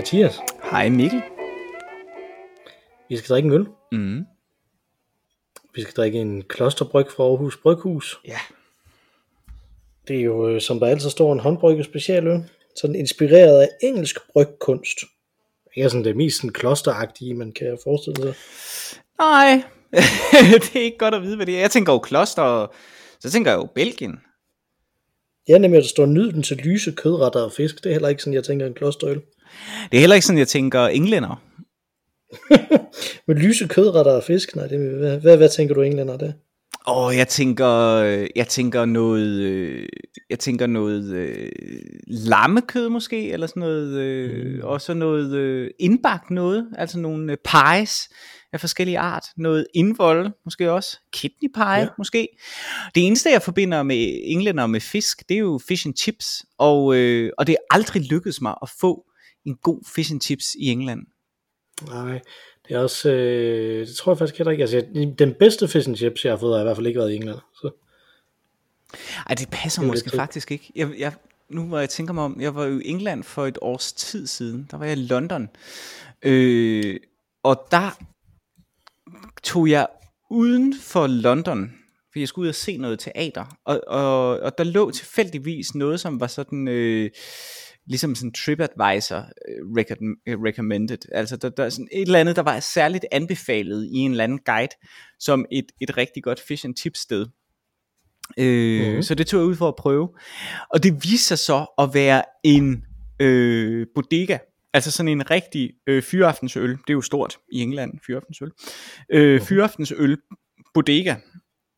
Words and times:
Mathias. 0.00 0.38
Hej 0.70 0.88
Mikkel. 0.88 1.22
Vi 3.08 3.16
skal 3.16 3.28
drikke 3.28 3.46
en 3.46 3.52
øl. 3.52 3.66
Mm. 3.92 4.24
Vi 5.74 5.82
skal 5.82 5.94
drikke 5.94 6.18
en 6.18 6.42
klosterbryg 6.42 7.06
fra 7.16 7.24
Aarhus 7.24 7.56
Bryghus. 7.56 8.20
Ja. 8.26 8.38
Det 10.08 10.16
er 10.16 10.20
jo, 10.20 10.48
øh, 10.48 10.60
som 10.60 10.80
der 10.80 10.86
altid 10.86 11.10
står, 11.10 11.32
en 11.32 11.40
håndbrygget 11.40 11.84
specialøl. 11.84 12.44
Sådan 12.80 12.96
inspireret 12.96 13.62
af 13.62 13.68
engelsk 13.82 14.16
brygkunst. 14.32 14.98
Ikke 15.76 15.90
sådan 15.90 16.04
det 16.04 16.16
mest 16.16 16.36
sådan 16.36 16.50
klosteragtige, 16.50 17.34
man 17.34 17.52
kan 17.52 17.78
forestille 17.84 18.22
sig. 18.22 18.34
Nej, 19.18 19.62
det 20.62 20.76
er 20.76 20.84
ikke 20.84 20.98
godt 20.98 21.14
at 21.14 21.22
vide, 21.22 21.36
hvad 21.36 21.46
det 21.46 21.56
er. 21.56 21.60
Jeg 21.60 21.70
tænker 21.70 21.92
jo 21.92 21.98
kloster, 21.98 22.42
og 22.42 22.74
så 23.20 23.30
tænker 23.30 23.50
jeg 23.50 23.58
jo 23.58 23.68
Belgien. 23.74 24.20
Ja, 25.48 25.58
nemlig 25.58 25.78
at 25.78 25.82
der 25.82 25.88
står 25.88 26.06
nyd 26.06 26.32
den 26.32 26.42
til 26.42 26.56
lyse 26.56 26.92
kødretter 26.92 27.40
og 27.40 27.52
fisk. 27.52 27.84
Det 27.84 27.86
er 27.86 27.94
heller 27.94 28.08
ikke 28.08 28.22
sådan, 28.22 28.34
jeg 28.34 28.44
tænker 28.44 28.66
en 28.66 28.74
klosterøl. 28.74 29.22
Det 29.90 29.96
er 29.96 30.00
heller 30.00 30.16
ikke 30.16 30.26
sådan, 30.26 30.38
jeg 30.38 30.48
tænker 30.48 30.86
englænder. 30.86 31.42
Med 33.26 33.36
lyse 33.36 33.68
kødretter 33.68 34.12
og 34.12 34.24
fisk, 34.24 34.56
nej, 34.56 34.66
det, 34.66 34.98
hvad, 34.98 35.20
hvad, 35.20 35.36
hvad 35.36 35.48
tænker 35.48 35.74
du 35.74 35.82
englænder 35.82 36.16
der? 36.16 36.32
Åh, 36.86 37.06
oh, 37.06 37.16
jeg 37.16 37.28
tænker, 37.28 37.98
jeg 38.36 38.48
tænker 38.48 38.84
noget, 38.84 39.40
øh, 39.40 39.88
jeg 40.30 40.38
tænker 40.38 40.66
noget 40.66 41.12
øh, 41.12 41.52
lammekød 42.06 42.88
måske, 42.88 43.30
eller 43.30 43.46
sådan 43.46 43.60
noget, 43.60 43.98
øh, 43.98 44.54
mm. 44.54 44.60
og 44.62 44.80
så 44.80 44.94
noget 44.94 45.34
øh, 45.34 45.70
indbagt 45.78 46.30
noget, 46.30 46.68
altså 46.78 46.98
nogle 46.98 47.32
øh, 47.32 47.38
pies 47.44 48.08
af 48.52 48.60
forskellige 48.60 48.98
art, 48.98 49.24
noget 49.36 49.66
indvold 49.74 50.30
måske 50.44 50.72
også, 50.72 50.98
kidney 51.12 51.52
pie 51.54 51.64
ja. 51.64 51.88
måske. 51.98 52.28
Det 52.94 53.06
eneste 53.06 53.30
jeg 53.30 53.42
forbinder 53.42 53.82
med 53.82 54.20
englænder 54.24 54.66
med 54.66 54.80
fisk, 54.80 55.28
det 55.28 55.34
er 55.34 55.38
jo 55.38 55.60
fish 55.68 55.86
and 55.86 55.94
chips, 55.96 56.44
og, 56.58 56.96
øh, 56.96 57.32
og 57.38 57.46
det 57.46 57.52
er 57.52 57.74
aldrig 57.74 58.02
lykkedes 58.02 58.40
mig 58.40 58.54
at 58.62 58.70
få 58.80 59.04
en 59.46 59.56
god 59.56 59.80
fish 59.94 60.12
and 60.12 60.20
chips 60.20 60.54
i 60.54 60.66
England. 60.66 61.06
Nej, 61.86 62.20
det 62.68 62.76
er 62.76 62.78
også, 62.78 63.10
øh, 63.10 63.86
det 63.86 63.96
tror 63.96 64.12
jeg 64.12 64.18
faktisk 64.18 64.38
heller 64.38 64.50
ikke. 64.50 64.62
Altså, 64.62 64.86
den 65.18 65.34
bedste 65.38 65.68
fish 65.68 65.88
and 65.88 65.96
chips, 65.96 66.24
jeg 66.24 66.32
har 66.32 66.38
fået, 66.38 66.54
har 66.54 66.60
i 66.60 66.64
hvert 66.64 66.76
fald 66.76 66.86
ikke 66.86 66.98
været 66.98 67.12
i 67.12 67.16
England. 67.16 67.38
Så. 67.54 67.70
Ej, 69.28 69.34
det 69.34 69.48
passer 69.50 69.82
det 69.82 69.90
måske 69.90 70.10
faktisk 70.10 70.50
ikke. 70.50 70.72
Jeg, 70.76 70.90
jeg, 70.98 71.12
nu 71.48 71.66
hvor 71.66 71.78
jeg 71.78 71.90
tænker 71.90 72.14
mig 72.14 72.24
om, 72.24 72.40
jeg 72.40 72.54
var 72.54 72.64
jo 72.64 72.78
i 72.78 72.88
England 72.88 73.24
for 73.24 73.46
et 73.46 73.58
års 73.62 73.92
tid 73.92 74.26
siden. 74.26 74.68
Der 74.70 74.76
var 74.76 74.84
jeg 74.84 74.98
i 74.98 75.02
London. 75.02 75.48
Øh, 76.22 77.00
og 77.42 77.66
der 77.70 77.98
tog 79.42 79.70
jeg 79.70 79.86
uden 80.30 80.74
for 80.80 81.06
London, 81.06 81.72
for 82.12 82.18
jeg 82.18 82.28
skulle 82.28 82.44
ud 82.44 82.48
og 82.48 82.54
se 82.54 82.76
noget 82.76 82.98
teater. 82.98 83.58
Og, 83.64 83.80
og, 83.86 84.40
og 84.40 84.58
der 84.58 84.64
lå 84.64 84.90
tilfældigvis 84.90 85.74
noget, 85.74 86.00
som 86.00 86.20
var 86.20 86.26
sådan... 86.26 86.68
Øh, 86.68 87.10
ligesom 87.86 88.14
sådan 88.14 88.32
TripAdvisor 88.32 89.18
uh, 89.18 89.76
recommended. 90.44 90.98
Altså 91.12 91.36
der, 91.36 91.48
der 91.48 91.64
er 91.64 91.68
sådan 91.68 91.88
et 91.92 92.02
eller 92.02 92.20
andet, 92.20 92.36
der 92.36 92.42
var 92.42 92.60
særligt 92.60 93.06
anbefalet 93.12 93.84
i 93.84 93.96
en 93.96 94.10
eller 94.10 94.24
anden 94.24 94.40
guide, 94.46 94.74
som 95.18 95.46
et, 95.52 95.66
et 95.80 95.96
rigtig 95.96 96.22
godt 96.22 96.40
fish 96.48 96.66
and 96.66 96.76
chips 96.76 97.00
sted. 97.00 97.26
Øh, 98.38 98.96
mm. 98.96 99.02
Så 99.02 99.14
det 99.14 99.26
tog 99.26 99.40
jeg 99.40 99.46
ud 99.46 99.56
for 99.56 99.68
at 99.68 99.76
prøve. 99.76 100.08
Og 100.70 100.82
det 100.82 101.04
viste 101.04 101.26
sig 101.26 101.38
så 101.38 101.66
at 101.78 101.94
være 101.94 102.22
en 102.44 102.84
øh, 103.20 103.86
bodega, 103.94 104.38
altså 104.74 104.90
sådan 104.90 105.08
en 105.08 105.30
rigtig 105.30 105.70
øh, 105.86 106.02
fyraftensøl. 106.02 106.70
Det 106.70 106.88
er 106.88 106.92
jo 106.92 107.00
stort 107.00 107.38
i 107.52 107.60
England, 107.60 107.92
fyraftensøl. 108.06 108.50
Øh, 109.12 109.40
mm. 109.40 109.46
Fyraftensøl 109.46 110.18
bodega, 110.74 111.14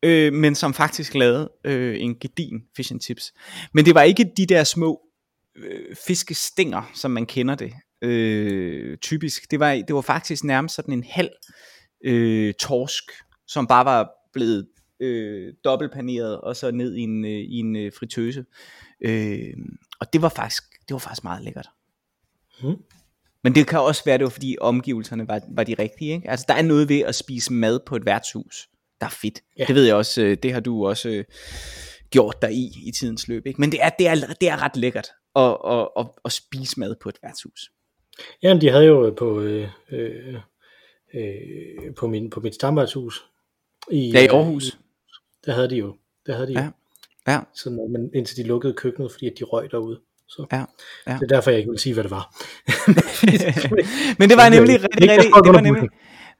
øh, 0.02 0.32
men 0.32 0.54
som 0.54 0.74
faktisk 0.74 1.14
lavede 1.14 1.50
øh, 1.64 2.00
en 2.00 2.18
gedin 2.20 2.62
fish 2.76 2.92
and 2.92 3.00
chips. 3.00 3.32
Men 3.74 3.84
det 3.84 3.94
var 3.94 4.02
ikke 4.02 4.32
de 4.36 4.46
der 4.46 4.64
små 4.64 5.00
øh, 5.56 5.96
fiskestænger, 6.06 6.90
som 6.94 7.10
man 7.10 7.26
kender 7.26 7.54
det 7.54 7.72
øh, 8.02 8.96
typisk. 8.96 9.50
Det 9.50 9.60
var, 9.60 9.74
det 9.74 9.94
var 9.94 10.00
faktisk 10.00 10.44
nærmest 10.44 10.74
sådan 10.74 10.94
en 10.94 11.04
halv 11.08 11.30
øh, 12.04 12.54
torsk, 12.54 13.04
som 13.46 13.66
bare 13.66 13.84
var 13.84 14.10
blevet 14.32 14.68
øh, 15.00 15.54
dobbeltpaneret 15.64 16.40
og 16.40 16.56
så 16.56 16.70
ned 16.70 16.94
i 16.94 17.00
en, 17.00 17.24
øh, 17.24 17.30
i 17.30 17.58
en 17.58 17.76
øh, 17.76 17.92
fritøse. 17.98 18.44
Øh, 19.04 19.54
og 20.00 20.12
det 20.12 20.22
var 20.22 20.28
faktisk 20.28 20.62
det 20.88 20.94
var 20.94 20.98
faktisk 20.98 21.24
meget 21.24 21.44
lækkert. 21.44 21.68
Hmm. 22.60 22.76
Men 23.44 23.54
det 23.54 23.66
kan 23.66 23.80
også 23.80 24.02
være, 24.04 24.18
det 24.18 24.24
var 24.24 24.30
fordi 24.30 24.56
omgivelserne 24.60 25.28
var, 25.28 25.40
var 25.48 25.64
de 25.64 25.74
rigtige. 25.78 26.14
Ikke? 26.14 26.30
Altså 26.30 26.46
der 26.48 26.54
er 26.54 26.62
noget 26.62 26.88
ved 26.88 27.00
at 27.00 27.14
spise 27.14 27.52
mad 27.52 27.80
på 27.86 27.96
et 27.96 28.06
værtshus, 28.06 28.68
der 29.00 29.06
er 29.06 29.10
fedt. 29.10 29.42
Ja. 29.58 29.64
Det 29.64 29.74
ved 29.74 29.84
jeg 29.84 29.94
også, 29.94 30.22
øh, 30.22 30.36
det 30.42 30.52
har 30.52 30.60
du 30.60 30.86
også 30.86 31.08
øh, 31.08 31.24
gjort 32.10 32.42
dig 32.42 32.52
i 32.52 32.72
i 32.86 32.90
tidens 32.90 33.28
løb. 33.28 33.46
Ikke? 33.46 33.60
Men 33.60 33.72
det 33.72 33.82
er, 33.82 33.88
det, 33.88 34.08
er, 34.08 34.14
det 34.40 34.48
er 34.48 34.62
ret 34.62 34.76
lækkert 34.76 35.08
at, 35.36 35.56
at, 35.66 35.88
at, 35.98 36.06
at 36.24 36.32
spise 36.32 36.80
mad 36.80 36.94
på 37.00 37.08
et 37.08 37.18
værtshus. 37.22 37.70
Ja, 38.42 38.58
de 38.60 38.70
havde 38.70 38.84
jo 38.84 39.14
på, 39.16 39.40
øh, 39.40 39.68
øh, 39.92 40.34
øh, 41.14 41.94
på, 41.96 42.06
min, 42.06 42.30
på 42.30 42.40
mit 42.40 42.54
stamværtshus. 42.54 43.26
I, 43.90 44.10
ja, 44.10 44.24
i 44.24 44.26
Aarhus. 44.26 44.68
I, 44.68 44.76
der 45.46 45.52
havde 45.52 45.70
de 45.70 45.76
jo. 45.76 45.96
Der 46.26 46.34
havde 46.34 46.46
de 46.46 46.60
ja. 46.60 46.70
Ja. 47.26 47.40
Så 47.54 47.70
men 47.70 48.10
indtil 48.14 48.36
de 48.36 48.42
lukkede 48.42 48.74
køkkenet, 48.74 49.12
fordi 49.12 49.30
de 49.38 49.44
røg 49.44 49.70
derude. 49.70 50.00
Så 50.28 50.46
ja, 50.52 50.64
ja. 51.06 51.12
det 51.12 51.22
er 51.22 51.26
derfor, 51.26 51.50
jeg 51.50 51.58
ikke 51.58 51.70
vil 51.70 51.78
sige, 51.78 51.94
hvad 51.94 52.04
det 52.04 52.10
var. 52.10 52.34
men 54.18 54.28
det 54.30 54.36
var 54.36 54.48
nemlig 54.56 54.74
rigtig, 54.82 55.10
rigtig, 55.10 55.30
det 55.44 55.52
var 55.52 55.60
nemlig, 55.60 55.88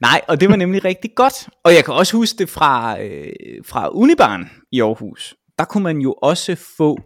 nej, 0.01 0.21
og 0.29 0.41
det 0.41 0.49
var 0.49 0.57
nemlig 0.57 0.85
rigtig 0.85 1.11
godt. 1.17 1.49
Og 1.65 1.75
jeg 1.75 1.85
kan 1.85 1.95
også 1.95 2.17
huske 2.17 2.39
det 2.39 2.49
fra, 2.49 3.03
øh, 3.03 3.33
fra 3.65 3.89
Unibarn 3.93 4.51
i 4.73 4.81
Aarhus. 4.81 5.35
Der 5.59 5.65
kunne 5.65 5.83
man 5.83 5.99
jo 5.99 6.13
også 6.13 6.55
få 6.77 6.99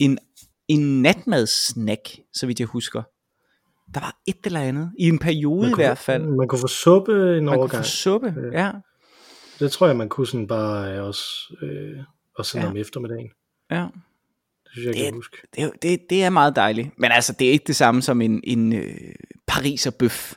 en 0.00 0.18
en 0.68 1.02
natmadssnack, 1.02 2.18
så 2.32 2.46
vidt 2.46 2.60
jeg 2.60 2.68
husker. 2.68 3.02
Der 3.94 4.00
var 4.00 4.20
et 4.26 4.36
eller 4.44 4.60
andet, 4.60 4.92
i 4.98 5.08
en 5.08 5.18
periode 5.18 5.70
i 5.70 5.74
hvert 5.74 5.98
fald. 5.98 6.26
Man 6.26 6.48
kunne 6.48 6.58
få 6.58 6.66
suppe 6.66 7.12
en 7.12 7.44
man 7.44 7.48
overgang. 7.48 7.58
Man 7.58 7.68
kunne 7.68 7.78
få 7.78 7.82
suppe, 7.82 8.34
ja. 8.52 8.72
Det 9.58 9.72
tror 9.72 9.86
jeg, 9.86 9.96
man 9.96 10.08
kunne 10.08 10.26
sådan 10.26 10.46
bare 10.46 10.94
øh, 10.94 11.04
også, 11.04 11.24
øh, 11.62 11.98
også 12.34 12.50
sådan 12.50 12.64
ja. 12.64 12.70
om 12.70 12.76
eftermiddagen. 12.76 13.30
Ja. 13.70 13.86
Det 14.64 14.72
synes 14.72 14.86
jeg, 14.86 14.94
det, 14.94 15.04
kan 15.04 15.14
huske. 15.14 15.36
Det, 15.56 15.72
det, 15.82 16.00
det 16.10 16.24
er 16.24 16.30
meget 16.30 16.56
dejligt. 16.56 16.98
Men 16.98 17.12
altså, 17.12 17.32
det 17.32 17.48
er 17.48 17.52
ikke 17.52 17.64
det 17.66 17.76
samme 17.76 18.02
som 18.02 18.20
en, 18.20 18.40
en 18.44 18.72
øh, 18.72 19.14
pariser 19.46 19.90
bøf, 19.90 20.34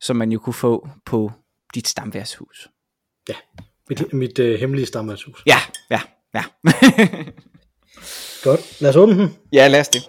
som 0.00 0.16
man 0.16 0.32
jo 0.32 0.38
kunne 0.38 0.54
få 0.54 0.88
på 1.04 1.32
dit 1.74 1.88
stamværshus. 1.88 2.68
Ja, 3.28 3.34
mit, 3.88 4.00
ja. 4.00 4.06
mit 4.12 4.38
øh, 4.38 4.60
hemmelige 4.60 4.86
stamværshus. 4.86 5.42
Ja, 5.46 5.58
ja, 5.90 6.00
ja. 6.34 6.44
Godt. 8.44 8.80
Lad 8.80 8.90
os 8.90 8.96
åbne 8.96 9.18
den. 9.18 9.36
Ja, 9.52 9.68
lad 9.68 9.80
os 9.80 9.88
det. 9.88 10.02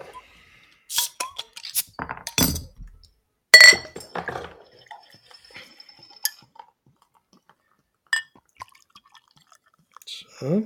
Så. 10.06 10.62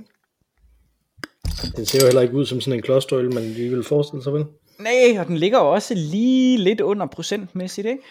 Den 1.75 1.85
ser 1.85 1.99
jo 2.01 2.05
heller 2.05 2.21
ikke 2.21 2.33
ud 2.33 2.45
som 2.45 2.61
sådan 2.61 2.79
en 2.79 2.83
klosterøl, 2.83 3.33
man 3.33 3.43
lige 3.43 3.69
vil 3.69 3.83
forestille 3.83 4.23
sig 4.23 4.33
vel? 4.33 4.45
Nej, 4.79 5.19
og 5.19 5.27
den 5.27 5.37
ligger 5.37 5.59
jo 5.59 5.71
også 5.71 5.93
lige 5.95 6.57
lidt 6.57 6.81
under 6.81 7.05
procentmæssigt, 7.05 7.87
ikke? 7.87 8.03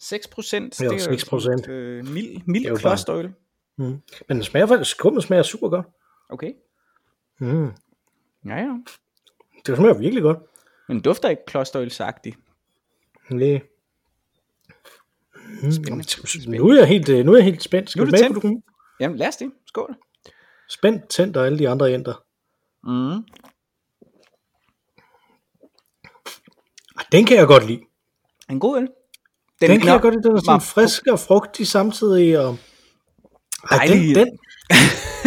6 0.00 0.28
procent. 0.28 0.80
Jo, 0.80 0.98
6 0.98 1.24
procent. 1.24 1.68
Øh, 1.68 2.06
mild, 2.08 2.40
mild 2.46 2.76
klosterøl. 2.78 3.30
Mm. 3.78 3.84
Men 4.28 4.36
den 4.36 4.42
smager 4.42 4.66
faktisk, 4.66 4.90
skummet 4.90 5.22
smager 5.22 5.42
super 5.42 5.68
godt. 5.68 5.86
Okay. 6.30 6.52
Mm. 7.40 7.70
Ja, 8.44 8.56
ja. 8.56 8.76
Det 9.66 9.76
smager 9.76 9.98
virkelig 9.98 10.22
godt. 10.22 10.38
Men 10.88 11.00
dufter 11.00 11.28
ikke 11.28 11.42
klosterølsagtigt. 11.46 12.38
Nej. 13.30 13.60
Mm. 15.62 15.72
Spændende. 15.72 16.58
Nu 16.58 16.68
er 16.68 16.78
jeg 16.78 16.88
helt, 16.88 17.08
øh, 17.08 17.24
nu 17.24 17.32
er 17.32 17.36
jeg 17.36 17.44
helt 17.44 17.62
spændt. 17.62 17.90
Skal 17.90 18.00
nu 18.00 18.06
er 18.06 18.10
du 18.10 18.16
tændt. 18.16 18.42
Du 18.42 18.60
Jamen 19.00 19.16
lad 19.18 19.28
os 19.28 19.36
det. 19.36 19.52
Skål. 19.66 19.96
Spændt, 20.68 21.08
tændt 21.08 21.36
og 21.36 21.46
alle 21.46 21.58
de 21.58 21.68
andre 21.68 21.94
ender. 21.94 22.24
Mm. 22.84 23.24
Den 27.12 27.24
kan 27.24 27.36
jeg 27.36 27.46
godt 27.46 27.66
lide. 27.66 27.80
En 28.50 28.60
god 28.60 28.76
øl. 28.76 28.88
Den, 29.60 29.70
den 29.70 29.80
kan 29.80 29.88
jeg 29.88 30.00
godt 30.00 30.14
lide. 30.14 30.22
Den 30.22 30.36
er 30.36 30.40
sådan 30.40 30.60
frisk 30.60 31.06
og 31.06 31.20
frugtig 31.20 31.66
samtidig. 31.66 32.38
Og... 32.38 32.58
Ej, 33.70 33.86
den, 33.86 34.14
den, 34.14 34.38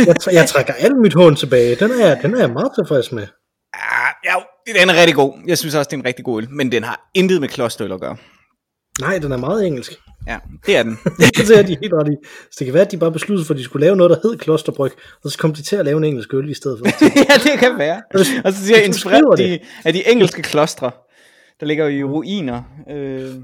jeg, 0.08 0.16
jeg 0.34 0.48
trækker 0.48 0.74
alt 0.74 0.98
mit 0.98 1.14
hånd 1.14 1.36
tilbage. 1.36 1.76
Den 1.76 1.92
er, 1.92 2.22
den 2.22 2.34
er 2.34 2.40
jeg 2.40 2.50
meget 2.50 2.72
tilfreds 2.76 3.12
med. 3.12 3.28
Ja, 4.26 4.36
den 4.80 4.90
er 4.90 4.96
rigtig 5.00 5.16
god. 5.16 5.34
Jeg 5.48 5.58
synes 5.58 5.76
også, 5.76 5.90
det 5.90 5.96
er 5.96 6.00
en 6.00 6.06
rigtig 6.06 6.26
god 6.26 6.42
øl. 6.42 6.50
Men 6.50 6.72
den 6.72 6.84
har 6.84 7.10
intet 7.14 7.42
med 7.42 7.50
klosterøl 7.50 7.92
at 7.92 8.00
gøre. 8.00 8.18
Nej, 9.00 9.18
den 9.18 9.32
er 9.32 9.38
meget 9.38 9.68
engelsk. 9.68 9.92
Ja, 10.28 10.38
det 10.66 10.78
er 10.78 10.84
den. 10.84 10.98
det 11.38 11.58
er 11.58 11.62
de 11.62 11.78
helt 11.82 11.94
ret 11.94 12.08
i. 12.08 12.16
Så 12.52 12.56
det 12.60 12.66
kan 12.66 12.74
være, 12.74 12.86
at 12.86 12.92
de 12.92 12.98
bare 12.98 13.12
besluttede 13.12 13.48
for, 13.48 13.54
at 13.54 13.58
de 13.58 13.64
skulle 13.64 13.86
lave 13.86 13.96
noget, 13.96 14.10
der 14.10 14.30
hed 14.30 14.38
klosterbryg, 14.38 14.92
og 15.24 15.32
så 15.32 15.38
kom 15.38 15.54
de 15.54 15.62
til 15.62 15.76
at 15.76 15.86
lave 15.86 15.98
en 15.98 16.04
engelsk 16.04 16.34
øl 16.34 16.50
i 16.50 16.54
stedet 16.54 16.80
for. 16.80 16.86
ja, 17.30 17.52
det 17.52 17.60
kan 17.60 17.78
være. 17.78 18.02
Og 18.44 18.54
så 18.54 18.66
siger 18.66 18.78
jeg, 18.78 18.86
inspireret 18.86 19.38
de, 19.38 19.60
af 19.86 19.94
de 19.94 20.12
engelske 20.12 20.42
klostre, 20.42 20.92
der 21.60 21.66
ligger 21.66 21.86
jo 21.88 22.00
i 22.00 22.04
ruiner. 22.04 22.64
Øh... 22.90 23.36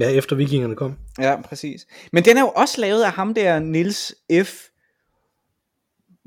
Ja, 0.00 0.10
efter 0.10 0.36
vikingerne 0.36 0.76
kom. 0.76 0.96
Ja, 1.20 1.42
præcis. 1.42 1.86
Men 2.12 2.24
den 2.24 2.36
er 2.36 2.40
jo 2.40 2.48
også 2.48 2.80
lavet 2.80 3.02
af 3.02 3.12
ham 3.12 3.34
der, 3.34 3.58
Nils 3.58 4.14
F. 4.44 4.52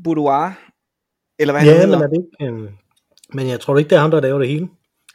Boudoir, 0.03 0.59
eller 1.39 1.53
hvad 1.53 1.63
ja, 1.63 1.71
hedder. 1.71 1.87
men 1.97 2.03
er 2.03 2.07
det 2.07 2.25
ikke, 2.39 2.53
um, 2.53 2.69
men 3.33 3.47
jeg 3.47 3.59
tror 3.59 3.77
ikke, 3.77 3.89
det 3.89 3.95
er 3.95 3.99
ham, 3.99 4.11
der 4.11 4.21
laver 4.21 4.39
det 4.39 4.47
hele. 4.47 4.67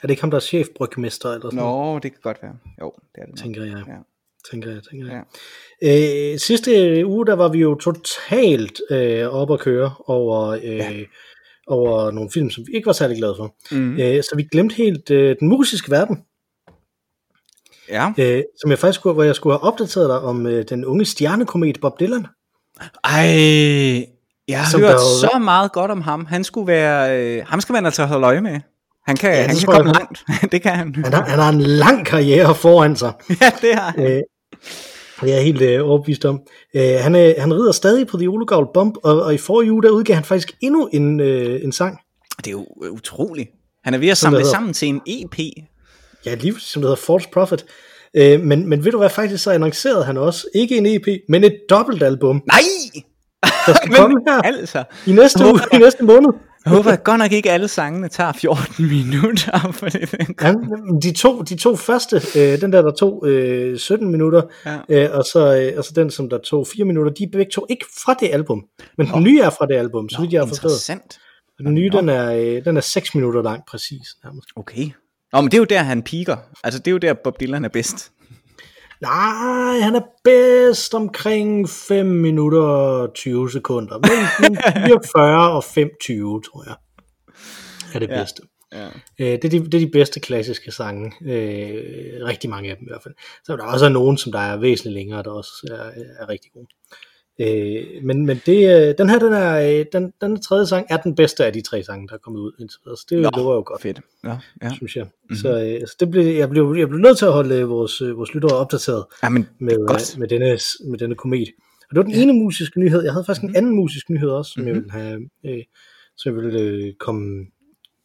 Er 0.03 0.07
det 0.07 0.11
ikke 0.11 0.23
ham, 0.23 0.31
der 0.31 0.37
er 0.37 0.41
chefbrygmester 0.41 1.29
eller 1.29 1.47
sådan 1.51 1.57
noget? 1.57 1.95
Nå, 1.95 1.99
det 1.99 2.13
kan 2.13 2.21
godt 2.23 2.39
være. 2.43 2.57
Jo, 2.81 2.93
det 3.15 3.23
er 3.23 3.27
det. 3.27 3.39
Tænker 3.39 3.65
jeg. 3.65 3.85
Ja. 3.89 3.95
Tænker 4.51 4.71
jeg, 4.71 4.83
tænker 4.91 5.07
jeg. 5.07 5.23
Ja. 5.83 6.33
Øh, 6.33 6.39
sidste 6.39 7.07
uge, 7.07 7.27
der 7.27 7.35
var 7.35 7.49
vi 7.49 7.59
jo 7.59 7.75
totalt 7.75 8.81
øh, 8.91 9.27
op 9.29 9.53
at 9.53 9.61
køre 9.61 9.95
over, 10.07 10.49
øh, 10.49 10.63
ja. 10.65 10.93
over 11.67 12.11
nogle 12.11 12.31
film, 12.31 12.51
som 12.51 12.65
vi 12.67 12.73
ikke 12.77 12.87
var 12.87 12.93
særlig 12.93 13.17
glade 13.17 13.35
for. 13.39 13.55
Mm. 13.71 14.01
Øh, 14.01 14.23
så 14.23 14.31
vi 14.37 14.43
glemte 14.53 14.75
helt 14.75 15.11
øh, 15.11 15.37
den 15.41 15.49
musiske 15.49 15.91
verden, 15.91 16.25
Ja. 17.89 18.13
øh, 18.19 18.43
som 18.61 18.71
jeg 18.71 18.79
faktisk 18.79 19.01
skulle, 19.01 19.15
hvor 19.15 19.23
jeg 19.23 19.35
skulle 19.35 19.59
have 19.59 19.73
opdateret 19.73 20.09
dig 20.09 20.21
om 20.21 20.47
øh, 20.47 20.65
den 20.69 20.85
unge 20.85 21.05
stjernekomet 21.05 21.81
Bob 21.81 22.01
Dylan. 22.01 22.27
Ej, 23.05 24.07
jeg 24.49 24.61
har 24.61 24.71
Som 24.71 24.81
hørt 24.81 24.91
der 24.91 24.99
så 24.99 25.39
meget 25.39 25.73
godt 25.73 25.91
om 25.91 26.01
ham. 26.01 26.27
Han 26.27 26.45
skulle 26.45 26.67
være, 26.67 27.19
øh, 27.23 27.43
ham 27.47 27.61
skal 27.61 27.73
man 27.73 27.85
altså 27.87 28.05
holde 28.05 28.27
øje 28.27 28.41
med. 28.41 28.61
Han 29.07 29.17
kan, 29.17 29.31
Ja, 29.31 29.37
han 29.37 29.49
kan 29.49 29.57
jeg 29.57 29.67
komme 29.67 29.93
godt. 29.93 29.97
langt. 29.99 30.25
det 30.53 30.63
kan 30.63 30.73
han. 30.73 30.95
Han 30.95 31.13
har, 31.13 31.25
han 31.25 31.39
har 31.39 31.49
en 31.53 31.61
lang 31.61 32.07
karriere 32.07 32.55
foran 32.55 32.97
sig. 32.97 33.13
ja, 33.43 33.51
det 33.61 33.75
har 33.75 33.91
han. 33.97 34.03
Øh, 34.07 34.21
det 35.21 35.31
er 35.31 35.35
jeg 35.35 35.45
helt 35.45 35.63
øh, 35.63 35.89
overbevist 35.89 36.25
om. 36.25 36.41
Øh, 36.77 36.83
han, 37.01 37.15
øh, 37.17 37.35
han 37.39 37.55
rider 37.55 37.73
stadig 37.73 38.07
på 38.07 38.17
The 38.17 38.29
Olegavl 38.29 38.69
Bump, 38.75 38.95
og, 39.05 39.23
og 39.23 39.35
i 39.35 39.39
forrige 39.39 39.73
uge, 39.73 39.83
der 39.83 39.91
udgav 39.91 40.15
han 40.15 40.25
faktisk 40.25 40.53
endnu 40.61 40.89
en, 40.93 41.21
øh, 41.21 41.61
en 41.65 41.73
sang. 41.73 41.99
Det 42.39 42.47
er 42.47 42.51
jo 42.51 42.67
øh, 42.85 42.91
utroligt. 42.93 43.49
Han 43.85 43.95
er 43.95 43.99
ved 43.99 44.09
at 44.09 44.19
Som 44.19 44.27
samle 44.27 44.39
hedder. 44.39 44.51
sammen 44.53 44.73
til 44.73 44.89
en 44.89 45.01
EP. 45.07 45.39
Ja, 46.27 46.35
lige 46.35 46.55
som 46.59 46.83
det 46.83 46.89
hedder 46.89 47.03
False 47.07 47.29
Prophet. 47.33 47.65
Øh, 48.15 48.41
men, 48.41 48.69
men 48.69 48.85
ved 48.85 48.93
du 48.93 48.99
hvad, 48.99 49.11
faktisk 49.11 49.45
så 49.45 49.51
annoncerede 49.51 50.05
han 50.05 50.17
også, 50.17 50.47
ikke 50.55 50.77
en 50.79 50.87
EP, 50.87 51.07
men 51.29 51.45
et 51.45 51.57
dobbeltalbum, 51.71 52.43
Nej! 52.47 52.59
Der 53.67 53.75
skal 53.75 53.95
komme 54.01 54.21
her 54.29 54.43
altså, 54.43 54.85
i 55.07 55.13
næste 55.13 55.45
uge, 55.45 55.61
i 55.73 55.77
næste 55.77 56.05
måned. 56.05 56.29
jeg 56.65 56.73
håber 56.73 56.91
at 56.91 57.05
godt 57.05 57.19
nok 57.19 57.33
ikke 57.33 57.51
alle 57.51 57.69
sangene 57.69 58.09
tager 58.09 58.33
14 58.33 58.89
minutter. 58.97 59.73
For 59.73 59.87
det, 59.87 60.15
Ja, 60.43 60.55
de, 61.03 61.13
to, 61.13 61.43
de 61.43 61.57
to 61.57 61.77
første, 61.77 62.17
øh, 62.37 62.61
den 62.61 62.73
der, 62.73 62.83
der 62.83 62.91
tog 62.91 63.25
øh, 63.27 63.79
17 63.79 64.11
minutter, 64.11 64.43
Ja. 64.67 64.79
øh, 64.89 65.11
og, 65.19 65.25
så, 65.25 65.57
øh, 65.73 65.79
og 65.79 65.85
så 65.85 65.93
den, 65.97 66.11
som 66.11 66.29
der 66.31 66.39
tog 66.39 66.67
4 66.67 66.85
minutter, 66.85 67.13
de 67.13 67.25
er 67.25 67.29
begge 67.33 67.51
to 67.53 67.67
ikke 67.71 67.85
fra 68.05 68.15
det 68.21 68.29
album, 68.33 68.65
men 68.99 69.07
den 69.07 69.23
nye 69.23 69.41
er 69.41 69.51
fra 69.51 69.67
det 69.67 69.75
album, 69.75 70.09
så 70.09 70.21
vidt 70.21 70.33
jeg 70.33 70.41
har 70.41 70.47
forstået. 70.47 70.71
interessant. 70.71 71.19
Den 71.59 71.75
nye, 71.75 71.91
den 71.93 72.09
er, 72.09 72.33
øh, 72.35 72.65
den 72.65 72.77
er 72.77 72.81
6 72.81 73.15
minutter 73.15 73.43
lang, 73.43 73.63
præcis. 73.71 74.07
Nærmest. 74.25 74.49
Okay. 74.57 74.91
Nå, 75.33 75.41
men 75.41 75.45
det 75.51 75.55
er 75.55 75.59
jo 75.59 75.65
der, 75.65 75.79
han 75.83 76.03
piker. 76.03 76.37
Altså, 76.65 76.79
det 76.81 76.87
er 76.87 76.93
jo 76.93 76.99
der, 76.99 77.15
Bob 77.25 77.41
Dylan 77.41 77.65
er 77.65 77.69
bedst. 77.69 78.13
Nej, 79.01 79.79
han 79.81 79.95
er 79.95 80.01
bedst 80.25 80.95
omkring 80.95 81.69
5 81.69 82.07
minutter 82.07 82.61
og 82.63 83.15
20 83.15 83.51
sekunder. 83.51 83.99
Men, 83.99 84.51
men 84.51 84.59
44 84.87 85.51
og 85.53 85.65
5.20, 85.65 86.51
tror 86.51 86.65
jeg, 86.67 86.77
er 87.95 87.99
det 87.99 88.09
Ja. 88.09 88.21
bedste. 88.21 88.43
Ja. 88.73 88.87
Øh, 89.19 89.27
det, 89.43 89.45
er 89.45 89.49
de, 89.49 89.59
det 89.65 89.75
er 89.75 89.87
de 89.87 89.91
bedste 89.93 90.21
klassiske 90.21 90.73
sange. 90.73 91.13
Øh, 91.23 92.25
rigtig 92.27 92.51
mange 92.51 92.71
af 92.71 92.77
dem 92.77 92.87
i 92.87 92.91
hvert 92.91 93.03
fald. 93.03 93.15
Så 93.45 93.53
er 93.53 93.57
der 93.57 93.65
også 93.65 93.89
nogen, 93.89 94.19
som 94.19 94.33
der 94.33 94.39
er 94.39 94.57
væsentligt 94.57 94.95
længere, 94.95 95.23
der 95.23 95.31
også 95.31 95.51
er, 95.71 96.03
er 96.25 96.29
rigtig 96.29 96.51
gode. 96.53 96.67
Øh, 96.67 96.99
men 98.03 98.27
men 98.27 98.41
det, 98.47 98.89
øh, 98.89 98.95
den 98.99 99.11
her, 99.11 99.19
den 99.19 99.33
er, 99.33 99.79
øh, 99.81 99.85
den, 99.93 100.13
den 100.21 100.43
tredje 100.43 100.67
sang 100.67 100.87
er 100.91 100.97
den 100.97 101.15
bedste 101.15 101.45
af 101.47 101.53
de 101.53 101.61
tre 101.61 101.83
sange, 101.83 102.09
der 102.09 102.15
er 102.15 102.19
kommet 102.19 102.41
ud 102.41 102.53
indtil 102.61 102.79
videre. 102.85 102.97
Så 102.97 103.07
det, 103.11 103.19
Nå, 103.23 103.31
var 103.35 103.55
jo 103.55 103.63
godt, 103.67 103.83
Fedt. 103.83 104.01
Ja, 104.25 104.39
ja. 104.63 104.71
synes 104.75 104.97
jeg. 104.97 105.05
Mm-hmm. 105.05 105.37
Så, 105.37 105.49
øh, 105.49 105.87
så 105.87 105.97
det 106.01 106.11
blev, 106.11 106.25
jeg, 106.25 106.51
blev, 106.51 106.75
jeg 106.79 106.89
blev 106.89 107.01
nødt 107.01 107.19
til 107.19 107.25
at 107.27 107.33
holde 107.33 107.55
øh, 107.55 107.69
vores, 107.69 108.01
øh, 108.01 108.17
vores 108.17 108.35
lyttere 108.35 108.57
opdateret 108.57 109.05
ja 109.23 109.29
men 109.29 109.49
med, 109.59 109.73
øh, 109.73 110.19
med, 110.21 110.29
denne, 110.29 110.59
med 110.91 110.99
denne 110.99 111.15
komet. 111.15 111.49
Og 111.83 111.89
det 111.91 111.97
var 111.97 112.03
den 112.03 112.15
ene 112.15 112.33
musiske 112.33 112.81
nyhed. 112.81 113.03
Jeg 113.03 113.13
havde 113.13 113.25
faktisk 113.25 113.43
Mhm. 113.43 113.51
en 113.51 113.57
anden 113.57 113.75
musisk 113.77 114.11
nyhed 114.11 114.29
også, 114.29 114.53
som 114.53 114.67
jeg 114.67 114.75
ville 114.75 114.91
have, 114.91 115.21
øh, 115.47 115.63
som 116.17 116.35
jeg 116.37 116.43
ville 116.45 116.61
øh, 116.61 116.93
komme, 117.01 117.47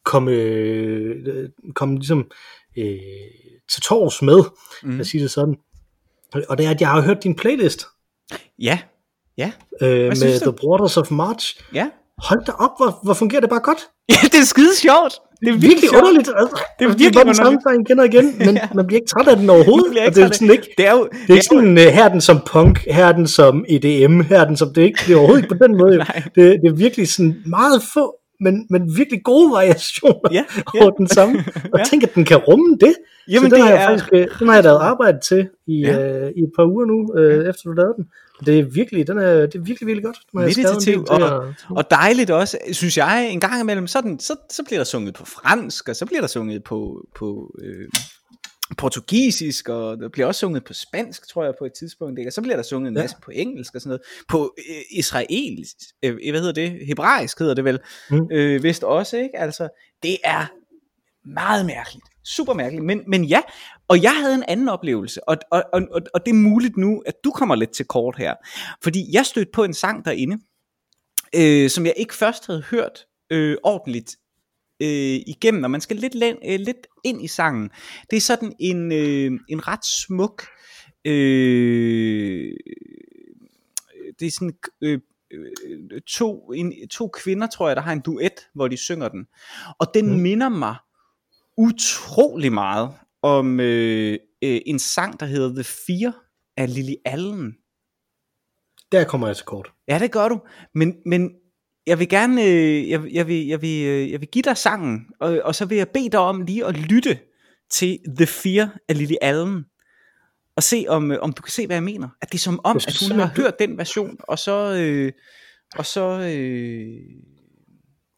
komme, 0.04 0.30
øh, 0.32 1.48
komme 1.74 1.94
ligesom 1.94 2.30
øh, 2.78 2.98
til 3.72 3.82
tors 3.82 4.22
med, 4.22 4.38
mm. 4.82 4.90
Mhm. 4.90 5.00
at 5.00 5.06
sige 5.06 5.22
det 5.22 5.30
sådan. 5.30 5.56
Og 6.48 6.58
det 6.58 6.66
er, 6.66 6.70
at 6.70 6.80
jeg 6.80 6.88
har 6.88 7.00
hørt 7.02 7.24
din 7.24 7.34
playlist 7.36 7.86
Ja, 8.58 8.78
ja, 9.38 9.50
øh, 9.82 9.88
med? 10.08 10.40
The 10.40 10.54
Waters 10.68 10.96
of 10.96 11.10
March. 11.10 11.60
ja. 11.74 11.86
Hold 12.28 12.44
da 12.46 12.52
op, 12.52 12.70
hvor, 12.78 12.98
hvor 13.04 13.14
fungerer 13.14 13.40
det 13.40 13.50
bare 13.50 13.60
godt. 13.60 13.78
Ja, 14.08 14.14
det 14.22 14.34
er 14.34 14.44
skide 14.44 14.76
sjovt. 14.76 15.14
Det 15.40 15.48
er 15.48 15.52
virkelig, 15.52 15.68
Virkelig 15.68 15.90
sjovt. 15.90 16.02
underligt. 16.02 16.28
Altså, 16.36 16.56
Det 16.78 16.84
er 16.84 16.88
det 16.88 16.94
er 16.94 16.98
virkelig 16.98 17.14
bare 17.14 17.24
den 17.24 17.34
samme 17.34 17.58
sang 17.66 17.80
igen 17.88 17.98
og 18.00 18.06
igen, 18.06 18.26
men 18.46 18.54
Ja. 18.56 18.68
man 18.74 18.86
bliver 18.86 19.00
ikke 19.00 19.10
træt 19.10 19.28
af 19.28 19.36
den 19.36 19.50
overhovedet. 19.50 19.86
Og 20.06 20.14
det 20.14 20.22
er 20.22 20.26
træt 20.26 20.36
sådan 20.36 20.50
ikke, 20.50 20.68
Det 20.78 20.86
er 20.86 20.92
jo, 20.92 21.08
Det 21.26 21.30
er 21.30 21.34
ikke 21.34 21.46
sådan, 21.52 21.72
uh, 21.78 21.84
her 21.96 22.04
er 22.04 22.08
den 22.08 22.20
som 22.20 22.38
punk, 22.52 22.76
her 22.96 23.04
er 23.06 23.12
den 23.12 23.26
som 23.26 23.64
EDM, 23.68 24.20
her 24.20 24.40
er 24.40 24.44
den 24.44 24.56
som, 24.56 24.68
det 24.74 24.80
er 24.82 24.86
ikke 24.86 25.00
det 25.06 25.12
er 25.12 25.16
overhovedet 25.18 25.42
ikke 25.44 25.54
på 25.58 25.64
den 25.66 25.76
måde. 25.78 25.94
jo. 25.98 26.00
Det, 26.34 26.44
det 26.62 26.68
er 26.72 26.76
virkelig 26.86 27.08
sådan 27.08 27.34
meget 27.46 27.82
få, 27.94 28.04
men, 28.40 28.66
men 28.70 28.96
virkelig 28.96 29.20
gode 29.24 29.52
variationer 29.52 30.28
Ja, 30.32 30.44
ja. 30.74 30.80
over 30.82 30.90
den 30.90 31.08
samme. 31.08 31.44
Og 31.72 31.78
Ja. 31.78 31.84
tænk, 31.84 32.02
at 32.02 32.14
den 32.14 32.24
kan 32.24 32.36
rumme 32.36 32.76
det. 32.80 32.94
Jamen, 33.28 33.50
så 33.50 33.56
den 33.56 33.62
det 33.62 33.62
har 33.62 33.74
jeg 33.74 33.82
er- 33.84 33.88
faktisk, 33.88 34.10
øh, 34.12 34.26
den 34.38 34.48
har 34.48 34.54
jeg 34.54 34.64
lavet 34.64 34.78
arbejde 34.78 35.18
til 35.28 35.48
i, 35.66 35.76
Ja. 35.80 35.92
ja. 35.98 36.18
øh, 36.24 36.30
i 36.36 36.40
et 36.46 36.50
par 36.56 36.64
uger 36.72 36.84
nu, 36.92 36.98
øh, 37.20 37.48
efter 37.50 37.62
du 37.64 37.72
lavede 37.72 37.94
den. 37.98 38.04
Det 38.46 38.58
er 38.58 38.62
virkelig, 38.62 39.06
den 39.06 39.18
er, 39.18 39.32
det 39.34 39.54
er 39.54 39.58
virkelig, 39.62 39.86
virkelig 39.86 40.04
godt. 40.04 40.18
Den 40.32 40.40
del 40.40 40.46
meditativ 40.46 41.04
og, 41.08 41.54
og 41.70 41.90
dejligt 41.90 42.30
også, 42.30 42.58
synes 42.72 42.96
jeg, 42.96 43.28
en 43.30 43.40
gang 43.40 43.60
imellem, 43.60 43.86
så, 43.86 43.98
er 43.98 44.02
den, 44.02 44.20
så, 44.20 44.36
så 44.50 44.62
bliver 44.64 44.78
der 44.78 44.84
sunget 44.84 45.14
på 45.14 45.24
fransk, 45.24 45.88
og 45.88 45.96
så 45.96 46.06
bliver 46.06 46.20
der 46.20 46.28
sunget 46.28 46.64
på, 46.64 47.06
på 47.18 47.54
øh, 47.62 47.88
portugisisk, 48.78 49.68
og 49.68 49.98
der 49.98 50.08
bliver 50.08 50.26
også 50.26 50.38
sunget 50.38 50.64
på 50.64 50.72
spansk, 50.72 51.28
tror 51.28 51.44
jeg, 51.44 51.54
på 51.58 51.64
et 51.64 51.72
tidspunkt, 51.78 52.18
ikke? 52.18 52.28
og 52.28 52.32
så 52.32 52.42
bliver 52.42 52.56
der 52.56 52.62
sunget 52.62 52.88
en 52.90 52.96
Ja. 52.96 53.02
masse 53.02 53.16
på 53.24 53.30
engelsk 53.34 53.74
og 53.74 53.80
sådan 53.80 53.88
noget, 53.88 54.02
på 54.28 54.54
øh, 54.70 54.98
israelsk, 54.98 55.76
øh, 56.02 56.14
hvad 56.30 56.40
hedder 56.40 56.52
det, 56.52 56.86
hebraisk 56.86 57.38
hedder 57.38 57.54
det 57.54 57.64
vel, 57.64 57.80
Mm. 58.10 58.28
øh, 58.32 58.62
vist 58.62 58.84
også, 58.84 59.16
ikke? 59.16 59.38
Altså, 59.38 59.68
det 60.02 60.16
er 60.24 60.46
meget 61.28 61.66
mærkeligt, 61.66 62.04
super 62.24 62.54
mærkeligt, 62.54 62.84
men, 62.84 63.00
men 63.08 63.24
ja, 63.24 63.40
og 63.88 64.02
jeg 64.02 64.16
havde 64.20 64.34
en 64.34 64.44
anden 64.48 64.68
oplevelse, 64.68 65.28
og, 65.28 65.36
og, 65.50 65.62
og, 65.72 65.82
og- 66.14 66.26
det 66.26 66.30
er 66.30 66.34
muligt 66.36 66.76
nu, 66.76 67.02
at 67.06 67.14
du 67.24 67.30
kommer 67.30 67.54
lidt 67.54 67.70
til 67.70 67.86
kort 67.86 68.16
her, 68.18 68.34
fordi 68.82 69.04
jeg 69.12 69.26
stødte 69.26 69.50
på 69.52 69.64
en 69.64 69.74
sang 69.74 70.04
derinde, 70.04 70.38
øh, 71.36 71.70
som 71.70 71.86
jeg 71.86 71.94
ikke 71.96 72.14
først 72.14 72.46
havde 72.46 72.62
hørt 72.70 73.06
øh, 73.30 73.56
ordentligt 73.62 74.16
øh, 74.82 75.20
igennem, 75.26 75.64
og 75.64 75.70
man 75.70 75.80
skal 75.80 75.96
lidt, 75.96 76.14
øh, 76.44 76.60
lidt 76.60 76.86
ind 77.04 77.24
i 77.24 77.26
sangen. 77.28 77.70
Det 78.10 78.16
er 78.16 78.20
sådan 78.20 78.52
en, 78.60 78.92
øh, 78.92 79.30
en 79.48 79.68
ret 79.68 79.84
smuk, 79.84 80.46
øh, 81.04 82.52
det 84.20 84.26
er 84.26 84.30
sådan 84.30 84.52
øh, 84.82 85.00
øh, 85.32 86.00
to, 86.06 86.52
en, 86.52 86.88
to 86.88 87.08
kvinder, 87.08 87.46
tror 87.46 87.68
jeg, 87.68 87.76
der 87.76 87.82
har 87.82 87.92
en 87.92 88.00
duet, 88.00 88.48
hvor 88.54 88.68
de 88.68 88.76
synger 88.76 89.08
den. 89.08 89.26
Og 89.78 89.86
den. 89.94 90.06
Mm. 90.10 90.18
minder 90.18 90.48
mig 90.48 90.76
utrolig 91.56 92.52
meget 92.52 92.90
om 93.22 93.60
øh, 93.60 94.18
øh, 94.42 94.60
en 94.66 94.78
sang, 94.78 95.20
der 95.20 95.26
hedder 95.26 95.54
The 95.54 95.64
Fear 95.64 96.24
af 96.56 96.74
Lily 96.74 96.94
Allen. 97.04 97.54
Der 98.92 99.04
kommer 99.04 99.26
jeg 99.26 99.36
til 99.36 99.46
kort. 99.46 99.72
Ja, 99.88 99.98
det 99.98 100.12
gør 100.12 100.28
du. 100.28 100.40
Men, 100.74 100.96
men 101.06 101.30
jeg 101.86 101.98
vil 101.98 102.08
gerne, 102.08 102.44
øh, 102.44 102.90
jeg, 102.90 103.12
jeg, 103.12 103.26
vil, 103.26 103.46
jeg, 103.46 103.62
vil, 103.62 103.86
øh, 103.86 104.10
jeg 104.10 104.20
vil 104.20 104.28
give 104.28 104.42
dig 104.42 104.56
sangen, 104.56 105.06
og, 105.20 105.40
og 105.44 105.54
så 105.54 105.64
vil 105.64 105.78
jeg 105.78 105.88
bede 105.88 106.10
dig 106.10 106.20
om 106.20 106.40
lige 106.40 106.66
at 106.66 106.76
lytte 106.76 107.18
til 107.70 107.98
The 108.16 108.26
Fear 108.26 108.76
af 108.88 108.98
Lily 108.98 109.14
Allen, 109.22 109.64
og 110.56 110.62
se 110.62 110.84
om, 110.88 111.12
øh, 111.12 111.18
om 111.20 111.32
du 111.32 111.42
kan 111.42 111.52
se, 111.52 111.66
hvad 111.66 111.76
jeg 111.76 111.82
mener. 111.82 112.08
At 112.22 112.32
det 112.32 112.38
er 112.38 112.42
som 112.42 112.60
om, 112.64 112.76
at 112.76 113.08
hun 113.10 113.18
har 113.18 113.32
hørt 113.36 113.58
den 113.58 113.78
version, 113.78 114.16
og 114.18 114.38
så, 114.38 114.74
øh, 114.74 115.12
og 115.76 115.86
så, 115.86 116.00
øh, 116.36 117.00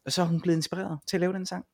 og 0.05 0.11
så 0.11 0.21
er 0.21 0.25
hun 0.25 0.41
blevet 0.41 0.57
inspireret 0.57 0.99
til 1.07 1.17
at 1.17 1.21
lave 1.21 1.33
den 1.33 1.45
sang. 1.45 1.65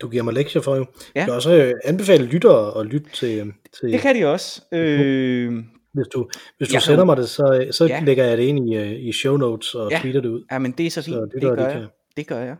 Du 0.00 0.08
giver 0.08 0.22
mig 0.22 0.34
lektier 0.34 0.62
for 0.62 0.76
jo. 0.76 0.80
Ja. 1.14 1.20
Jeg 1.20 1.24
kan 1.24 1.34
også 1.34 1.54
øh, 1.54 1.74
anbefale 1.84 2.24
lyttere 2.26 2.80
at 2.80 2.86
lytte 2.86 3.10
til, 3.10 3.38
øh, 3.38 3.46
til 3.80 3.92
Det 3.92 4.00
kan 4.00 4.16
de 4.16 4.26
også. 4.26 4.62
Øh, 4.72 5.52
hvis 5.94 6.06
du, 6.14 6.28
hvis 6.58 6.68
du 6.68 6.72
kan 6.72 6.80
sender 6.80 7.04
mig 7.04 7.16
det, 7.16 7.28
så, 7.28 7.68
så 7.70 7.86
Ja. 7.86 7.94
ja. 7.94 8.04
lægger 8.04 8.24
jeg 8.24 8.38
det 8.38 8.44
ind 8.44 8.70
i, 8.70 8.76
øh, 8.76 8.92
i 8.92 9.12
show 9.12 9.36
notes 9.36 9.74
og 9.74 9.90
Ja. 9.90 9.96
ja. 9.96 10.00
tweeter 10.02 10.20
det 10.20 10.28
ud. 10.28 10.44
ja, 10.52 10.58
men 10.58 10.72
det 10.72 10.86
er 10.86 10.90
så 10.90 11.02
fint. 11.02 11.14
Så 11.14 11.20
det, 11.20 11.34
lyttere, 11.34 11.56
gør 11.56 11.68
de 11.68 11.78
jeg. 11.78 11.88
Det 12.16 12.26
gør 12.26 12.38
jeg. 12.38 12.56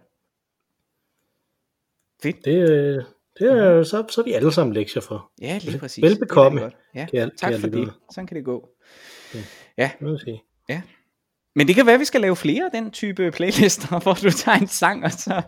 Fedt. 2.22 2.44
Det, 2.44 2.70
øh, 2.70 3.02
det 3.38 3.52
er, 3.52 3.82
så, 3.82 4.04
så 4.10 4.20
er 4.20 4.24
vi 4.24 4.32
alle 4.32 4.52
sammen 4.52 4.74
lektier 4.74 5.02
for. 5.02 5.30
Ja, 5.42 5.58
lige 5.62 5.78
præcis. 5.78 6.02
Velbekomme, 6.02 6.60
Det 6.60 6.64
er 6.66 6.70
godt. 6.70 6.76
Ja, 6.94 7.06
jeg- 7.12 7.30
tak 7.38 7.50
jeg 7.52 7.60
for 7.60 7.66
det. 7.68 7.92
Sådan 8.14 8.26
kan 8.26 8.36
det 8.36 8.44
gå. 8.44 8.68
Det 9.32 9.90
må 10.00 10.08
jeg 10.10 10.20
sige. 10.20 10.42
Men 11.58 11.66
det 11.68 11.74
kan 11.74 11.86
være, 11.86 11.94
at 11.94 12.00
vi 12.00 12.04
skal 12.04 12.20
lave 12.20 12.36
flere 12.36 12.64
af 12.64 12.70
den 12.70 12.90
type 12.90 13.30
playlister, 13.30 13.98
hvor 14.02 14.12
du 14.14 14.30
tager 14.30 14.58
en 14.58 14.66
sang, 14.66 15.04
og 15.04 15.12
så 15.12 15.42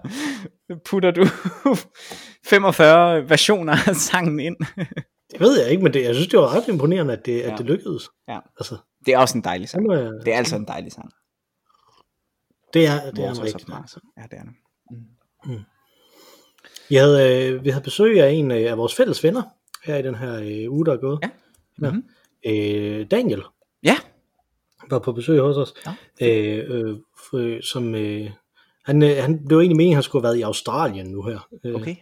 putter 0.85 1.11
du 1.11 1.25
45 2.51 3.29
versioner 3.31 3.73
af 3.89 3.97
sangen 3.97 4.41
ind. 4.41 4.57
Det 5.33 5.41
ved 5.41 5.61
jeg 5.61 5.71
ikke, 5.71 5.83
men 5.83 5.93
det, 5.95 6.05
jeg 6.05 6.15
synes, 6.15 6.29
det 6.29 6.39
var 6.39 6.55
ret 6.57 6.69
imponerende, 6.69 7.13
at 7.13 7.27
det, 7.27 7.39
Ja. 7.39 7.53
at 7.53 7.59
det 7.59 7.67
lykkedes. 7.67 8.09
Ja. 8.29 8.39
Altså, 8.61 8.77
Det 9.07 9.15
er 9.15 9.19
også 9.19 9.39
en 9.39 9.45
dejlig 9.45 9.69
sang. 9.69 9.93
jeg, 9.93 10.11
Det 10.25 10.33
er 10.33 10.37
altså 10.39 10.57
en 10.57 10.65
dejlig 10.67 10.93
sang. 10.93 11.11
det 12.75 12.87
er, 12.87 13.11
det 13.11 13.25
er 13.25 13.31
en 13.31 13.43
rigtig 13.43 13.69
Mars. 13.69 13.97
Ja, 14.17 14.23
det 14.31 14.39
er 14.39 14.43
det. 14.43 15.65
Vi 16.89 16.95
havde, 16.95 17.47
øh, 17.49 17.65
vi 17.65 17.71
havde 17.71 17.85
besøg 17.85 18.21
af 18.23 18.31
en 18.31 18.51
øh, 18.51 18.71
af 18.71 18.79
vores 18.79 18.95
fælles 18.95 19.25
venner 19.25 19.43
her 19.85 19.97
i 19.97 20.03
den 20.03 20.15
her 20.15 20.35
øh, 20.35 20.73
uge, 20.73 20.87
der 20.87 20.93
er 20.93 20.97
gået. 20.97 21.19
Ja. 21.23 21.31
Ja. 21.87 21.91
Mhm. 21.91 22.05
Øh, 22.47 23.07
Daniel 23.11 23.43
Ja, 23.83 23.97
var 24.91 24.99
på 24.99 25.13
besøg 25.13 25.41
hos 25.41 25.57
os, 25.57 25.75
Nå, 25.87 25.93
øh, 26.27 26.65
øh, 26.69 26.97
for, 27.31 27.63
som 27.63 27.95
øh, 27.95 28.31
han, 28.85 29.03
øh, 29.03 29.17
han, 29.17 29.33
det 29.33 29.57
var 29.57 29.61
egentlig 29.61 29.77
meningen, 29.77 29.93
at 29.93 29.97
han 29.97 30.03
skulle 30.03 30.23
have 30.23 30.29
været 30.29 30.39
i 30.39 30.43
Australien 30.43 31.07
nu 31.07 31.23
her. 31.23 31.49
Øh, 31.65 31.75
okay. 31.75 31.97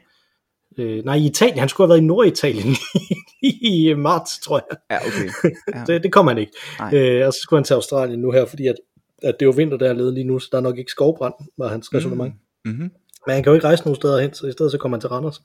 Øh, 0.78 1.04
nej, 1.04 1.14
i 1.14 1.26
Italien. 1.26 1.58
Han 1.58 1.68
skulle 1.68 1.86
have 1.86 1.88
været 1.88 2.02
i 2.02 2.06
Norditalien 2.06 2.76
i, 3.42 3.88
i 3.88 3.94
marts, 3.94 4.38
tror 4.38 4.66
jeg. 4.70 4.78
Ja, 4.90 5.06
okay. 5.06 5.52
Ja. 5.74 5.84
det, 5.92 6.02
det 6.02 6.12
kom 6.12 6.26
han 6.26 6.38
ikke. 6.38 6.52
Nej. 6.78 6.94
Øh, 6.94 7.26
og 7.26 7.32
så 7.32 7.38
skulle 7.42 7.58
han 7.58 7.64
til 7.64 7.74
Australien 7.74 8.20
nu 8.20 8.30
her, 8.30 8.44
fordi 8.46 8.66
at, 8.66 8.74
at 9.22 9.34
det 9.40 9.46
er 9.46 9.48
jo 9.48 9.52
vinter 9.56 9.76
dernede 9.76 10.14
lige 10.14 10.24
nu, 10.24 10.38
så 10.38 10.48
der 10.52 10.58
er 10.58 10.62
nok 10.62 10.78
ikke 10.78 10.90
skovbrand, 10.90 11.34
var 11.58 11.68
hans 11.68 11.94
resonemang. 11.94 12.34
Mm. 12.64 12.70
Mm-hmm. 12.70 12.90
Men 13.26 13.34
han 13.34 13.42
kan 13.42 13.50
jo 13.50 13.54
ikke 13.54 13.66
rejse 13.66 13.84
nogen 13.84 13.96
steder 13.96 14.20
hen, 14.20 14.34
så 14.34 14.46
i 14.46 14.52
stedet 14.52 14.72
så 14.72 14.78
kommer 14.78 14.96
han 14.96 15.00
til 15.00 15.08
Randers. 15.10 15.42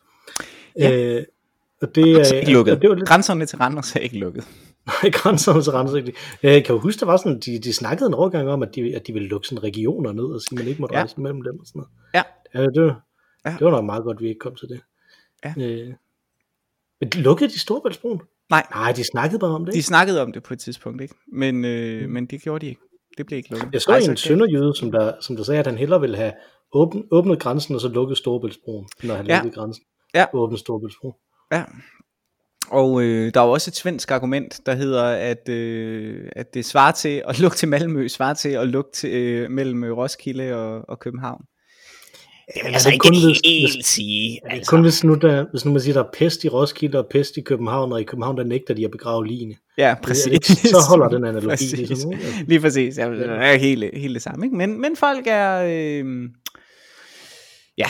Ja. 0.79 0.91
Øh, 0.91 1.23
og 1.81 1.95
det, 1.95 2.05
Det 2.05 2.31
er 2.31 2.39
ikke 2.39 2.51
lukket. 2.51 2.75
og 2.75 2.81
det 2.81 2.89
var 2.89 2.95
lidt, 2.95 3.07
Grænserne 3.07 3.45
til 3.45 3.57
Randers 3.57 3.95
er 3.95 3.99
ikke 3.99 4.17
lukket. 4.17 4.47
Nej, 4.85 5.95
ikke. 5.97 6.13
Jeg 6.43 6.65
kan 6.65 6.75
jo 6.75 6.81
huske, 6.81 6.99
der 6.99 7.05
var 7.05 7.17
sådan, 7.17 7.39
de, 7.39 7.59
de 7.59 7.73
snakkede 7.73 8.07
en 8.07 8.13
overgang 8.13 8.49
om, 8.49 8.63
at 8.63 8.75
de, 8.75 8.95
at 8.95 9.07
de 9.07 9.13
ville 9.13 9.27
lukke 9.27 9.47
sådan 9.47 9.63
regioner 9.63 10.11
ned, 10.11 10.23
og 10.23 10.41
sige, 10.41 10.57
at 10.59 10.63
man 10.63 10.67
ikke 10.67 10.81
måtte 10.81 10.95
Ja. 10.95 10.99
rejse 11.01 11.21
mellem 11.21 11.41
dem 11.41 11.59
og 11.59 11.65
sådan 11.65 11.79
noget. 11.79 11.89
Ja. 12.13 12.23
Ja, 12.55 12.65
det, 12.67 12.81
var, 12.83 13.01
Ja. 13.45 13.49
det 13.59 13.65
var 13.65 13.71
nok 13.71 13.85
meget 13.85 14.03
godt, 14.03 14.17
at 14.17 14.21
vi 14.21 14.27
ikke 14.27 14.39
kom 14.39 14.55
til 14.55 14.67
det. 14.69 14.81
Ja. 15.45 15.53
Øh, 15.57 15.93
men 17.01 17.09
de 17.09 17.21
lukkede 17.21 17.49
de 17.49 17.59
Storebæltsbroen? 17.59 18.21
Nej, 18.49 18.65
Nej, 18.71 18.91
de 18.91 19.03
snakkede 19.03 19.39
bare 19.39 19.51
om 19.51 19.65
det. 19.65 19.73
de 19.73 19.77
ikke? 19.77 19.87
snakkede 19.87 20.21
om 20.21 20.31
det 20.31 20.43
på 20.43 20.53
et 20.53 20.59
tidspunkt, 20.59 21.01
ikke? 21.01 21.15
Men, 21.33 21.65
øh, 21.65 22.09
men 22.09 22.25
det 22.25 22.41
gjorde 22.41 22.65
de 22.65 22.69
ikke. 22.69 22.81
Det 23.17 23.25
blev 23.25 23.37
ikke 23.37 23.49
lukket. 23.51 23.69
Jeg 23.73 23.81
så 23.81 23.91
Ej, 23.91 23.97
en 23.97 24.05
kan- 24.05 24.17
sønderjyde, 24.17 24.73
som 24.75 24.91
der, 24.91 25.13
som 25.21 25.35
der 25.35 25.43
sagde, 25.43 25.59
at 25.59 25.67
han 25.67 25.77
hellere 25.77 26.01
ville 26.01 26.15
have 26.17 26.33
åbent, 26.73 27.05
åbnet 27.11 27.39
grænsen, 27.39 27.75
og 27.75 27.81
så 27.81 27.87
lukket 27.87 28.17
Storebæltsbroen, 28.17 28.87
når 29.03 29.15
han 29.15 29.27
Ja. 29.27 29.35
lukkede 29.37 29.53
grænsen. 29.55 29.83
Ja. 30.13 30.25
Åbnet 30.33 30.59
Storebæltsbro. 30.59 31.13
Ja. 31.51 31.63
Og 32.69 33.03
øh, 33.03 33.33
der 33.33 33.41
er 33.41 33.45
jo 33.45 33.51
også 33.51 33.69
et 33.69 33.75
svensk 33.75 34.11
argument, 34.11 34.59
der 34.65 34.73
hedder, 34.75 35.03
at, 35.03 35.49
øh, 35.49 36.19
at 36.35 36.53
det 36.53 36.65
svarer 36.65 36.91
til 36.91 37.23
at 37.27 37.39
lukke 37.39 37.57
til 37.57 37.67
Malmø, 37.67 38.07
svarer 38.07 38.33
til 38.33 38.49
at 38.49 38.67
lukke 38.67 38.91
til, 38.93 39.09
øh, 39.13 39.51
mellem 39.51 39.83
Roskilde 39.83 40.55
og, 40.55 40.81
og 40.89 40.99
København. 40.99 41.41
Det 42.55 42.61
vil 42.63 42.73
altså 42.73 42.89
det 42.89 42.93
ikke 42.93 43.03
kun, 43.03 43.11
hvis- 43.27 43.39
helt 43.45 43.75
hvis- 43.75 43.85
sige. 43.85 44.39
Altså. 44.49 44.69
Kun 44.69 44.81
hvis 44.81 45.03
nu, 45.03 45.13
der, 45.15 45.45
hvis 45.51 45.65
nu 45.65 45.71
man 45.71 45.81
siger, 45.81 45.93
der 45.93 46.03
er 46.03 46.09
pest 46.13 46.43
i 46.43 46.49
Roskilde 46.49 46.97
og 46.99 47.07
pest 47.11 47.37
i 47.37 47.41
København, 47.41 47.91
og 47.91 48.01
i 48.01 48.03
København 48.03 48.37
der 48.37 48.43
nægter 48.43 48.73
de 48.73 48.85
at 48.85 48.91
begrave 48.91 49.27
ligene. 49.27 49.55
Ja, 49.77 49.95
Præcis. 50.03 50.39
præcis. 50.47 50.69
Så 50.75 50.85
holder 50.89 51.07
den 51.09 51.25
analogi. 51.25 51.47
Præcis. 51.47 51.89
Ligesom, 51.89 52.11
ikke? 52.11 52.23
Altså, 52.25 52.43
Lige 52.47 52.59
præcis. 52.59 52.97
Ja, 52.97 53.09
det 53.11 53.29
er 53.29 53.55
helt, 53.55 53.97
helt 53.97 54.13
det 54.13 54.21
samme. 54.21 54.45
Ikke? 54.45 54.55
Men, 54.57 54.81
men 54.81 54.95
folk 54.95 55.23
er... 55.27 55.63
Øh, 55.69 56.05
ja. 57.77 57.85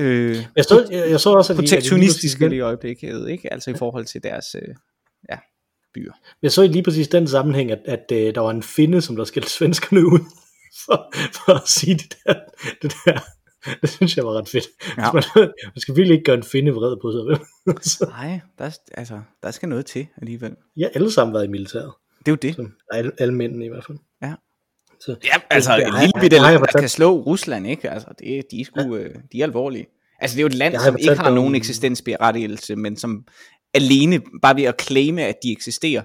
Øh, 0.00 0.36
jeg, 0.56 0.64
så, 0.64 0.88
jeg, 0.90 1.10
jeg 1.10 1.20
så 1.20 1.30
også, 1.32 1.52
at 1.52 1.56
protektionistiske 1.58 2.48
lige 2.48 2.56
i 2.56 2.60
øjeblikket, 2.60 3.28
ikke? 3.28 3.52
Altså 3.52 3.70
i 3.70 3.74
forhold 3.74 4.04
til 4.04 4.22
deres 4.22 4.54
øh, 4.54 4.74
ja, 5.30 5.38
byer. 5.94 6.12
jeg 6.42 6.52
så 6.52 6.66
lige 6.66 6.82
præcis 6.82 7.08
den 7.08 7.28
sammenhæng, 7.28 7.70
at, 7.70 7.80
at, 7.84 8.12
at 8.12 8.34
der 8.34 8.40
var 8.40 8.50
en 8.50 8.62
finde, 8.62 9.00
som 9.00 9.16
der 9.16 9.24
skældte 9.24 9.50
svenskerne 9.50 10.06
ud, 10.06 10.18
for, 10.86 11.12
for 11.32 11.52
at 11.52 11.68
sige 11.68 11.94
det 11.94 12.14
der, 12.26 12.34
det 12.82 12.92
der. 13.06 13.18
Det 13.80 13.90
synes 13.90 14.16
jeg 14.16 14.24
var 14.26 14.32
ret 14.38 14.48
fedt. 14.48 14.64
Ja. 14.96 15.12
Man, 15.12 15.22
man 15.64 15.76
skal 15.80 15.96
virkelig 15.96 16.14
ikke 16.14 16.24
gøre 16.24 16.36
en 16.36 16.42
finde 16.42 16.72
vred 16.72 16.96
på 17.02 17.12
sig. 17.12 17.46
Så, 17.92 18.06
Nej, 18.08 18.40
der, 18.58 18.64
er- 18.64 18.78
altså, 18.94 19.20
der 19.42 19.50
skal 19.50 19.68
noget 19.68 19.86
til 19.86 20.06
alligevel. 20.16 20.56
jeg 20.76 20.86
har 20.86 20.90
alle 21.00 21.12
sammen 21.12 21.34
været 21.34 21.44
i 21.44 21.48
militæret. 21.48 21.92
Det 22.18 22.28
er 22.28 22.32
jo 22.32 22.36
det. 22.36 22.54
Så, 22.54 22.68
alle, 22.92 23.12
alle 23.18 23.34
mændene 23.34 23.64
i 23.64 23.68
hvert 23.68 23.84
fald. 23.84 23.98
Ja. 24.22 24.34
Så, 25.00 25.16
Ja, 25.24 25.30
altså 25.50 25.72
en 25.76 26.00
lille 26.00 26.12
bitte 26.20 26.38
land, 26.38 26.62
der 26.72 26.80
kan 26.80 26.88
slå 26.88 27.16
Rusland, 27.22 27.66
ikke? 27.66 27.90
Altså, 27.90 28.08
det, 28.18 28.44
de, 28.50 28.60
er 28.60 28.64
sgu, 28.64 28.96
øh, 28.96 29.14
de 29.32 29.40
er 29.40 29.44
alvorlige. 29.44 29.86
Altså, 30.20 30.34
det 30.34 30.40
er 30.40 30.42
jo 30.42 30.46
et 30.46 30.54
land, 30.54 30.74
som 30.78 30.96
ikke 31.00 31.14
har 31.14 31.30
nogen 31.30 31.54
eksistensberettigelse, 31.54 32.76
men 32.76 32.96
som 32.96 33.24
alene, 33.74 34.20
bare 34.42 34.56
ved 34.56 34.62
at 34.64 34.82
claime, 34.82 35.22
at 35.24 35.34
de 35.42 35.52
eksisterer, 35.52 36.02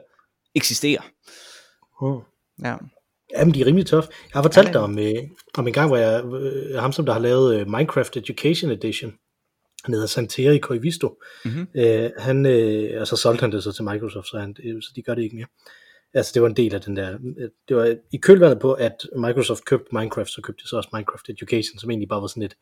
eksisterer. 0.55 1.01
hmm. 2.01 2.21
Ja. 2.65 2.75
Jamen, 3.37 3.53
de 3.53 3.61
er 3.61 3.65
rimelig 3.65 3.85
tough. 3.87 4.07
Jeg 4.09 4.33
har 4.33 4.41
fortalt 4.43 4.67
Ja, 4.67 4.73
dig 4.73 4.81
om, 4.81 4.99
øh, 4.99 5.15
om 5.57 5.67
en 5.67 5.73
gang, 5.73 5.87
hvor 5.87 5.97
jeg, 5.97 6.25
øh, 6.25 6.75
ham 6.81 6.91
som 6.91 7.05
der 7.05 7.13
har 7.13 7.19
lavet 7.19 7.59
øh, 7.59 7.67
Minecraft 7.67 8.17
Education 8.17 8.71
Edition, 8.71 9.13
han 9.85 9.93
hedder 9.93 10.07
Santeri 10.07 10.57
Koivisto, 10.57 11.21
Mhm. 11.45 11.67
øh, 11.75 12.09
han, 12.17 12.45
øh, 12.45 13.01
og 13.01 13.07
så 13.07 13.15
solgte 13.15 13.41
han 13.41 13.51
det 13.51 13.63
så 13.63 13.71
til 13.71 13.83
Microsoft, 13.83 14.27
så, 14.27 14.37
han, 14.39 14.55
øh, 14.63 14.81
så 14.81 14.91
de 14.95 15.01
gør 15.01 15.15
det 15.15 15.23
ikke 15.23 15.35
mere. 15.35 15.47
Altså, 16.13 16.31
det 16.33 16.41
var 16.41 16.47
en 16.47 16.55
del 16.55 16.75
af 16.75 16.81
den 16.81 16.95
der, 16.95 17.17
øh, 17.37 17.49
det 17.69 17.77
var 17.77 17.95
i 18.11 18.17
kølvandet 18.17 18.59
på, 18.59 18.73
at 18.73 18.95
Microsoft 19.15 19.65
købte 19.65 19.87
Minecraft, 19.91 20.29
så 20.29 20.41
købte 20.41 20.63
de 20.63 20.69
så 20.69 20.77
også 20.77 20.89
Minecraft 20.93 21.29
Education, 21.29 21.79
som 21.79 21.89
egentlig 21.89 22.09
bare 22.09 22.21
var 22.21 22.27
sådan 22.27 22.43
et, 22.43 22.55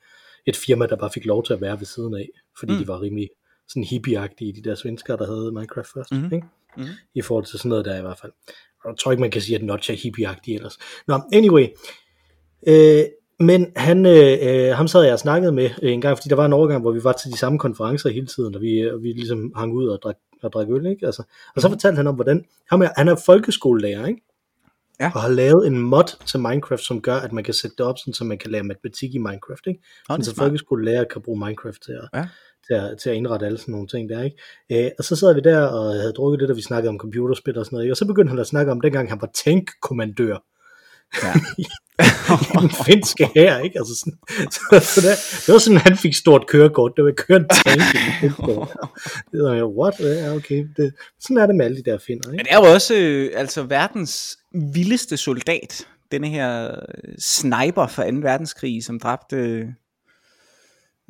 et 0.45 0.55
firma, 0.55 0.85
der 0.85 0.95
bare 0.95 1.09
fik 1.13 1.25
lov 1.25 1.43
til 1.43 1.53
at 1.53 1.61
være 1.61 1.79
ved 1.79 1.85
siden 1.85 2.13
af, 2.15 2.29
fordi 2.59 2.71
Mm. 2.71 2.77
mm. 2.77 2.83
de 2.83 2.87
var 2.87 3.01
rimelig 3.01 3.29
sådan 3.67 3.83
hippieagtige, 3.83 4.53
de 4.53 4.61
der 4.69 4.75
svenskere, 4.75 5.17
der 5.17 5.25
havde 5.25 5.51
Minecraft 5.51 5.89
først, 5.93 6.11
mm-hmm. 6.11 6.33
ikke? 6.33 6.47
Mhm. 6.77 6.87
i 7.15 7.21
forhold 7.21 7.45
til 7.45 7.59
sådan 7.59 7.69
noget 7.69 7.85
der 7.85 7.97
i 7.97 8.01
hvert 8.01 8.19
fald. 8.21 8.31
Og 8.83 8.89
jeg 8.91 8.97
tror 8.97 9.11
ikke, 9.11 9.21
man 9.21 9.31
kan 9.31 9.41
sige, 9.41 9.55
at 9.55 9.63
Notch 9.63 9.91
er 9.91 9.95
hippieagtig 9.95 10.55
ellers. 10.55 10.77
Nå, 11.07 11.21
anyway. 11.33 11.67
Øh, 12.67 13.03
men 13.39 13.71
han, 13.75 14.05
øh, 14.05 14.37
øh, 14.41 14.75
ham 14.75 14.87
sad 14.87 15.03
jeg 15.03 15.13
og 15.13 15.19
snakkede 15.19 15.51
med 15.51 15.69
øh, 15.81 15.91
en 15.91 16.01
gang, 16.01 16.17
fordi 16.17 16.29
der 16.29 16.35
var 16.35 16.45
en 16.45 16.53
overgang, 16.53 16.81
hvor 16.81 16.91
vi 16.91 17.03
var 17.03 17.11
til 17.11 17.31
de 17.31 17.37
samme 17.37 17.59
konferencer 17.59 18.09
hele 18.09 18.25
tiden, 18.27 18.55
og 18.55 18.61
vi, 18.61 18.89
og 18.89 19.03
vi 19.03 19.07
ligesom 19.11 19.53
hang 19.55 19.73
ud 19.73 19.87
og 19.87 19.99
drak, 20.03 20.15
og 20.43 20.53
drak 20.53 20.67
øl, 20.69 20.85
ikke? 20.85 21.05
Altså, 21.05 21.23
og 21.55 21.61
så 21.61 21.69
fortalte 21.69 21.97
han 21.97 22.07
om, 22.07 22.15
hvordan, 22.15 22.45
ham 22.69 22.81
er, 22.81 22.89
han 22.97 23.07
er 23.07 23.15
folkeskolelærer, 23.25 24.05
ikke? 24.05 24.21
Ja. 24.99 25.11
Og 25.15 25.21
har 25.21 25.29
lavet 25.29 25.67
en 25.67 25.77
mod 25.79 26.25
til 26.25 26.39
Minecraft, 26.39 26.81
som 26.83 27.01
gør, 27.01 27.15
at 27.15 27.33
man 27.33 27.43
kan 27.43 27.53
sætte 27.53 27.75
det 27.77 27.85
op, 27.85 27.97
sådan, 27.97 28.13
så 28.13 28.23
man 28.23 28.37
kan 28.37 28.51
lære 28.51 28.63
matematik 28.63 29.15
i 29.15 29.17
Minecraft, 29.17 29.67
ikke? 29.67 29.79
Sådan, 30.07 30.17
det 30.19 30.25
så 30.25 30.35
folkeskolelærer 30.35 31.03
kan 31.03 31.21
bruge 31.21 31.39
Minecraft 31.39 31.81
til 31.85 31.91
at, 31.91 32.09
Ja. 32.13 32.27
til 32.67 32.73
at, 32.73 32.97
til 32.97 33.09
at 33.09 33.15
indrette 33.15 33.45
alle 33.45 33.57
sådan 33.57 33.71
nogle 33.71 33.87
ting 33.87 34.09
der, 34.09 34.23
ikke? 34.23 34.85
Øh, 34.85 34.91
og 34.99 35.03
så 35.03 35.15
sad 35.15 35.33
vi 35.33 35.41
der 35.41 35.61
og 35.61 35.93
havde 35.93 36.13
drukket 36.13 36.39
lidt, 36.39 36.51
og 36.51 36.57
vi 36.57 36.61
snakkede 36.61 36.89
om 36.89 36.99
computerspil 36.99 37.57
og 37.57 37.65
sådan 37.65 37.75
noget, 37.75 37.85
ikke? 37.85 37.93
Og 37.93 37.97
så 37.97 38.05
begyndte 38.07 38.29
han 38.29 38.39
at 38.39 38.47
snakke 38.47 38.71
om, 38.71 38.81
dengang 38.81 39.09
han 39.09 39.21
var 39.21 39.29
tankkommandør 39.45 40.37
Ja. 41.23 41.33
i 42.53 42.57
den 42.61 42.69
finske 42.85 43.29
her, 43.35 43.59
ikke? 43.59 43.79
Altså 43.79 43.95
sådan, 43.95 44.17
så, 44.51 44.93
så 44.93 45.01
der, 45.07 45.15
det 45.45 45.53
var 45.53 45.59
sådan, 45.59 45.77
han 45.79 45.97
fik 45.97 46.15
stort 46.15 46.47
kørekort, 46.47 46.91
det 46.95 47.03
var 47.03 47.09
en 47.35 47.47
tank 47.49 47.67
i 47.67 47.97
den 47.97 48.13
finske. 48.21 48.77
Det 49.31 49.43
var 49.43 49.53
jo, 49.55 49.81
what? 49.81 49.99
Ja, 49.99 50.35
okay. 50.35 50.67
Det, 50.77 50.93
sådan 51.19 51.37
er 51.37 51.45
det 51.45 51.55
med 51.55 51.65
alle 51.65 51.77
de 51.83 51.91
der 51.91 51.97
finder, 52.07 52.29
Men 52.29 52.33
ikke? 52.39 52.43
det 52.43 52.53
er 52.53 52.67
jo 52.67 52.73
også 52.73 52.95
øh, 52.95 53.31
altså 53.35 53.63
verdens 53.63 54.37
vildeste 54.73 55.17
soldat. 55.17 55.87
Denne 56.11 56.27
her 56.27 56.67
øh, 56.71 57.13
sniper 57.19 57.87
fra 57.87 58.11
2. 58.11 58.17
verdenskrig, 58.21 58.83
som 58.83 58.99
dræbte, 58.99 59.37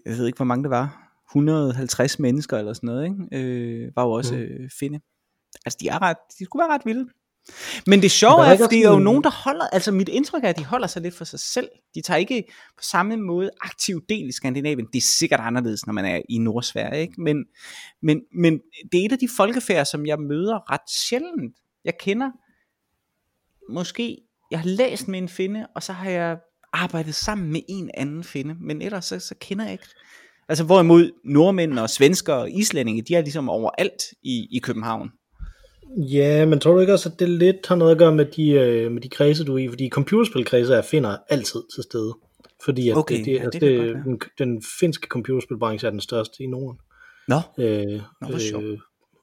jeg 0.06 0.18
ved 0.18 0.26
ikke 0.28 0.38
hvor 0.38 0.46
mange 0.46 0.64
det 0.64 0.70
var, 0.72 1.04
150 1.32 2.20
mennesker 2.20 2.58
eller 2.58 2.74
sådan 2.74 2.88
noget, 2.88 3.04
ikke? 3.06 3.46
Øh, 3.46 3.92
var 3.96 4.04
jo 4.04 4.12
også 4.12 4.34
Mhm. 4.34 4.44
øh, 4.44 4.70
finde. 4.80 5.00
Altså 5.66 5.78
de 5.82 5.88
er 5.88 6.02
ret, 6.02 6.18
de 6.40 6.46
skulle 6.46 6.64
være 6.64 6.74
ret 6.74 6.86
vilde. 6.86 7.06
Men 7.88 8.02
det 8.02 8.12
sjove 8.12 8.46
er 8.46 8.52
også 8.52 8.68
der 8.72 8.78
er 8.78 8.90
jo 8.92 8.98
en- 8.98 9.04
nogen, 9.04 9.24
der 9.24 9.30
holder, 9.30 9.68
altså 9.68 9.92
mit 9.92 10.10
indtryk 10.10 10.44
er, 10.44 10.50
at 10.50 10.58
de 10.58 10.66
holder 10.66 10.88
sig 10.88 11.02
lidt 11.02 11.16
for 11.16 11.26
sig 11.26 11.40
selv. 11.40 11.70
De 11.96 12.02
tager 12.02 12.18
ikke 12.18 12.44
på 12.78 12.84
samme 12.84 13.18
måde 13.18 13.50
aktiv 13.62 14.02
del 14.10 14.30
i 14.30 14.32
Skandinavien. 14.32 14.88
Det 14.94 14.98
er 15.00 15.06
sikkert 15.20 15.40
anderledes, 15.40 15.86
når 15.86 15.94
man 15.94 16.06
er 16.06 16.22
i 16.30 16.38
Nordsverige, 16.38 17.02
ikke? 17.02 17.22
Men, 17.22 17.46
men, 18.02 18.22
men 18.36 18.60
det 18.92 19.02
er 19.02 19.06
et 19.06 19.12
af 19.12 19.20
de 19.20 19.30
folkefærd, 19.38 19.86
som 19.86 20.06
jeg 20.06 20.20
møder 20.20 20.72
ret 20.72 20.90
sjældent. 20.90 21.56
Jeg 21.86 21.94
kender 22.00 22.32
måske, 23.70 24.18
jeg 24.52 24.60
har 24.60 24.68
læst 24.68 25.08
med 25.08 25.20
en 25.20 25.30
finde, 25.30 25.68
og 25.76 25.84
så 25.84 25.94
har 25.94 26.10
jeg 26.10 26.38
arbejdet 26.74 27.16
sammen 27.16 27.52
med 27.52 27.62
en 27.70 27.90
anden 27.94 28.24
finde, 28.24 28.56
men 28.62 28.82
ellers 28.82 29.06
så, 29.06 29.20
så 29.20 29.36
kender 29.42 29.64
jeg 29.64 29.72
ikke. 29.74 29.86
Altså 30.50 30.64
hvorimod 30.64 31.12
nordmænd 31.26 31.80
og 31.80 31.90
svensker 31.90 32.34
og 32.34 32.52
islændinge, 32.52 33.02
de 33.02 33.16
er 33.16 33.22
ligesom 33.22 33.50
overalt 33.50 34.04
i, 34.24 34.48
i 34.52 34.60
København. 34.60 35.10
Ja, 35.98 36.46
men 36.46 36.60
tror 36.60 36.74
du 36.74 36.80
ikke 36.80 36.94
også, 36.94 37.10
at 37.10 37.20
det 37.20 37.30
lidt 37.30 37.68
har 37.68 37.76
noget 37.76 37.92
at 37.92 37.98
gøre 37.98 38.16
med 38.16 38.26
de, 38.26 38.50
øh, 38.52 38.92
med 38.92 39.02
de 39.02 39.10
kredse, 39.10 39.44
du 39.46 39.54
er 39.54 39.58
i? 39.58 39.68
Fordi 39.70 39.90
computerspilkredse 39.90 40.74
er 40.74 40.82
finder 40.82 41.18
altid 41.30 41.60
til 41.76 41.84
stede. 41.84 42.14
Fordi 42.66 42.90
at 42.90 42.98
Okay, 42.98 43.18
det, 43.18 43.26
det, 43.26 43.32
ja, 43.32 43.44
altså 43.44 43.60
det 43.60 43.62
det, 43.62 43.80
være. 43.80 44.04
den, 44.04 44.22
den 44.40 44.64
finske 44.80 45.08
computerspilbranche 45.08 45.88
er 45.88 45.92
den 45.92 46.00
største 46.02 46.44
i 46.44 46.48
Norden. 46.48 46.80
Nå, 47.28 47.40
Øh, 47.58 48.02
Nå, 48.22 48.28
hvor 48.30 48.38
sjovt. 48.38 48.64
øh, 48.64 48.78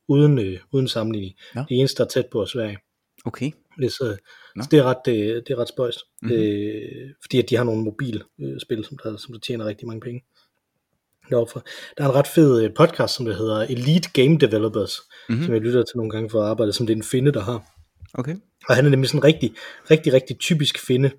uden, 0.08 0.38
øh, 0.38 0.58
uden 0.72 0.88
sammenligning. 0.88 1.34
Nå. 1.54 1.60
Det 1.68 1.78
eneste, 1.78 1.98
der 1.98 2.04
er 2.04 2.08
tæt 2.08 2.26
på 2.32 2.40
er 2.40 2.44
Sverige. 2.46 2.78
okay. 3.24 3.50
Det 3.80 3.92
så, 3.92 4.16
Nå. 4.56 4.62
så 4.62 4.68
det 4.70 4.78
er 4.78 4.82
ret, 4.82 4.96
det, 5.04 5.42
det 5.46 5.52
er 5.54 5.58
ret 5.58 5.68
spøjst. 5.68 6.00
Mhm. 6.22 6.30
Mm-hmm. 6.32 6.46
Øh, 6.46 7.10
fordi 7.22 7.38
at 7.38 7.50
de 7.50 7.56
har 7.56 7.64
nogle 7.64 7.82
mobilspil, 7.84 8.84
som 8.84 8.98
der, 9.02 9.16
som 9.16 9.32
der 9.32 9.40
tjener 9.40 9.64
rigtig 9.66 9.86
mange 9.88 10.00
penge. 10.00 10.24
Deroppe. 11.30 11.60
Der 11.98 12.04
er 12.04 12.08
en 12.08 12.14
ret 12.14 12.26
fed 12.26 12.62
øh, 12.62 12.70
podcast, 12.76 13.14
som 13.14 13.26
der 13.26 13.34
hedder 13.36 13.60
Elite 13.62 14.10
Game 14.12 14.38
Developers, 14.38 15.00
Mhm. 15.28 15.34
mm-hmm. 15.34 15.44
som 15.44 15.54
jeg 15.54 15.62
lytter 15.62 15.82
til 15.82 15.96
nogle 15.96 16.10
gange 16.10 16.30
for 16.30 16.42
at 16.42 16.48
arbejde, 16.48 16.72
som 16.72 16.86
det 16.86 16.92
er 16.92 16.96
en 16.96 17.02
finde, 17.02 17.32
der 17.32 17.40
har. 17.42 17.64
Okay. 18.14 18.36
Og 18.68 18.76
han 18.76 18.86
er 18.86 18.90
nemlig 18.90 19.08
sådan 19.10 19.20
en 19.20 19.24
rigtig, 19.24 19.54
rigtig, 19.90 20.12
rigtig 20.12 20.38
typisk 20.38 20.78
finde. 20.86 21.10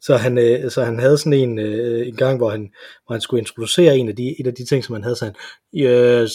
Så 0.00 0.16
han, 0.16 0.38
øh, 0.38 0.70
så 0.70 0.84
han 0.84 0.98
havde 0.98 1.18
sådan 1.18 1.32
en, 1.32 1.58
øh, 1.58 2.08
en 2.08 2.16
gang, 2.16 2.36
hvor 2.36 2.50
han, 2.50 2.70
hvor 3.06 3.14
han 3.14 3.20
skulle 3.20 3.40
introducere 3.40 3.96
en 3.98 4.08
af 4.08 4.16
de, 4.16 4.34
en 4.40 4.46
af 4.46 4.54
de 4.54 4.64
ting, 4.64 4.84
som 4.84 4.92
han 4.92 5.02
havde, 5.02 5.16
så 5.16 5.24
han, 5.24 5.34
yes, 5.74 6.30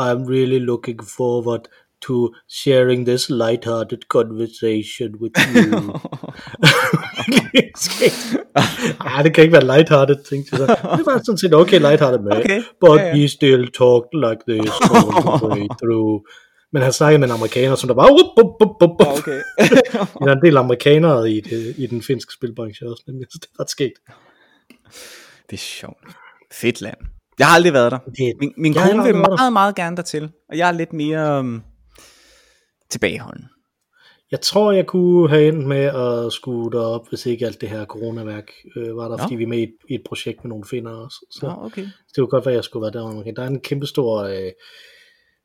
I'm 0.00 0.30
really 0.34 0.58
looking 0.58 1.00
forward 1.16 1.60
to 2.06 2.34
sharing 2.48 3.06
this 3.06 3.30
lighthearted 3.30 3.98
conversation 4.08 5.16
with 5.20 5.40
you. 5.54 5.80
ah, 9.00 9.24
det 9.24 9.34
kan 9.34 9.44
ikke 9.44 9.52
være 9.52 9.66
lighthearted, 9.76 10.16
tænkte 10.30 10.48
jeg 10.56 10.58
så. 10.58 10.66
Det 10.96 11.06
var 11.06 11.18
sådan 11.24 11.38
set 11.38 11.54
okay 11.54 11.78
lighthearted 11.78 12.18
med. 12.20 12.32
Okay. 12.36 12.62
But 12.80 12.98
Ja, 13.00 13.06
ja. 13.06 13.14
he 13.16 13.28
still 13.28 13.70
talked 13.72 14.12
like 14.26 14.40
this 14.48 14.70
all 14.94 15.10
the 15.38 15.46
way 15.48 15.66
through. 15.82 16.20
Men 16.72 16.82
han 16.82 16.92
snakkede 16.92 17.18
med 17.18 17.28
en 17.28 17.34
amerikaner, 17.34 17.74
som 17.76 17.88
der 17.88 17.94
bare... 17.94 18.12
Up, 18.12 18.44
up, 18.44 18.62
up, 18.62 18.82
up, 18.82 18.90
up. 18.90 19.18
okay. 19.18 19.40
Der 20.24 20.26
er 20.30 20.32
en 20.36 20.42
del 20.42 20.56
amerikanere 20.56 21.30
i, 21.30 21.40
det, 21.40 21.74
i 21.78 21.86
den 21.86 22.02
finske 22.02 22.32
spilbranche 22.32 22.86
også. 22.90 23.02
Så 23.06 23.38
det 23.42 23.48
er 23.58 23.60
ret 23.62 23.70
skægt. 23.70 23.98
det 25.50 25.56
er 25.56 25.56
sjovt. 25.56 26.04
Fedt 26.52 26.80
land. 26.80 26.96
Jeg 27.38 27.46
har 27.46 27.54
aldrig 27.54 27.72
været 27.72 27.92
der. 27.92 27.98
Det, 27.98 28.32
Min, 28.40 28.52
min 28.56 28.74
kone 28.74 29.02
vil 29.04 29.14
der. 29.14 29.36
meget, 29.36 29.52
meget 29.52 29.74
gerne 29.74 29.96
dertil, 29.96 30.30
og 30.50 30.58
jeg 30.58 30.68
er 30.68 30.72
lidt 30.72 30.92
mere 30.92 31.38
um, 31.38 31.62
tilbageholden. 32.90 33.44
Jeg 34.30 34.40
tror, 34.40 34.72
jeg 34.72 34.86
kunne 34.86 35.28
have 35.28 35.48
endt 35.48 35.66
med 35.66 35.76
at 35.84 36.32
skue 36.32 36.70
derop, 36.72 37.08
hvis 37.08 37.26
ikke 37.26 37.46
alt 37.46 37.60
det 37.60 37.68
her 37.68 37.84
coronaværk 37.86 38.50
øh, 38.76 38.96
var 38.96 39.08
der, 39.08 39.16
Nå. 39.16 39.22
fordi 39.22 39.34
vi 39.34 39.42
er 39.42 39.46
med 39.46 39.58
i 39.58 39.62
et, 39.62 39.74
i 39.88 39.94
et 39.94 40.02
projekt 40.06 40.44
med 40.44 40.48
nogle 40.48 40.64
finder 40.64 40.92
også. 40.92 41.26
Så 41.30 41.46
Nå, 41.46 41.64
okay. 41.66 41.82
det 41.82 42.16
kunne 42.16 42.26
godt 42.26 42.46
være, 42.46 42.52
at 42.52 42.56
jeg 42.56 42.64
skulle 42.64 42.82
være 42.82 42.90
der. 42.92 43.18
Okay. 43.18 43.32
Der 43.36 43.42
er 43.42 43.46
en 43.46 43.60
kæmpe 43.60 43.86
stor 43.86 44.18
øh, 44.22 44.52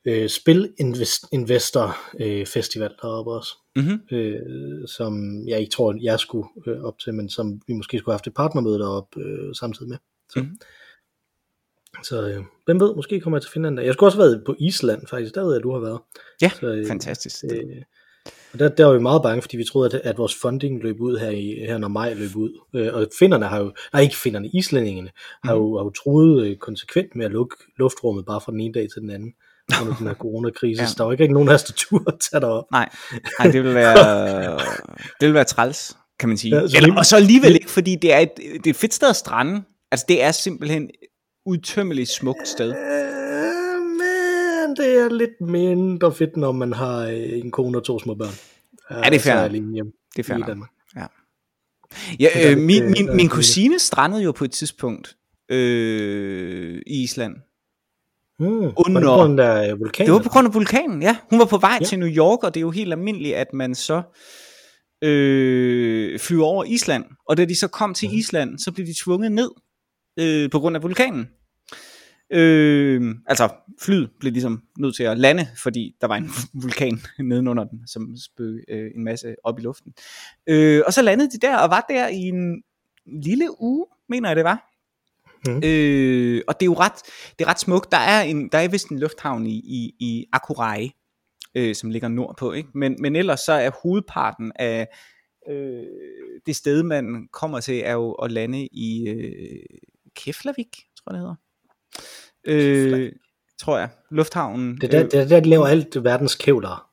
øh, 0.06 0.30
spil-investor 0.30 1.96
øh, 2.20 2.46
festival 2.46 2.92
deroppe 3.02 3.32
også, 3.32 3.50
Mm-hmm. 3.76 4.00
øh, 4.18 4.88
som 4.88 5.14
jeg 5.48 5.60
ikke 5.60 5.72
tror, 5.72 5.96
jeg 6.02 6.20
skulle 6.20 6.48
øh, 6.68 6.82
op 6.84 7.00
til, 7.00 7.14
men 7.14 7.30
som 7.30 7.62
vi 7.68 7.74
måske 7.74 7.98
skulle 7.98 8.12
have 8.12 8.18
haft 8.18 8.28
et 8.28 8.34
partnermøde 8.34 8.80
deroppe 8.80 9.22
øh, 9.22 9.56
samtidig 9.56 9.90
med. 9.90 9.98
Så, 10.30 10.40
Mhm. 10.40 10.58
så 12.04 12.28
øh, 12.30 12.44
hvem 12.66 12.80
ved, 12.80 12.96
måske 12.96 13.20
kommer 13.20 13.38
jeg 13.38 13.42
til 13.42 13.52
Finland. 13.52 13.80
Jeg 13.80 13.94
skulle 13.94 14.08
også 14.08 14.18
have 14.22 14.30
været 14.32 14.44
på 14.46 14.56
Island 14.60 15.08
faktisk, 15.08 15.36
der 15.36 15.44
ved 15.44 15.54
jeg, 15.54 15.64
du 15.64 15.72
har 15.72 15.80
været. 15.80 16.00
Ja, 16.42 16.50
Så, 16.60 16.68
øh, 16.68 16.88
fantastisk. 16.88 17.44
Øh, 17.52 17.82
og 18.54 18.60
der, 18.60 18.70
der 18.70 18.86
var 18.86 18.94
vi 18.94 19.00
meget 19.00 19.22
bange, 19.22 19.42
fordi 19.42 19.58
vi 19.58 19.64
troede, 19.64 19.96
at, 19.96 20.02
at 20.04 20.18
vores 20.18 20.36
funding 20.36 20.84
løb 20.84 21.02
ud 21.02 21.18
her, 21.18 21.30
i, 21.30 21.66
her 21.68 21.78
når 21.78 21.88
maj 21.88 22.14
løb 22.14 22.36
ud. 22.36 22.60
Øh, 22.76 22.94
og 22.94 23.08
finnerne 23.20 23.46
har 23.46 23.60
jo, 23.60 23.72
nej 23.94 24.02
ikke 24.02 24.16
finnerne, 24.16 24.50
islændingene 24.54 25.10
har 25.44 25.54
jo, 25.54 25.78
har 25.78 25.84
jo 25.84 25.90
troet 25.90 26.46
øh, 26.46 26.58
konsekvent 26.58 27.16
med 27.16 27.26
at 27.26 27.32
lukke 27.32 27.56
luftrummet 27.78 28.26
bare 28.26 28.42
fra 28.42 28.52
den 28.52 28.60
ene 28.60 28.74
dag 28.74 28.88
til 28.94 29.02
den 29.02 29.10
anden 29.10 29.34
under 29.82 29.96
den 29.96 30.08
her 30.08 30.14
coronakrise. 30.24 30.82
Ja. 30.82 30.88
Så 30.88 30.96
der 30.98 31.04
var 31.04 31.12
ikke 31.12 31.24
rigtig 31.24 31.34
nogen 31.34 31.50
af 31.50 31.54
os, 31.54 31.64
der 31.64 31.74
turde 31.78 32.18
tage 32.32 32.42
derop. 32.42 32.64
Nej, 32.72 32.90
nej, 33.40 33.52
det 33.52 33.64
vil 33.64 33.74
være, 33.74 34.60
det 35.20 35.28
vil 35.28 35.34
være 35.34 35.44
træls, 35.44 35.98
kan 36.20 36.30
man 36.30 36.38
sige. 36.38 36.56
Ja, 36.56 36.68
så 36.68 36.78
Eller, 36.78 36.98
og 36.98 37.06
så 37.06 37.16
alligevel 37.16 37.54
ikke, 37.54 37.70
fordi 37.70 37.96
det 37.96 38.14
er 38.14 38.20
et, 38.20 38.38
det 38.38 38.66
er 38.66 38.70
et 38.70 38.76
fedt 38.76 38.94
sted 38.94 39.10
at 39.10 39.16
strande. 39.16 39.64
Altså, 39.92 40.06
det 40.10 40.24
er 40.24 40.32
simpelthen 40.32 40.90
udtømmeligt 41.46 42.10
smukt 42.10 42.48
sted. 42.48 42.74
Men 44.78 44.86
det 44.86 44.98
er 45.00 45.10
lidt 45.10 45.42
mindre 45.42 46.14
fedt, 46.14 46.38
når 46.38 46.52
man 46.52 46.74
har 46.74 46.98
øh, 47.06 47.14
en 47.40 47.52
kone 47.52 47.78
og 47.78 47.84
to 47.84 48.00
små 48.00 48.14
børn. 48.16 48.34
Ja, 48.92 49.10
det 49.10 49.16
er 49.16 49.20
fair 49.20 49.36
så 49.36 49.42
nok. 49.42 49.52
lige 49.52 49.74
hjemme 49.74 49.92
Det 50.16 50.20
er 50.20 50.24
fair 50.24 50.38
i. 50.38 50.42
Danmark. 50.48 50.70
Ja, 52.20 52.28
er 52.36 52.52
øh, 52.52 52.58
min, 52.58 52.84
øh, 52.84 52.90
min, 52.90 53.06
min 53.08 53.18
lidt- 53.18 53.32
kusine 53.32 53.80
strandede 53.80 54.24
jo 54.24 54.32
på 54.32 54.44
et 54.44 54.52
tidspunkt 54.52 55.18
øh, 55.50 56.82
i 56.88 57.04
Island. 57.04 57.36
Mm, 58.40 58.46
var 58.46 58.60
det 58.60 58.74
Under- 58.78 59.18
på 59.18 59.28
den 59.28 59.38
der 59.38 59.72
øh, 59.72 59.80
vulkan? 59.80 60.06
Det 60.06 60.14
var 60.14 60.20
på 60.20 60.30
grund 60.30 60.48
af 60.48 60.54
vulkanen, 60.54 61.02
ja. 61.02 61.18
Hun 61.30 61.40
var 61.40 61.46
på 61.46 61.58
vej 61.58 61.70
ja. 61.72 61.78
Ja. 61.82 61.86
til 61.86 62.00
New 62.00 62.10
York, 62.10 62.44
og 62.44 62.54
det 62.54 62.60
er 62.60 62.62
jo 62.62 62.72
helt 62.72 62.94
almindeligt, 62.94 63.36
at 63.36 63.54
man 63.54 63.76
så 63.76 64.02
øh, 65.02 66.20
flyver 66.20 66.46
over 66.46 66.64
Island. 66.64 67.04
Og 67.30 67.38
da 67.38 67.46
de 67.46 67.60
så 67.60 67.68
kom 67.68 67.94
til 67.94 68.10
Mhm. 68.10 68.18
Island, 68.18 68.60
så 68.60 68.72
blev 68.72 68.86
de 68.88 68.94
tvunget 69.04 69.32
ned 69.32 69.50
øh, 70.20 70.50
på 70.50 70.60
grund 70.60 70.76
af 70.76 70.84
vulkanen. 70.84 71.28
Øh, 72.32 73.16
altså, 73.26 73.50
flyet 73.82 74.10
blev 74.20 74.34
ligesom 74.34 74.64
nødt 74.80 74.96
til 74.96 75.04
at 75.04 75.18
lande, 75.18 75.48
fordi 75.64 75.96
der 76.02 76.08
var 76.08 76.16
en 76.16 76.30
vulkan 76.62 77.00
nedenunder 77.20 77.64
den, 77.64 77.88
som 77.88 78.16
spøg 78.18 78.64
øh, 78.70 78.92
en 78.96 79.04
masse 79.04 79.36
op 79.44 79.60
i 79.60 79.62
luften. 79.62 79.94
Øh, 80.48 80.82
og 80.88 80.94
så 80.94 81.02
landede 81.02 81.32
de 81.32 81.48
der, 81.48 81.58
og 81.58 81.70
var 81.70 81.86
der 81.90 82.08
i 82.08 82.22
en 82.22 82.64
lille 83.06 83.62
uge, 83.62 83.86
mener 84.10 84.30
jeg 84.30 84.36
det 84.36 84.44
var. 84.44 84.70
Mhm. 85.48 85.62
Øh, 85.66 86.42
og 86.48 86.60
det 86.60 86.66
er 86.66 86.70
jo 86.70 86.74
ret, 86.74 87.02
det 87.40 87.46
er 87.46 87.50
ret 87.50 87.60
smukt. 87.60 87.92
Der 87.92 87.98
er, 87.98 88.22
en, 88.22 88.50
der 88.50 88.58
er 88.58 88.68
vist 88.68 88.90
en 88.90 89.00
lufthavn 89.00 89.48
i, 89.48 89.56
i, 89.56 89.96
i 90.00 90.26
Akureyri, 90.34 90.92
øh, 91.56 91.76
som 91.76 91.90
ligger 91.90 92.08
nordpå. 92.08 92.52
Ikke? 92.52 92.70
Men, 92.74 92.96
men 93.00 93.16
ellers 93.16 93.40
så 93.40 93.54
er 93.54 93.72
hovedparten 93.84 94.52
af 94.56 94.88
øh, 95.50 95.84
det 96.46 96.56
sted, 96.56 96.84
man 96.84 97.28
kommer 97.32 97.60
til, 97.60 97.82
er 97.86 97.94
jo 97.94 98.12
at 98.12 98.32
lande 98.32 98.68
i 98.72 99.10
øh, 99.10 99.66
Keflavik, 100.16 100.78
tror 100.98 101.12
jeg 101.12 101.14
det 101.14 101.20
hedder. 101.20 101.36
Øh, 102.46 103.12
tror 103.62 103.78
jeg. 103.78 103.90
Lufthavnen. 104.12 104.78
Det 104.82 104.84
er 104.84 105.00
der, 105.00 105.10
det 105.10 105.20
er 105.20 105.26
der, 105.26 105.40
de 105.40 105.50
laver 105.50 105.68
alt 105.68 106.04
verdens 106.04 106.36
kævler. 106.36 106.90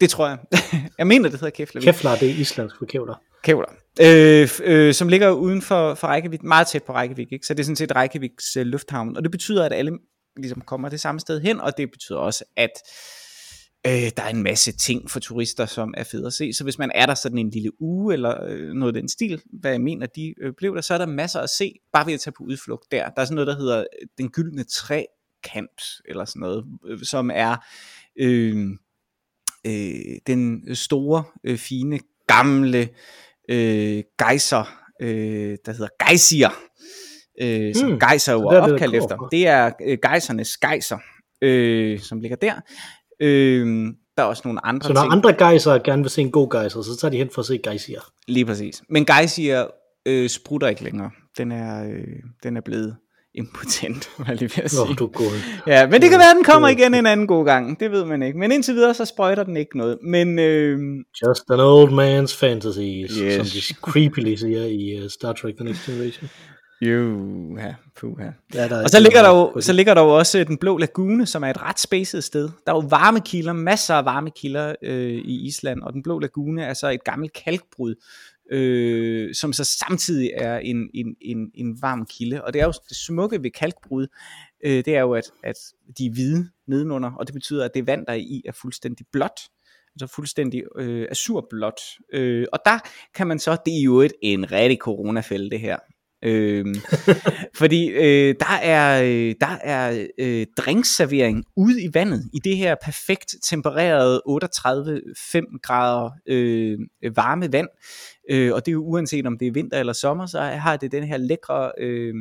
det 0.00 0.10
tror 0.10 0.28
jeg. 0.28 0.38
jeg 0.98 1.06
mener, 1.06 1.28
det 1.28 1.40
hedder 1.40 1.50
Keflavik. 1.50 1.84
Kevlar, 1.84 2.16
det 2.16 2.30
er 2.30 2.34
islandsk 2.34 2.78
for 2.78 2.84
kævler. 2.84 3.14
Kævler. 3.42 3.68
Øh, 4.00 4.48
øh, 4.64 4.94
som 4.94 5.08
ligger 5.08 5.30
uden 5.30 5.62
for, 5.62 5.94
for 5.94 6.08
Reykjavik, 6.08 6.42
meget 6.42 6.66
tæt 6.66 6.82
på 6.82 6.94
Reykjavik, 6.94 7.32
ikke? 7.32 7.46
så 7.46 7.54
det 7.54 7.60
er 7.60 7.64
sådan 7.64 7.76
set 7.76 7.96
Reykjaviks 7.96 8.56
øh, 8.56 8.66
lufthavn, 8.66 9.16
og 9.16 9.22
det 9.22 9.30
betyder, 9.30 9.64
at 9.64 9.72
alle 9.72 9.98
ligesom 10.36 10.60
kommer 10.60 10.88
det 10.88 11.00
samme 11.00 11.20
sted 11.20 11.40
hen, 11.40 11.60
og 11.60 11.78
det 11.78 11.90
betyder 11.90 12.18
også, 12.18 12.44
at 12.56 12.70
øh, 13.86 14.10
der 14.16 14.22
er 14.22 14.28
en 14.28 14.42
masse 14.42 14.72
ting 14.72 15.10
for 15.10 15.20
turister, 15.20 15.66
som 15.66 15.94
er 15.96 16.04
fede 16.04 16.26
at 16.26 16.32
se, 16.32 16.52
så 16.52 16.64
hvis 16.64 16.78
man 16.78 16.90
er 16.94 17.06
der 17.06 17.14
sådan 17.14 17.38
en 17.38 17.50
lille 17.50 17.82
uge, 17.82 18.12
eller 18.12 18.44
øh, 18.44 18.72
noget 18.72 18.96
af 18.96 19.00
den 19.00 19.08
stil, 19.08 19.42
hvad 19.60 19.70
jeg 19.70 19.80
mener, 19.80 20.06
de 20.06 20.34
øh, 20.42 20.52
blev 20.56 20.74
der, 20.74 20.80
så 20.80 20.94
er 20.94 20.98
der 20.98 21.06
masser 21.06 21.40
at 21.40 21.50
se, 21.50 21.74
bare 21.92 22.06
ved 22.06 22.14
at 22.14 22.20
tage 22.20 22.34
på 22.38 22.44
udflugt 22.44 22.92
der. 22.92 23.08
Der 23.08 23.20
er 23.20 23.24
sådan 23.24 23.34
noget, 23.34 23.46
der 23.46 23.56
hedder 23.56 23.78
øh, 23.80 24.08
Den 24.18 24.28
Gyldne 24.30 24.64
Trækant, 24.64 25.82
eller 26.08 26.24
sådan 26.24 26.40
noget, 26.40 26.64
øh, 26.86 26.98
som 27.02 27.30
er 27.34 27.56
øh, 28.20 28.68
øh, 29.66 30.16
den 30.26 30.74
store, 30.74 31.24
øh, 31.44 31.58
fine, 31.58 32.00
gamle 32.26 32.88
øh, 33.48 34.02
gejser, 34.18 34.78
øh, 35.02 35.56
der 35.66 35.72
hedder 35.72 35.88
gejsier, 35.98 36.50
øh, 37.40 37.74
som 37.74 37.88
Hmm, 37.88 37.98
gejser 37.98 38.32
jo 38.32 38.40
er 38.40 38.60
opkaldt 38.60 38.94
efter. 38.94 39.28
Det 39.30 39.46
er 39.46 39.72
øh, 39.86 39.98
gejsernes 40.02 40.56
gejser, 40.56 40.98
øh, 41.42 42.00
som 42.00 42.20
ligger 42.20 42.36
der. 42.36 42.60
Øh, 43.22 43.86
der 44.16 44.22
er 44.22 44.26
også 44.26 44.42
nogle 44.44 44.66
andre 44.66 44.86
Så 44.86 44.92
når 44.92 45.00
ting. 45.02 45.12
andre 45.12 45.32
gejser 45.32 45.78
gerne 45.78 46.02
vil 46.02 46.10
se 46.10 46.20
en 46.20 46.30
god 46.30 46.50
gejser, 46.50 46.82
så 46.82 46.96
tager 47.00 47.10
de 47.10 47.16
hen 47.16 47.30
for 47.34 47.40
at 47.42 47.46
se 47.46 47.58
gejsier. 47.64 48.00
Lige 48.28 48.44
præcis. 48.46 48.82
Men 48.88 49.06
gejsier 49.06 49.66
øh, 50.06 50.28
sprutter 50.28 50.68
ikke 50.68 50.84
længere. 50.84 51.10
Den 51.38 51.52
er, 51.52 51.84
øh, 51.84 52.04
den 52.42 52.56
er 52.56 52.60
blevet 52.60 52.96
impotent, 53.34 54.08
var 54.18 54.24
jeg 54.28 54.36
lige 54.36 54.50
ved 54.56 54.64
at 54.64 54.70
sige. 54.70 54.80
Oh, 54.82 54.98
du 54.98 55.04
er 55.06 55.08
god. 55.08 55.30
Ja, 55.66 55.86
men 55.86 56.02
det 56.02 56.10
kan 56.10 56.18
være, 56.18 56.30
at 56.30 56.36
den 56.36 56.44
kommer 56.44 56.68
igen 56.68 56.94
en 56.94 57.06
anden 57.06 57.26
god 57.26 57.44
gang. 57.44 57.80
Det 57.80 57.90
ved 57.90 58.04
man 58.04 58.22
ikke. 58.22 58.38
Men 58.38 58.52
indtil 58.52 58.74
videre, 58.74 58.94
så 58.94 59.04
sprøjter 59.04 59.42
den 59.44 59.56
ikke 59.56 59.78
noget. 59.78 59.98
Men 60.02 60.38
øh, 60.38 60.78
Just 61.26 61.42
an 61.50 61.60
old 61.60 61.90
man's 61.92 62.38
fantasies, 62.40 63.12
Yes. 63.22 63.34
som 63.34 63.44
de 63.46 63.74
creepily 63.92 64.34
siger 64.34 64.64
i 64.64 65.02
uh, 65.04 65.10
Star 65.10 65.32
Trek 65.32 65.54
The 65.56 65.64
Next 65.64 65.86
Generation. 65.86 66.28
jo, 66.82 67.56
ja, 67.56 67.74
puha. 67.96 68.24
Ja, 68.54 68.68
der 68.68 68.76
er 68.76 68.82
Og 68.82 68.90
så 68.90 69.00
ligger, 69.00 69.22
der 69.22 69.28
jo, 69.28 69.60
så 69.60 69.72
ligger 69.72 69.94
der 69.94 70.02
jo 70.02 70.08
også 70.08 70.38
øh, 70.38 70.46
den 70.46 70.58
blå 70.58 70.78
lagune, 70.78 71.26
som 71.26 71.44
er 71.44 71.50
et 71.50 71.62
ret 71.62 71.80
spacet 71.80 72.24
sted. 72.24 72.50
Der 72.66 72.72
er 72.72 72.76
jo 72.76 72.86
varmekilder, 72.88 73.52
masser 73.52 73.94
af 73.94 74.04
varmekilder 74.04 74.74
øh, 74.82 75.12
i 75.12 75.46
Island, 75.46 75.82
og 75.82 75.92
den 75.92 76.02
blå 76.02 76.18
lagune 76.18 76.64
er 76.64 76.74
så 76.74 76.90
et 76.90 77.04
gammelt 77.04 77.32
kalkbrud, 77.32 77.94
øh, 78.50 79.34
som 79.34 79.52
så 79.52 79.64
samtidig 79.64 80.30
er 80.34 80.58
en, 80.58 80.90
en, 80.94 81.16
en, 81.20 81.50
en 81.54 81.82
varm 81.82 82.06
kilde. 82.06 82.44
Og 82.44 82.52
det 82.52 82.60
er 82.60 82.64
jo 82.64 82.72
det 82.88 82.96
smukke 82.96 83.42
ved 83.42 83.50
kalkbrud, 83.50 84.06
øh, 84.64 84.84
det 84.84 84.96
er 84.96 85.00
jo, 85.00 85.12
at, 85.12 85.30
at 85.44 85.56
de 85.98 86.06
er 86.06 86.10
hvide 86.10 86.48
nedenunder, 86.66 87.12
og 87.12 87.26
det 87.26 87.34
betyder, 87.34 87.64
at 87.64 87.74
det 87.74 87.86
vand, 87.86 88.06
der 88.06 88.12
er 88.12 88.16
i, 88.16 88.42
er 88.44 88.52
fuldstændig 88.52 89.06
blåt. 89.12 89.40
Altså 89.94 90.14
fuldstændig 90.14 90.62
øh, 90.76 91.06
azurblåt. 91.10 91.80
Øh, 92.12 92.46
og 92.52 92.58
der 92.64 92.78
kan 93.14 93.26
man 93.26 93.38
så, 93.38 93.56
det 93.66 93.78
er 93.78 93.82
jo 93.82 94.00
et, 94.00 94.12
en 94.22 94.52
rigtig 94.52 94.78
coronafælde 94.78 95.50
det 95.50 95.60
her. 95.60 95.76
Øhm, 96.22 96.74
fordi 97.60 97.88
øh, 97.88 98.34
der 98.40 98.58
er, 98.62 99.02
øh, 99.02 99.34
der 99.40 99.58
er 99.62 100.06
øh, 100.18 100.46
drinkservering 100.56 101.44
ude 101.56 101.82
i 101.82 101.90
vandet, 101.94 102.30
i 102.32 102.38
det 102.38 102.56
her 102.56 102.74
perfekt 102.84 103.34
tempererede 103.44 104.22
38-5 104.28 105.58
grader 105.62 106.10
øh, 106.26 106.78
varme 107.16 107.52
vand. 107.52 107.68
Øh, 108.30 108.54
og 108.54 108.66
det 108.66 108.72
er 108.72 108.72
jo 108.72 108.84
uanset 108.84 109.26
om 109.26 109.38
det 109.38 109.48
er 109.48 109.52
vinter 109.52 109.80
eller 109.80 109.92
sommer, 109.92 110.26
så 110.26 110.40
har 110.40 110.76
det 110.76 110.92
den 110.92 111.04
her 111.04 111.16
lækre 111.16 111.72
øh, 111.78 112.14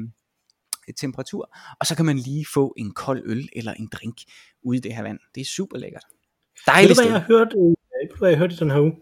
temperatur. 0.97 1.55
Og 1.79 1.85
så 1.85 1.95
kan 1.95 2.05
man 2.05 2.17
lige 2.17 2.45
få 2.53 2.73
en 2.77 2.91
kold 2.91 3.21
øl 3.25 3.49
eller 3.55 3.73
en 3.73 3.89
drink 3.93 4.17
ude 4.63 4.77
i 4.77 4.81
det 4.81 4.95
her 4.95 5.03
vand. 5.03 5.19
Det 5.35 5.41
er 5.41 5.45
super 5.45 5.77
lækkert. 5.77 6.03
Ved 6.03 6.65
du, 6.65 6.71
Dejligt 6.71 6.99
hvad 6.99 7.11
jeg 7.11 7.25
øh, 7.29 7.51
du, 7.51 7.75
hvad 8.17 8.29
jeg 8.29 8.37
hørte 8.37 8.53
i 8.53 8.57
den 8.57 8.71
her 8.71 8.79
uge? 8.79 8.95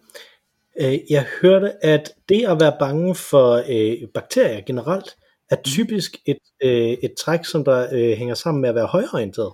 Øh, 0.82 1.00
Jeg 1.10 1.26
hørte, 1.42 1.86
at 1.86 2.12
det 2.30 2.46
at 2.48 2.60
være 2.60 2.76
bange 2.80 3.16
for 3.16 3.64
øh, 3.70 4.08
bakterier 4.14 4.62
generelt, 4.66 5.18
er 5.52 5.56
Mhm. 5.56 5.64
typisk 5.64 6.18
et, 6.26 6.38
øh, 6.64 6.72
et 6.90 7.14
træk, 7.20 7.46
som 7.46 7.64
der 7.64 7.88
øh, 7.94 8.18
hænger 8.18 8.36
sammen 8.36 8.62
med 8.62 8.70
at 8.70 8.76
være 8.76 8.86
højorienteret. 8.88 9.54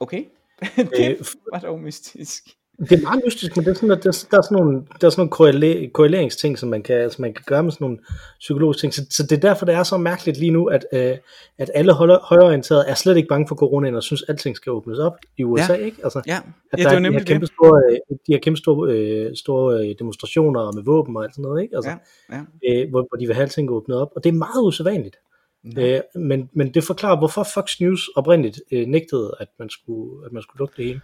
Okay. 0.00 0.24
det 0.76 1.10
Øh, 1.10 1.24
var 1.52 1.60
dog 1.60 1.80
mystisk. 1.80 2.44
Det 2.78 2.92
er 2.92 3.02
meget 3.02 3.22
mystisk, 3.26 3.56
men 3.56 3.64
det 3.64 3.70
er 3.70 3.74
sådan, 3.74 3.90
at 3.90 4.04
der, 4.04 4.26
der 4.30 4.38
er 4.38 4.42
sådan 4.42 4.56
nogle, 4.58 4.82
der 5.00 5.06
er 5.06 5.10
sådan 5.10 5.20
nogle 5.20 5.30
korrele- 5.36 5.90
korreleringsting, 5.90 6.58
som 6.58 6.68
man, 6.68 6.82
kan, 6.82 7.10
som 7.10 7.22
man 7.22 7.34
kan 7.34 7.44
gøre 7.46 7.62
med 7.62 7.72
sådan 7.72 7.84
nogle 7.84 7.98
psykologiske 8.38 8.80
ting. 8.80 8.94
Så, 8.94 9.06
så 9.10 9.22
det 9.22 9.32
er 9.32 9.40
derfor, 9.40 9.66
det 9.66 9.74
er 9.74 9.82
så 9.82 9.96
mærkeligt 9.96 10.38
lige 10.38 10.50
nu, 10.50 10.66
at, 10.66 10.86
øh, 10.92 11.16
at 11.58 11.70
alle 11.74 11.92
højreorienterede 11.92 12.84
er 12.88 12.94
slet 12.94 13.16
ikke 13.16 13.28
bange 13.28 13.48
for 13.48 13.54
coronaen 13.54 13.94
og 13.94 14.02
synes, 14.02 14.22
at 14.22 14.28
alting 14.28 14.56
skal 14.56 14.72
åbnes 14.72 14.98
op 14.98 15.12
i 15.38 15.44
USA. 15.44 15.72
Ja. 15.72 15.78
Ikke? 15.78 15.96
Altså, 16.04 16.22
Ja, 16.26 16.38
at 16.72 16.78
ja 16.78 16.84
der 16.84 16.88
det 16.98 17.06
er 17.06 17.10
de 17.10 17.16
her 17.18 17.24
kæmpe 17.24 17.46
store, 17.46 17.82
øh, 17.90 17.96
de 18.26 18.32
her 18.32 18.38
kæmpe 18.38 18.56
store, 18.58 18.92
øh, 18.92 19.36
store 19.36 19.88
øh, 19.88 19.94
demonstrationer 19.98 20.72
med 20.72 20.82
våben 20.84 21.16
og 21.16 21.24
alt 21.24 21.34
sådan 21.34 21.42
noget, 21.42 21.62
ikke? 21.62 21.76
Altså, 21.76 21.90
Ja, 22.30 22.44
ja. 22.66 22.82
øh, 22.82 22.90
hvor, 22.90 23.06
hvor 23.08 23.16
de 23.20 23.26
vil 23.26 23.34
have 23.34 23.42
alting 23.42 23.70
åbnet 23.70 23.96
op. 23.96 24.08
Og 24.16 24.24
det 24.24 24.30
er 24.30 24.34
meget 24.34 24.62
usædvanligt. 24.66 25.16
Nå. 25.64 25.82
Øh, 25.82 26.00
men, 26.14 26.50
men 26.52 26.74
det 26.74 26.84
forklarer, 26.84 27.18
hvorfor 27.18 27.46
Fox 27.54 27.80
News 27.80 28.08
oprindeligt 28.16 28.60
øh, 28.72 28.86
nægtede, 28.86 29.34
at 29.40 29.48
man 29.58 29.70
skulle, 29.70 30.26
at 30.26 30.32
man 30.32 30.42
skulle 30.42 30.58
lukke 30.58 30.74
det 30.76 30.84
hele. 30.84 31.00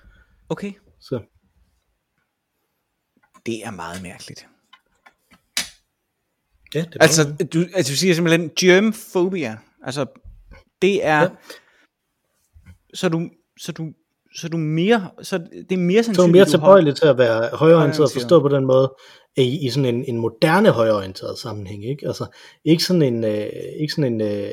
Okay. 0.48 0.72
Så 1.00 1.18
Det 3.46 3.64
er 3.64 3.70
meget 3.70 4.02
mærkeligt. 4.02 4.46
ja, 6.74 6.80
det 6.80 6.94
er 6.94 7.02
Altså, 7.02 7.35
du, 7.52 7.64
altså 7.74 7.92
du 7.92 7.96
siger 7.96 8.14
simpelthen 8.14 8.50
germphobia. 8.61 9.59
Altså 9.83 10.07
Det 10.83 11.07
er, 11.07 11.20
ja. 11.20 11.28
så 12.94 13.09
du, 13.09 13.30
så 13.61 13.72
du, 13.72 13.92
så 14.37 14.48
du 14.48 14.57
mere, 14.57 15.11
så 15.22 15.38
det 15.38 15.72
er 15.72 15.76
mere 15.76 16.02
sandsynligt, 16.02 16.16
Så 16.16 16.22
er 16.22 16.26
mere 16.26 16.44
tilbøjelig 16.44 16.96
til 16.96 17.07
at 17.07 17.18
være 17.18 17.48
højorienteret, 17.52 18.12
forstået 18.12 18.42
på 18.42 18.48
den 18.48 18.64
måde, 18.64 18.94
i, 19.37 19.66
i 19.66 19.70
sådan 19.70 19.94
en, 19.94 20.04
en 20.04 20.16
moderne 20.16 20.70
højorienteret 20.70 21.38
sammenhæng, 21.38 21.85
ikke? 21.85 22.07
Altså, 22.07 22.26
ikke 22.64 22.85
sådan 22.85 23.02
en, 23.02 23.24
øh, 23.24 23.46
ikke 23.80 23.92
sådan 23.92 24.12
en 24.12 24.20
øh, 24.20 24.48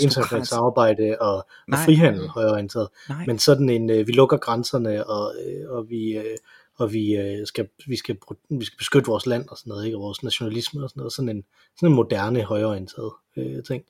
internationalt 0.00 0.48
samarbejde 0.48 1.16
og, 1.20 1.36
og 1.72 1.78
frihandel 1.84 2.28
højorienteret, 2.28 2.88
Nej. 3.08 3.24
men 3.26 3.38
sådan 3.38 3.68
en, 3.68 3.90
øh, 3.90 4.06
vi 4.06 4.12
lukker 4.12 4.36
grænserne, 4.36 5.06
og, 5.06 5.34
øh, 5.46 5.70
og 5.70 5.90
vi... 5.90 6.16
Øh, 6.16 6.36
og 6.78 6.92
vi, 6.92 7.16
øh, 7.16 7.46
skal, 7.46 7.68
vi, 7.86 7.96
skal, 7.96 8.16
vi 8.50 8.64
skal 8.64 8.78
beskytte 8.78 9.06
vores 9.06 9.26
land 9.26 9.48
og 9.48 9.58
sådan 9.58 9.70
noget, 9.70 9.84
ikke? 9.84 9.96
og 9.96 10.02
vores 10.02 10.22
nationalisme 10.22 10.84
og 10.84 10.90
sådan 10.90 11.00
noget, 11.00 11.12
sådan 11.12 11.28
en, 11.28 11.44
sådan 11.76 11.88
en 11.88 11.94
moderne 11.94 12.42
højorienteret 12.42 13.12
øh, 13.36 13.62
ting. 13.62 13.84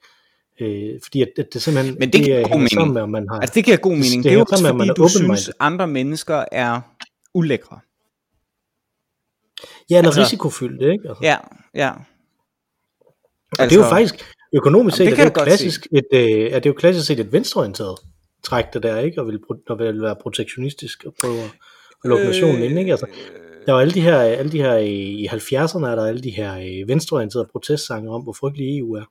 Øh, 0.61 1.01
fordi 1.03 1.23
at, 1.23 1.29
at 1.39 1.55
det 1.55 1.63
simpelthen 1.63 1.97
Men 1.99 2.13
det 2.13 2.25
giver 2.25 2.49
god 2.49 2.59
mening. 2.59 2.93
Med, 2.93 3.07
man 3.07 3.29
har, 3.29 3.41
altså 3.41 3.55
det 3.55 3.65
giver 3.65 3.77
god 3.77 3.93
mening. 3.93 4.17
Det, 4.17 4.25
det 4.25 4.33
er 4.33 4.35
jo 4.35 4.45
også 4.51 4.69
fordi, 4.69 4.91
du 4.97 5.09
synes, 5.09 5.51
andre 5.61 5.87
mennesker 5.87 6.45
er 6.53 6.81
ulækre. 7.35 7.81
Ja, 9.91 9.99
eller 9.99 10.09
altså, 10.09 10.21
risikofyldt, 10.21 10.83
ikke? 10.83 11.09
Altså. 11.09 11.21
Ja, 11.23 11.37
ja. 11.75 11.93
Altså, 13.59 13.65
det 13.65 13.73
er 13.73 13.77
jo 13.77 13.83
altså- 13.83 13.91
faktisk, 13.91 14.35
økonomisk 14.55 14.97
set, 14.97 15.07
det 15.07 15.13
er, 15.13 15.17
det 15.17 15.39
jo 15.39 15.45
klassisk 15.45 15.87
et, 15.93 16.05
øh, 16.13 16.53
er 16.53 16.59
det 16.59 16.69
jo 16.69 16.75
klassisk 16.75 17.07
set 17.07 17.21
et 17.21 17.33
venstreorienteret 17.33 17.99
træk, 18.43 18.65
det 18.73 18.83
der, 18.83 18.99
ikke? 18.99 19.21
Og 19.21 19.27
vil, 19.27 19.39
og 19.69 19.79
vil 19.79 20.03
være 20.03 20.17
protektionistisk 20.23 21.05
og 21.05 21.15
prøve 21.21 21.41
at 21.43 21.51
lukke 22.05 22.25
øh, 22.25 22.29
nationen 22.29 22.63
ind, 22.63 22.79
ikke? 22.79 22.91
Altså, 22.91 23.07
der 23.69 23.73
var 23.73 23.81
alle 23.81 23.95
de 23.95 24.01
her, 24.01 24.19
alle 24.19 24.53
de 24.53 24.63
her 24.63 24.77
i 24.77 25.27
70'erne 25.27 25.87
er 25.87 25.95
der 25.95 26.07
alle 26.07 26.23
de 26.23 26.31
her 26.31 26.55
øh, 26.55 26.89
venstreorienterede 26.89 27.49
protestsange 27.53 28.11
om, 28.11 28.23
hvor 28.23 28.33
frygtelig 28.33 28.79
EU 28.79 28.93
er. 28.93 29.05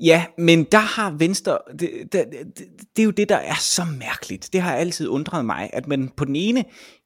Ja, 0.00 0.24
men 0.38 0.64
der 0.64 0.78
har 0.78 1.10
Venstre, 1.10 1.58
det, 1.78 1.90
det, 2.12 2.12
det, 2.12 2.68
det 2.96 3.02
er 3.02 3.04
jo 3.04 3.10
det, 3.10 3.28
der 3.28 3.36
er 3.36 3.54
så 3.60 3.82
mærkeligt. 3.98 4.48
Det 4.52 4.60
har 4.60 4.74
altid 4.74 5.08
undret 5.08 5.44
mig, 5.44 5.70
at 5.72 5.86
man 5.86 6.08
på 6.16 6.24
den 6.24 6.36
ene, 6.36 6.64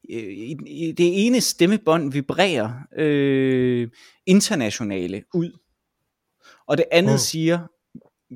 øh, 0.09 0.23
i, 0.67 0.93
det 0.97 1.25
ene 1.25 1.41
stemmebånd 1.41 2.11
vibrerer 2.11 2.71
øh, 2.97 3.89
internationale 4.25 5.23
ud, 5.33 5.51
og 6.67 6.77
det 6.77 6.85
andet 6.91 7.13
mm. 7.13 7.17
siger, 7.17 7.59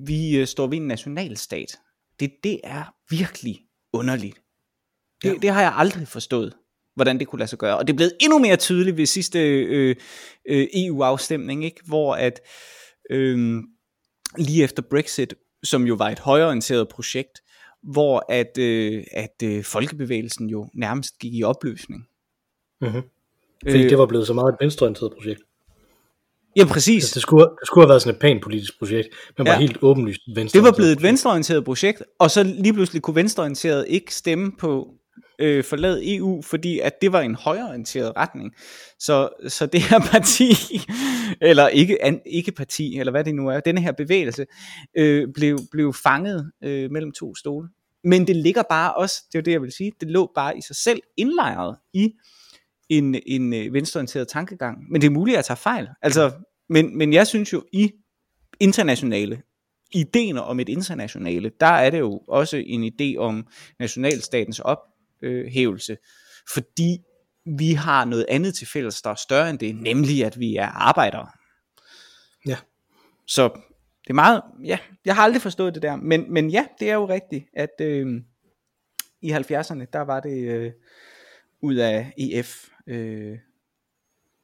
vi 0.06 0.38
øh, 0.38 0.48
står 0.48 0.68
ved 0.68 0.78
en 0.78 0.88
nationalstat. 0.88 1.78
Det, 2.20 2.32
det 2.44 2.60
er 2.64 2.96
virkelig 3.10 3.62
underligt. 3.94 4.38
Det, 5.24 5.30
ja. 5.30 5.36
det 5.42 5.50
har 5.50 5.62
jeg 5.62 5.74
aldrig 5.76 6.08
forstået 6.08 6.54
hvordan 6.96 7.20
det 7.20 7.28
kunne 7.28 7.40
lade 7.40 7.50
sig 7.50 7.60
gøre. 7.60 7.78
Og 7.78 7.88
det 7.88 7.94
er 7.94 7.98
blevet 7.98 8.14
endnu 8.22 8.40
mere 8.40 8.56
tydeligt 8.56 8.98
ved 8.98 9.06
sidste 9.06 9.40
øh, 9.40 9.96
øh, 10.50 10.68
EU-afstemning, 10.74 11.66
ikke? 11.66 11.82
hvor 11.86 12.14
at 12.14 12.42
øh, 13.10 13.64
lige 14.38 14.64
efter 14.64 14.84
Brexit, 14.90 15.34
som 15.64 15.84
jo 15.84 15.96
var 15.96 16.10
et 16.10 16.20
højorienteret 16.20 16.90
projekt, 16.90 17.42
hvor 17.84 18.26
at, 18.30 18.58
øh, 18.60 19.04
at 19.12 19.36
øh, 19.44 19.64
folkebevægelsen 19.64 20.50
jo 20.50 20.68
nærmest 20.74 21.20
gik 21.20 21.34
i 21.34 21.44
opløsning. 21.44 22.08
Mm-hmm. 22.82 23.02
Fordi 23.64 23.84
øh, 23.84 23.90
det 23.90 23.98
var 23.98 24.06
blevet 24.06 24.28
så 24.28 24.34
meget 24.34 24.54
et 24.54 24.58
venstreorienteret 24.60 25.14
projekt. 25.14 25.42
Ja, 26.58 26.66
præcis. 26.66 27.04
Altså, 27.04 27.14
det, 27.14 27.22
skulle, 27.22 27.44
det 27.44 27.68
skulle 27.68 27.84
have 27.84 27.90
været 27.90 28.02
sådan 28.02 28.16
et 28.16 28.22
pænt 28.22 28.44
politisk 28.44 28.80
projekt, 28.80 29.08
men 29.38 29.48
ja. 29.48 29.54
var 29.54 29.60
helt 29.60 29.78
åbenlyst 29.82 30.22
venstre. 30.36 30.60
Det 30.60 30.66
var 30.66 30.74
blevet 30.76 30.92
et 30.92 31.02
venstreorienteret 31.04 31.66
projekt, 31.66 32.04
og 32.20 32.32
så 32.32 32.44
lige 32.44 32.74
pludselig 32.74 33.02
kunne 33.02 33.16
venstreorienteret 33.16 33.86
ikke 33.90 34.16
stemme 34.16 34.52
på 34.60 34.88
øh, 35.40 35.64
forlade 35.64 36.16
EU, 36.16 36.42
fordi 36.42 36.80
at 36.80 37.02
det 37.02 37.12
var 37.12 37.22
en 37.22 37.36
højreorienteret 37.36 38.14
retning. 38.18 38.54
Så, 39.00 39.30
så 39.48 39.66
det 39.66 39.82
her 39.82 40.00
parti, 40.12 40.56
eller 41.42 41.68
ikke, 41.68 42.04
an, 42.04 42.22
ikke 42.26 42.52
parti, 42.52 43.00
eller 43.00 43.12
hvad 43.12 43.24
det 43.24 43.36
nu 43.36 43.48
er, 43.48 43.60
denne 43.60 43.82
her 43.82 43.92
bevægelse, 43.92 44.46
øh, 44.98 45.28
blev, 45.34 45.60
blev 45.72 45.94
fanget 45.94 46.52
øh, 46.64 46.92
mellem 46.92 47.12
to 47.12 47.36
stole. 47.36 47.70
Men 48.04 48.28
det 48.28 48.36
ligger 48.36 48.64
bare 48.70 48.94
også, 48.94 49.24
det 49.28 49.36
er 49.36 49.40
jo 49.40 49.44
det 49.44 49.52
jeg 49.52 49.62
vil 49.62 49.72
sige, 49.72 49.92
det 50.00 50.12
lå 50.12 50.32
bare 50.36 50.58
i 50.58 50.62
sig 50.62 50.76
selv 50.76 51.02
indlejret 51.18 51.76
i 51.94 52.14
en, 52.90 53.16
en 53.26 53.54
øh, 53.54 53.74
venstreorienteret 53.74 54.28
tankegang. 54.28 54.78
Men 54.92 55.02
det 55.02 55.08
er 55.08 55.12
muligt 55.12 55.38
at 55.38 55.46
tage 55.46 55.58
fejl. 55.58 55.88
Altså, 56.02 56.32
men, 56.70 56.98
men 56.98 57.14
jeg 57.14 57.28
synes 57.28 57.54
jo 57.54 57.64
i 57.74 57.92
internationale 58.60 59.42
ideen 59.94 60.38
om 60.38 60.60
et 60.60 60.70
internationale, 60.70 61.52
der 61.60 61.66
er 61.66 61.90
det 61.90 62.00
jo 62.00 62.22
også 62.28 62.64
en 62.66 62.92
idé 62.94 63.18
om 63.18 63.48
nationalstatens 63.80 64.60
op, 64.60 64.80
øh, 65.22 65.46
hævelse, 65.46 65.98
fordi 66.54 66.98
vi 67.46 67.74
har 67.74 68.06
noget 68.06 68.26
andet 68.30 68.56
til 68.56 68.68
fælles, 68.68 69.02
der 69.02 69.10
er 69.10 69.16
større 69.16 69.50
end 69.50 69.60
det, 69.60 69.76
nemlig 69.76 70.26
at 70.26 70.40
vi 70.40 70.56
er 70.56 70.68
arbejdere. 70.68 71.28
Ja. 72.48 72.58
Så 73.28 73.44
det 74.04 74.10
er 74.10 74.14
meget, 74.14 74.42
ja, 74.64 74.78
jeg 75.06 75.16
har 75.16 75.24
aldrig 75.24 75.42
forstået 75.42 75.74
det 75.74 75.82
der, 75.82 75.96
men, 75.96 76.34
men 76.34 76.50
ja, 76.50 76.66
det 76.80 76.90
er 76.90 76.94
jo 76.94 77.10
rigtigt, 77.10 77.46
at 77.54 77.82
øh, 77.82 78.22
i 79.22 79.32
70'erne, 79.32 79.86
der 79.94 80.02
var 80.02 80.20
det 80.20 80.50
øh, 80.50 80.72
ud 81.62 81.76
af 81.76 82.14
EF, 82.18 82.70
øh, 82.88 83.38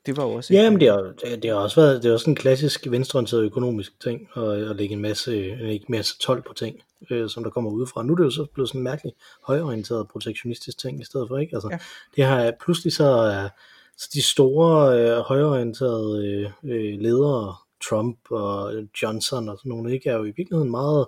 det 0.06 0.18
var 0.18 0.24
også... 0.24 0.54
Ja, 0.54 0.70
men 0.70 0.80
det 0.80 0.90
har, 0.90 1.14
det 1.36 1.50
har 1.50 1.58
også 1.58 1.82
været 1.82 2.04
det 2.04 2.10
er 2.10 2.14
også 2.14 2.30
en 2.30 2.36
klassisk 2.36 2.88
venstreorienteret 2.90 3.44
økonomisk 3.44 4.00
ting, 4.00 4.28
at, 4.36 4.44
at 4.44 4.76
lægge 4.76 4.94
en 4.94 5.02
masse, 5.02 5.50
en 5.50 5.86
masse 5.90 6.20
12 6.20 6.42
på 6.42 6.54
ting, 6.54 6.82
øh, 7.12 7.30
som 7.30 7.44
der 7.44 7.50
kommer 7.50 7.72
udefra. 7.72 8.04
Nu 8.04 8.14
er 8.14 8.18
det 8.18 8.24
jo 8.24 8.30
så 8.30 8.46
blevet 8.54 8.70
sådan 8.70 8.80
en 8.80 8.84
mærkelig 8.84 9.14
højorienteret 9.44 10.08
protektionistisk 10.08 10.78
ting 10.78 11.02
i 11.02 11.06
stedet 11.06 11.28
for, 11.28 11.38
ikke? 11.38 11.56
Altså, 11.56 11.70
ja. 11.72 11.80
det 12.16 12.24
har 12.24 12.54
pludselig 12.60 12.94
så 12.94 13.06
er 13.06 13.50
så 13.98 14.10
de 14.14 14.22
store 14.22 15.00
øh, 15.00 15.18
højorienterede 15.18 16.28
øh, 16.28 16.52
øh, 16.64 17.00
ledere, 17.00 17.56
Trump 17.90 18.18
og 18.30 18.74
Johnson 19.02 19.50
og 19.50 19.58
sådan 19.58 19.70
nogle, 19.70 19.94
ikke, 19.94 20.10
er 20.10 20.18
jo 20.18 20.24
i 20.24 20.34
virkeligheden 20.38 20.72
meget 20.72 21.06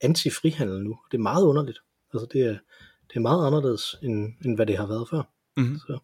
anti-frihandel 0.00 0.84
nu. 0.84 0.98
Det 1.10 1.18
er 1.18 1.22
meget 1.22 1.44
underligt. 1.44 1.78
Altså, 2.14 2.26
det 2.32 2.40
er, 2.40 2.56
det 3.08 3.16
er 3.16 3.20
meget 3.20 3.46
anderledes, 3.46 3.96
end, 4.02 4.32
end 4.44 4.56
hvad 4.56 4.66
det 4.66 4.76
har 4.76 4.86
været 4.86 5.08
før. 5.10 5.22
Mm-hmm. 5.56 5.78
Så 5.78 5.98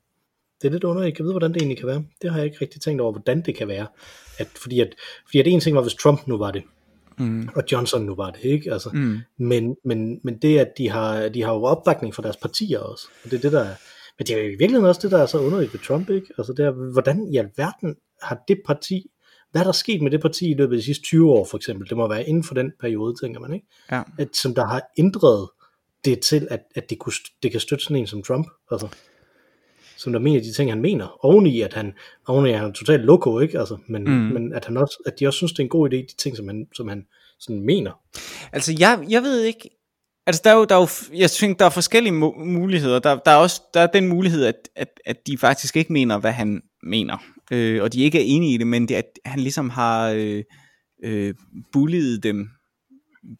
det 0.62 0.68
er 0.68 0.72
lidt 0.72 0.84
underligt, 0.84 1.10
jeg 1.10 1.16
kan 1.16 1.24
vide, 1.24 1.32
hvordan 1.32 1.52
det 1.52 1.60
egentlig 1.60 1.78
kan 1.78 1.86
være. 1.86 2.04
Det 2.22 2.30
har 2.30 2.38
jeg 2.38 2.46
ikke 2.46 2.58
rigtig 2.60 2.80
tænkt 2.80 3.00
over, 3.00 3.12
hvordan 3.12 3.42
det 3.42 3.56
kan 3.56 3.68
være. 3.68 3.86
At, 4.38 4.48
fordi, 4.62 4.80
at, 4.80 4.94
fordi 5.26 5.38
at 5.38 5.46
en 5.46 5.60
ting 5.60 5.76
var, 5.76 5.82
hvis 5.82 5.94
Trump 5.94 6.26
nu 6.26 6.38
var 6.38 6.50
det, 6.50 6.62
mm. 7.18 7.48
og 7.56 7.64
Johnson 7.72 8.02
nu 8.02 8.14
var 8.14 8.30
det, 8.30 8.44
ikke? 8.44 8.72
Altså, 8.72 8.90
mm. 8.92 9.18
men, 9.38 9.76
men, 9.84 10.20
men 10.24 10.38
det, 10.38 10.58
at 10.58 10.68
de 10.78 10.88
har, 10.88 11.28
de 11.28 11.42
har 11.42 11.52
jo 11.52 11.62
opbakning 11.62 12.14
fra 12.14 12.22
deres 12.22 12.36
partier 12.36 12.78
også, 12.78 13.08
og 13.24 13.30
det 13.30 13.36
er 13.36 13.40
det, 13.40 13.52
der 13.52 13.60
er, 13.60 13.74
men 14.18 14.26
det 14.26 14.30
er 14.30 14.38
jo 14.38 14.44
i 14.44 14.48
virkeligheden 14.48 14.86
også 14.86 15.00
det, 15.02 15.10
der 15.10 15.18
er 15.18 15.26
så 15.26 15.38
underligt 15.38 15.72
ved 15.72 15.80
Trump, 15.80 16.10
ikke? 16.10 16.26
Altså, 16.38 16.52
det 16.52 16.66
er, 16.66 16.70
hvordan 16.92 17.28
i 17.32 17.36
alverden 17.36 17.96
har 18.22 18.44
det 18.48 18.60
parti, 18.66 19.10
hvad 19.50 19.60
er 19.60 19.64
der 19.64 19.72
sket 19.72 20.02
med 20.02 20.10
det 20.10 20.20
parti 20.20 20.50
i 20.50 20.54
løbet 20.54 20.72
af 20.72 20.78
de 20.78 20.84
sidste 20.84 21.04
20 21.04 21.30
år, 21.30 21.44
for 21.44 21.56
eksempel? 21.56 21.88
Det 21.88 21.96
må 21.96 22.08
være 22.08 22.28
inden 22.28 22.44
for 22.44 22.54
den 22.54 22.72
periode, 22.80 23.14
tænker 23.22 23.40
man, 23.40 23.52
ikke? 23.52 23.66
Ja. 23.92 24.02
At, 24.18 24.36
som 24.36 24.54
der 24.54 24.66
har 24.66 24.82
ændret 24.98 25.48
det 26.04 26.20
til, 26.20 26.48
at, 26.50 26.60
at 26.74 26.90
det, 26.90 26.98
kunne, 26.98 27.12
det 27.42 27.50
kan 27.50 27.60
støtte 27.60 27.84
sådan 27.84 27.96
en 27.96 28.06
som 28.06 28.22
Trump, 28.22 28.46
altså 28.70 28.88
som 30.02 30.12
der 30.12 30.20
mener 30.20 30.40
de 30.40 30.52
ting, 30.52 30.70
han 30.70 30.80
mener, 30.80 31.24
oven 31.24 31.46
i, 31.46 31.60
at 31.60 31.74
han, 31.74 31.92
oven 32.26 32.46
i, 32.46 32.50
at 32.50 32.58
han 32.58 32.68
er 32.68 32.72
totalt 32.72 33.04
loko, 33.04 33.40
ikke? 33.40 33.58
Altså, 33.58 33.76
men, 33.88 34.04
mm. 34.04 34.10
men 34.10 34.52
at, 34.52 34.64
han 34.64 34.76
også, 34.76 35.02
at 35.06 35.20
de 35.20 35.26
også 35.26 35.36
synes, 35.36 35.52
det 35.52 35.58
er 35.58 35.62
en 35.62 35.68
god 35.68 35.92
idé, 35.92 35.96
de 35.96 36.16
ting, 36.18 36.36
som 36.36 36.48
han, 36.48 36.66
som 36.74 36.88
han 36.88 37.06
sådan 37.40 37.62
mener. 37.62 37.92
Altså, 38.52 38.76
jeg, 38.78 39.04
jeg 39.08 39.22
ved 39.22 39.42
ikke, 39.42 39.70
altså 40.26 40.42
der 40.44 40.50
er 40.50 40.54
jo, 40.54 40.64
der 40.64 40.74
er 40.74 40.80
jo, 40.80 41.16
jeg 41.18 41.30
synes, 41.30 41.56
der 41.58 41.64
er 41.64 41.70
forskellige 41.70 42.12
muligheder. 42.12 42.98
Der, 42.98 43.18
der 43.18 43.30
er 43.30 43.36
også 43.36 43.62
der 43.74 43.80
er 43.80 43.86
den 43.86 44.08
mulighed, 44.08 44.44
at, 44.44 44.68
at, 44.76 44.88
at 45.06 45.26
de 45.26 45.38
faktisk 45.38 45.76
ikke 45.76 45.92
mener, 45.92 46.18
hvad 46.18 46.32
han 46.32 46.62
mener, 46.82 47.16
øh, 47.52 47.82
og 47.82 47.92
de 47.92 48.02
ikke 48.02 48.18
er 48.18 48.24
enige 48.26 48.54
i 48.54 48.56
det, 48.56 48.66
men 48.66 48.88
det, 48.88 48.94
at 48.94 49.18
han 49.24 49.40
ligesom 49.40 49.70
har 49.70 50.10
øh, 50.10 50.42
øh, 51.04 51.34
bulliet 51.72 52.22
dem 52.22 52.48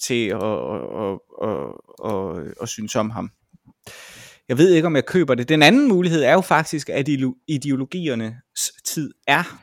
til 0.04 0.26
at, 0.28 0.42
at, 0.42 0.80
at, 1.02 1.18
at, 1.42 2.12
at, 2.12 2.54
at 2.62 2.68
synes 2.68 2.96
om 2.96 3.10
ham. 3.10 3.30
Jeg 4.48 4.58
ved 4.58 4.72
ikke, 4.72 4.86
om 4.86 4.96
jeg 4.96 5.06
køber 5.06 5.34
det. 5.34 5.48
Den 5.48 5.62
anden 5.62 5.88
mulighed 5.88 6.22
er 6.22 6.32
jo 6.32 6.40
faktisk, 6.40 6.88
at 6.88 7.08
ideologiernes 7.48 8.72
tid 8.84 9.14
er 9.26 9.62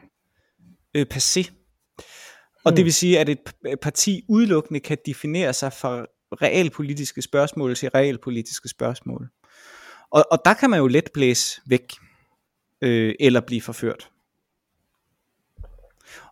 øh, 0.96 1.06
passé. 1.13 1.52
Og 2.63 2.72
mm. 2.72 2.76
det 2.76 2.86
vil 2.86 2.94
sige, 2.94 3.20
at 3.20 3.30
et 3.30 3.39
parti 3.82 4.24
udelukkende 4.30 4.80
kan 4.80 4.98
definere 5.06 5.54
sig 5.54 5.74
for 5.74 6.08
realpolitiske 6.42 7.22
spørgsmål 7.22 7.76
til 7.76 7.89
realpolitiske 7.89 8.70
spørgsmål. 8.70 9.30
Og, 10.12 10.26
og 10.32 10.42
der 10.46 10.54
kan 10.54 10.70
man 10.70 10.80
jo 10.80 10.88
let 10.88 11.10
blæse 11.13 11.62
væk, 11.65 11.94
øh, 12.82 13.15
eller 13.20 13.42
blive 13.42 13.62
forført. 13.62 14.10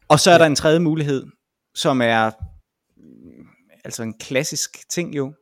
Og 0.08 0.20
så 0.20 0.32
er 0.32 0.38
der 0.38 0.46
en 0.46 0.56
tredje 0.56 0.80
mulighed, 0.80 1.26
som 1.76 2.02
er 2.02 2.32
altså 3.86 4.04
en 4.04 4.14
klassisk 4.14 4.90
ting 4.90 5.16
jo. 5.16 5.34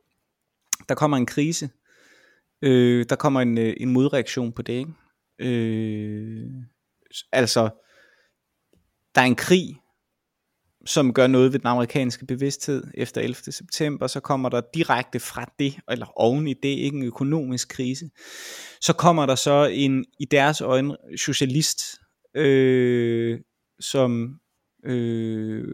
Der 0.88 0.94
kommer 0.94 1.16
en 1.16 1.26
krise, 1.26 1.70
Øh, 2.62 3.06
der 3.08 3.16
kommer 3.16 3.40
en, 3.40 3.58
øh, 3.58 3.74
en 3.76 3.92
modreaktion 3.92 4.52
på 4.52 4.62
det, 4.62 4.72
ikke? 4.72 4.92
Øh, 5.38 6.46
altså, 7.32 7.62
der 9.14 9.20
er 9.20 9.26
en 9.26 9.34
krig, 9.34 9.76
som 10.86 11.14
gør 11.14 11.26
noget 11.26 11.52
ved 11.52 11.58
den 11.58 11.66
amerikanske 11.66 12.26
bevidsthed 12.26 12.84
efter 12.94 13.20
11. 13.20 13.34
september, 13.34 14.06
så 14.06 14.20
kommer 14.20 14.48
der 14.48 14.62
direkte 14.74 15.20
fra 15.20 15.52
det, 15.58 15.78
eller 15.90 16.06
oven 16.20 16.48
i 16.48 16.54
det, 16.54 16.68
ikke 16.68 16.96
en 16.96 17.02
økonomisk 17.02 17.68
krise, 17.68 18.10
så 18.80 18.92
kommer 18.92 19.26
der 19.26 19.34
så 19.34 19.64
en, 19.72 20.04
i 20.20 20.24
deres 20.24 20.60
øjne, 20.60 20.96
socialist, 21.16 21.80
øh, 22.34 23.40
som, 23.80 24.40
øh, 24.84 25.64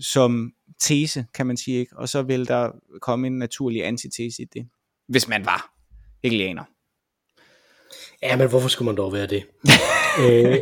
som 0.00 0.52
tese, 0.80 1.26
kan 1.34 1.46
man 1.46 1.56
sige, 1.56 1.78
ikke? 1.78 1.96
og 1.96 2.08
så 2.08 2.22
vil 2.22 2.48
der 2.48 2.70
komme 3.00 3.26
en 3.26 3.38
naturlig 3.38 3.86
antitese 3.86 4.42
i 4.42 4.46
det, 4.54 4.68
hvis 5.08 5.28
man 5.28 5.46
var 5.46 5.75
hegelianer. 6.26 6.64
Ja, 8.22 8.36
men 8.36 8.48
hvorfor 8.48 8.68
skulle 8.68 8.86
man 8.86 8.96
dog 8.96 9.12
være 9.12 9.26
det? 9.26 9.44
øh, 10.22 10.58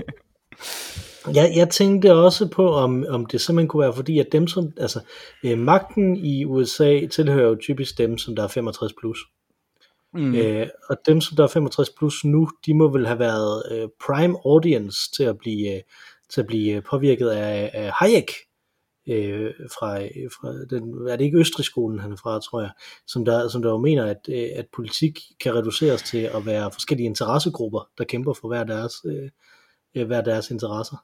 jeg, 1.35 1.53
jeg 1.57 1.69
tænkte 1.71 2.15
også 2.15 2.49
på, 2.49 2.75
om, 2.75 3.07
om 3.09 3.27
det 3.27 3.41
simpelthen 3.41 3.69
kunne 3.69 3.83
være 3.83 3.95
fordi, 3.95 4.19
at 4.19 4.27
dem 4.33 4.47
som, 4.47 4.73
altså, 4.77 5.01
øh, 5.45 5.59
magten 5.59 6.17
i 6.17 6.45
USA 6.45 7.07
tilhører 7.07 7.49
jo 7.49 7.57
typisk 7.61 7.99
dem, 7.99 8.19
som 8.19 8.37
der 8.37 8.43
er 8.43 8.49
65 8.49 8.93
plus. 9.01 9.19
Mm. 10.15 10.35
Øh, 10.35 10.69
og 10.89 10.97
dem, 11.07 11.21
som 11.21 11.37
der 11.37 11.43
er 11.43 11.49
65 11.49 11.91
plus 11.99 12.25
nu, 12.25 12.49
de 12.67 12.75
må 12.75 12.89
vel 12.89 13.07
have 13.07 13.19
været 13.19 13.63
øh, 13.71 13.89
prime 14.07 14.37
audience 14.45 14.99
til 15.17 15.25
at 15.25 15.39
blive, 15.39 15.77
øh, 15.77 15.81
til 16.31 16.41
at 16.41 16.47
blive 16.47 16.83
påvirket 16.83 17.29
af, 17.29 17.71
af 17.75 17.93
Hayek, 18.01 18.31
øh, 19.09 19.51
fra, 19.79 19.99
fra 20.37 20.65
den, 20.71 21.09
er 21.09 21.17
det 21.17 21.25
ikke 21.25 21.39
Østrig-skolen, 21.39 21.99
han 21.99 22.13
er 22.13 22.17
fra, 22.17 22.41
tror 22.41 22.61
jeg, 22.61 22.71
som 23.07 23.25
der, 23.25 23.49
som 23.49 23.63
der 23.63 23.71
jo 23.71 23.79
mener, 23.79 24.05
at, 24.05 24.29
øh, 24.29 24.49
at 24.55 24.67
politik 24.77 25.21
kan 25.41 25.55
reduceres 25.55 26.03
til 26.03 26.19
at 26.19 26.47
være 26.47 26.71
forskellige 26.73 27.07
interessegrupper, 27.07 27.89
der 27.99 28.05
kæmper 28.05 28.33
for 28.33 28.49
hver 28.49 28.65
deres, 28.65 28.95
øh, 29.07 29.31
øh 29.95 30.07
hver 30.07 30.21
deres 30.21 30.51
interesser. 30.51 30.97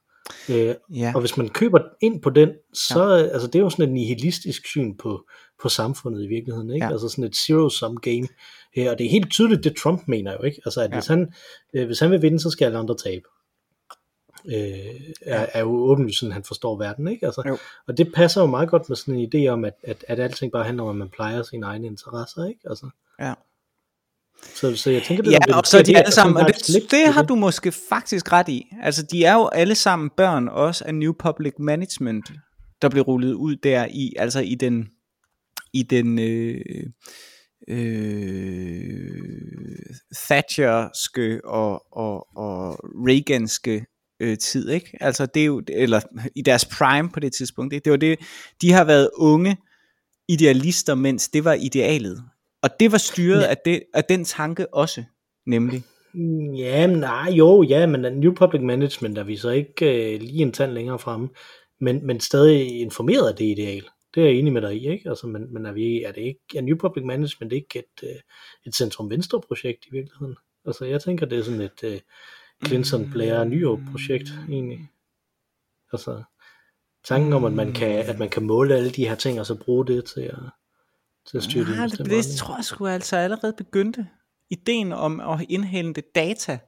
Øh, 0.49 0.75
ja. 0.95 1.13
Og 1.15 1.21
hvis 1.21 1.37
man 1.37 1.49
køber 1.49 1.79
ind 2.01 2.23
på 2.23 2.31
den, 2.31 2.49
så 2.75 3.05
ja. 3.05 3.23
altså, 3.23 3.47
det 3.47 3.55
er 3.55 3.61
jo 3.61 3.71
sådan 3.71 3.85
et 3.85 3.93
nihilistisk 3.93 4.67
syn 4.67 4.97
på, 4.97 5.29
på 5.63 5.69
samfundet 5.69 6.25
i 6.25 6.27
virkeligheden, 6.27 6.71
ikke? 6.71 6.87
Ja. 6.87 6.93
Altså 6.93 7.09
sådan 7.09 7.25
et 7.25 7.37
zero-sum 7.37 7.97
game. 7.97 8.29
Øh, 8.77 8.87
og 8.91 8.99
det 8.99 9.07
er 9.07 9.11
helt 9.11 9.31
tydeligt, 9.31 9.65
det 9.65 9.77
Trump 9.77 10.09
mener 10.09 10.33
jo, 10.33 10.43
ikke? 10.43 10.61
Altså 10.65 10.81
at 10.81 10.91
ja. 10.91 10.97
hvis, 10.97 11.07
han, 11.07 11.33
øh, 11.75 11.87
hvis 11.87 12.01
han 12.01 12.11
vil 12.11 12.23
vinde, 12.23 12.41
så 12.41 12.51
skal 12.51 12.65
alle 12.65 12.79
andre 12.79 12.97
tabe 13.05 13.25
øh, 14.47 15.01
er, 15.23 15.47
er 15.53 15.61
jo 15.61 15.69
åbenlyst 15.69 16.19
sådan, 16.19 16.33
han 16.33 16.45
forstår 16.45 16.79
verden, 16.79 17.09
ikke? 17.09 17.27
Altså, 17.27 17.59
og 17.87 17.99
det 17.99 18.13
passer 18.15 18.41
jo 18.41 18.47
meget 18.47 18.71
godt 18.71 18.89
med 18.89 18.97
sådan 18.97 19.15
en 19.15 19.31
idé 19.35 19.49
om, 19.49 19.65
at, 19.65 19.75
at, 19.83 20.05
at 20.09 20.21
alting 20.21 20.53
bare 20.53 20.65
handler 20.65 20.83
om, 20.83 20.89
at 20.89 20.97
man 20.97 21.09
plejer 21.09 21.43
sine 21.43 21.67
egne 21.67 21.87
interesser, 21.87 22.45
ikke? 22.45 22.61
Altså. 22.65 22.91
Ja. 23.21 23.35
Så, 24.55 24.77
så 24.77 24.91
jeg 24.91 25.03
tænker, 25.03 25.23
det 25.23 25.33
ja, 25.33 25.39
er 25.49 25.57
og 25.57 25.67
så 25.67 25.83
de 25.83 25.99
alle 25.99 26.13
sammen, 26.13 26.37
og 26.37 26.47
det, 26.47 26.57
det, 26.67 26.91
det 26.91 27.13
har 27.13 27.23
du 27.23 27.35
måske 27.35 27.73
faktisk 27.89 28.33
ret 28.33 28.49
i. 28.49 28.67
Altså, 28.83 29.03
de 29.03 29.25
er 29.25 29.35
jo 29.35 29.49
alle 29.49 29.75
sammen 29.75 30.11
børn 30.17 30.49
også 30.49 30.85
af 30.85 30.95
New 30.95 31.13
Public 31.13 31.53
Management, 31.59 32.33
der 32.83 32.89
blev 32.89 33.03
rullet 33.03 33.33
ud 33.33 33.57
der 33.57 33.87
i, 33.91 34.13
altså 34.19 34.41
i 34.41 34.55
den, 34.55 34.89
i 35.73 35.83
den 35.83 36.19
øh, 36.19 36.61
øh, 37.69 39.11
Thatcherske 40.15 41.41
og, 41.45 41.83
og, 41.93 42.37
og 42.37 42.79
Reaganske 42.83 43.87
øh, 44.21 44.39
tid, 44.39 44.71
ikke? 44.71 44.97
Altså 45.01 45.27
det 45.27 45.43
er 45.43 45.47
jo, 45.47 45.63
eller 45.69 46.01
i 46.37 46.43
deres 46.43 46.65
prime 46.65 47.11
på 47.11 47.21
det 47.21 47.33
tidspunkt, 47.33 47.73
ikke? 47.75 47.85
Det 47.85 47.91
var 47.91 47.97
det, 47.97 48.19
de 48.61 48.73
har 48.73 48.85
været 48.85 49.11
unge 49.17 49.57
idealister, 50.29 50.95
mens 50.95 51.29
det 51.29 51.45
var 51.45 51.53
idealet. 51.53 52.23
Og 52.63 52.71
det 52.81 52.93
var 52.93 52.99
styret 52.99 53.41
ja. 53.41 53.47
af, 53.47 53.57
det, 53.65 53.83
af 53.95 54.05
den 54.05 54.25
tanke 54.25 54.75
også, 54.75 55.05
nemlig. 55.47 55.83
Ja, 56.57 56.87
nej, 56.87 57.31
jo, 57.31 57.63
ja, 57.63 57.87
men 57.87 58.01
New 58.01 58.35
Public 58.35 58.63
Management 58.63 59.19
er 59.19 59.25
vi 59.25 59.37
så 59.37 59.51
ikke 59.51 60.15
øh, 60.15 60.21
lige 60.21 60.43
en 60.43 60.53
tand 60.53 60.73
længere 60.73 60.99
fremme, 60.99 61.29
men, 61.81 62.07
men 62.07 62.21
stadig 62.21 62.81
informeret 62.81 63.29
af 63.29 63.37
det 63.37 63.45
ideal. 63.45 63.85
Det 64.15 64.23
er 64.23 64.27
jeg 64.27 64.35
enig 64.35 64.53
med 64.53 64.63
dig 64.63 64.77
i, 64.77 64.89
ikke? 64.89 65.09
Altså, 65.09 65.27
men, 65.27 65.53
men 65.53 65.67
er, 65.67 65.73
vi, 65.73 66.03
er 66.03 66.13
det 66.13 66.21
ikke, 66.21 66.41
er 66.57 66.61
New 66.61 66.77
Public 66.77 67.05
Management 67.05 67.53
ikke 67.53 67.79
et, 67.79 68.09
øh, 68.09 68.21
et 68.67 68.75
centrum-venstre-projekt 68.75 69.87
i 69.87 69.89
virkeligheden? 69.93 70.37
Altså, 70.67 70.85
jeg 70.85 71.03
tænker, 71.03 71.27
det 71.27 71.39
er 71.39 71.43
sådan 71.43 71.61
et, 71.61 71.85
øh, 71.85 72.01
Clinton 72.67 73.11
Blair 73.11 73.45
Nyrup 73.45 73.81
projekt 73.91 74.29
egentlig. 74.49 74.91
Altså 75.93 76.23
tanken 77.05 77.33
om 77.33 77.45
at 77.45 77.53
man 77.53 77.73
kan 77.73 77.99
at 77.99 78.19
man 78.19 78.29
kan 78.29 78.43
måle 78.43 78.75
alle 78.75 78.91
de 78.91 79.09
her 79.09 79.15
ting 79.15 79.41
og 79.41 79.47
så 79.47 79.55
bruge 79.55 79.87
det 79.87 80.05
til 80.05 80.21
at 80.21 80.39
til 81.31 81.37
at 81.37 81.43
styre 81.43 81.65
Nej, 81.65 81.87
det, 81.87 81.99
det, 81.99 82.11
det 82.11 82.37
tror 82.37 82.57
jeg 82.57 82.65
sgu 82.65 82.87
altså 82.87 83.17
allerede 83.17 83.53
begyndte. 83.53 84.07
Ideen 84.51 84.93
om 84.93 85.21
at 85.21 85.47
indhente 85.49 86.03
data, 86.15 86.59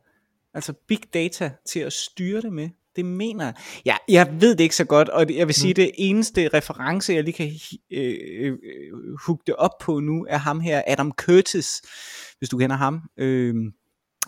altså 0.54 0.72
big 0.88 1.00
data 1.14 1.52
til 1.66 1.80
at 1.80 1.92
styre 1.92 2.40
det 2.40 2.52
med, 2.52 2.68
det 2.96 3.04
mener 3.04 3.44
jeg. 3.44 3.54
Ja, 3.86 3.96
jeg 4.08 4.40
ved 4.40 4.56
det 4.56 4.64
ikke 4.64 4.76
så 4.76 4.84
godt, 4.84 5.08
og 5.08 5.34
jeg 5.34 5.46
vil 5.46 5.54
sige, 5.54 5.72
mm. 5.72 5.74
det 5.74 5.90
eneste 5.94 6.48
reference, 6.48 7.12
jeg 7.12 7.24
lige 7.24 7.34
kan 7.34 7.50
øh, 7.90 8.46
øh, 8.46 8.58
hugge 9.26 9.42
det 9.46 9.56
op 9.56 9.78
på 9.80 10.00
nu, 10.00 10.26
er 10.28 10.38
ham 10.38 10.60
her, 10.60 10.82
Adam 10.86 11.12
Curtis, 11.12 11.82
hvis 12.38 12.48
du 12.48 12.58
kender 12.58 12.76
ham. 12.76 13.02
Øh, 13.16 13.54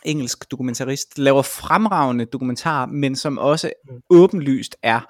engelsk 0.04 0.50
dokumentarist, 0.50 1.18
laver 1.18 1.42
fremragende 1.42 2.24
dokumentarer, 2.24 2.86
men 2.86 3.16
som 3.16 3.38
også 3.38 3.72
mm. 3.90 4.00
åbenlyst 4.10 4.76
er 4.82 5.00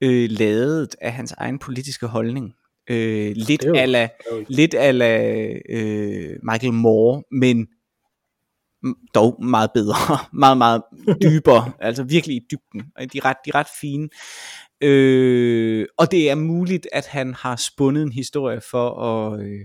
øh, 0.00 0.30
lavet 0.30 0.96
af 1.00 1.12
hans 1.12 1.32
egen 1.32 1.58
politiske 1.58 2.06
holdning. 2.06 2.54
Øh, 2.90 3.32
lidt 3.36 3.64
jo, 3.66 3.74
ala, 3.74 4.08
lidt 4.48 4.74
ala 4.74 5.42
øh, 5.68 6.36
Michael 6.42 6.72
Moore, 6.72 7.22
men 7.32 7.66
dog 9.14 9.44
meget 9.44 9.70
bedre, 9.74 10.18
meget, 10.32 10.58
meget 10.58 10.82
dybere, 11.22 11.72
altså 11.80 12.02
virkelig 12.02 12.36
i 12.36 12.40
dybden, 12.50 12.80
de 13.12 13.18
er 13.18 13.24
ret, 13.24 13.36
de 13.44 13.50
er 13.50 13.54
ret 13.54 13.68
fine. 13.80 14.08
Øh, 14.80 15.86
og 15.98 16.10
det 16.10 16.30
er 16.30 16.34
muligt, 16.34 16.88
at 16.92 17.06
han 17.06 17.34
har 17.34 17.56
spundet 17.56 18.02
en 18.02 18.12
historie 18.12 18.60
for 18.60 19.02
at, 19.02 19.40
øh, 19.40 19.60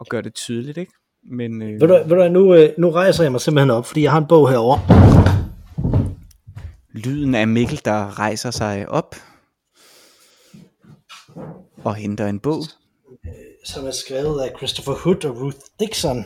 at 0.00 0.08
gøre 0.08 0.22
det 0.22 0.34
tydeligt, 0.34 0.78
ikke? 0.78 0.92
Men, 1.22 1.62
øh... 1.62 1.80
ved, 1.80 1.88
du, 1.88 1.94
ved 2.06 2.16
du, 2.16 2.28
nu, 2.28 2.54
øh, 2.54 2.70
nu 2.78 2.90
rejser 2.90 3.24
jeg 3.24 3.32
mig 3.32 3.40
simpelthen 3.40 3.70
op, 3.70 3.86
fordi 3.86 4.02
jeg 4.02 4.10
har 4.10 4.18
en 4.18 4.26
bog 4.28 4.50
herovre. 4.50 4.80
Lyden 6.94 7.34
af 7.34 7.48
Mikkel, 7.48 7.80
der 7.84 8.18
rejser 8.18 8.50
sig 8.50 8.88
op 8.88 9.14
og 11.84 11.94
henter 11.94 12.26
en 12.26 12.40
bog. 12.40 12.62
Som 13.64 13.86
er 13.86 13.90
skrevet 13.90 14.40
af 14.40 14.52
Christopher 14.56 14.94
Hood 14.94 15.24
og 15.24 15.40
Ruth 15.40 15.58
Dixon. 15.80 16.24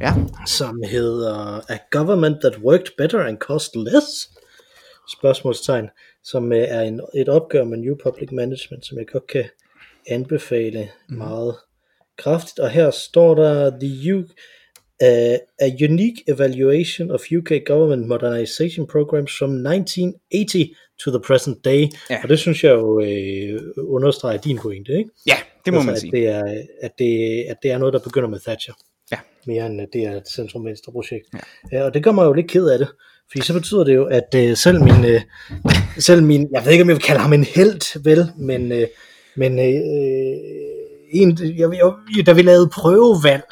Ja. 0.00 0.14
Som 0.46 0.82
hedder 0.90 1.60
A 1.68 1.78
Government 1.90 2.36
That 2.40 2.58
Worked 2.58 2.96
Better 2.98 3.24
and 3.24 3.38
Cost 3.38 3.76
Less? 3.76 4.30
Spørgsmålstegn. 5.18 5.88
Som 6.24 6.52
øh, 6.52 6.58
er 6.58 6.80
en, 6.80 7.00
et 7.14 7.28
opgør 7.28 7.64
med 7.64 7.78
New 7.78 7.94
Public 8.04 8.28
Management, 8.32 8.86
som 8.86 8.98
jeg 8.98 9.06
godt 9.12 9.26
kan 9.26 9.44
anbefale 10.06 10.88
mm. 11.08 11.16
meget 11.16 11.56
kraftigt, 12.18 12.58
og 12.58 12.70
her 12.70 12.90
står 12.90 13.34
der 13.34 13.70
the 13.80 14.14
U, 14.14 14.18
uh, 15.02 15.36
a 15.60 15.68
unique 15.88 16.24
evaluation 16.28 17.10
of 17.10 17.20
UK 17.38 17.50
government 17.66 18.08
modernization 18.08 18.86
programs 18.86 19.38
from 19.38 19.50
1980 19.50 20.74
to 21.04 21.10
the 21.10 21.20
present 21.20 21.64
day. 21.64 21.88
Ja. 22.10 22.22
Og 22.22 22.28
det 22.28 22.38
synes 22.38 22.64
jeg 22.64 22.72
jo 22.72 23.00
øh, 23.00 23.60
understreger 23.76 24.38
din 24.38 24.58
pointe, 24.58 24.92
ikke? 24.92 25.10
Ja, 25.26 25.36
det 25.64 25.72
må 25.72 25.78
altså, 25.78 25.90
man 25.90 25.96
sige. 25.96 26.08
At 26.08 26.12
det, 26.12 26.28
er, 26.28 26.62
at, 26.82 26.90
det, 26.98 27.44
at 27.48 27.56
det 27.62 27.70
er 27.70 27.78
noget, 27.78 27.92
der 27.92 27.98
begynder 27.98 28.28
med 28.28 28.40
Thatcher. 28.40 28.74
Ja. 29.12 29.18
Mere 29.46 29.66
end 29.66 29.80
det 29.92 30.02
er 30.02 30.16
et 30.16 30.28
centrum-venstre 30.28 30.92
projekt. 30.92 31.26
Ja. 31.34 31.38
ja. 31.78 31.84
og 31.84 31.94
det 31.94 32.04
gør 32.04 32.12
mig 32.12 32.24
jo 32.24 32.32
lidt 32.32 32.50
ked 32.50 32.68
af 32.68 32.78
det. 32.78 32.88
Fordi 33.30 33.44
så 33.44 33.52
betyder 33.52 33.84
det 33.84 33.94
jo, 33.94 34.04
at 34.04 34.34
øh, 34.36 34.56
selv 34.56 34.82
min, 34.82 35.04
øh, 35.04 35.20
selv 36.08 36.22
min, 36.22 36.48
jeg 36.52 36.64
ved 36.64 36.72
ikke 36.72 36.82
om 36.82 36.88
jeg 36.88 36.96
vil 36.96 37.02
kalde 37.02 37.20
ham 37.20 37.32
en 37.32 37.44
held, 37.44 38.02
vel, 38.04 38.26
men, 38.38 38.72
øh, 38.72 38.86
men 39.36 39.58
øh, 39.58 40.36
en, 41.12 41.38
jeg, 41.58 41.70
jeg, 42.16 42.26
da 42.26 42.32
vi 42.32 42.42
lavede 42.42 42.68
prøvevalg, 42.72 43.44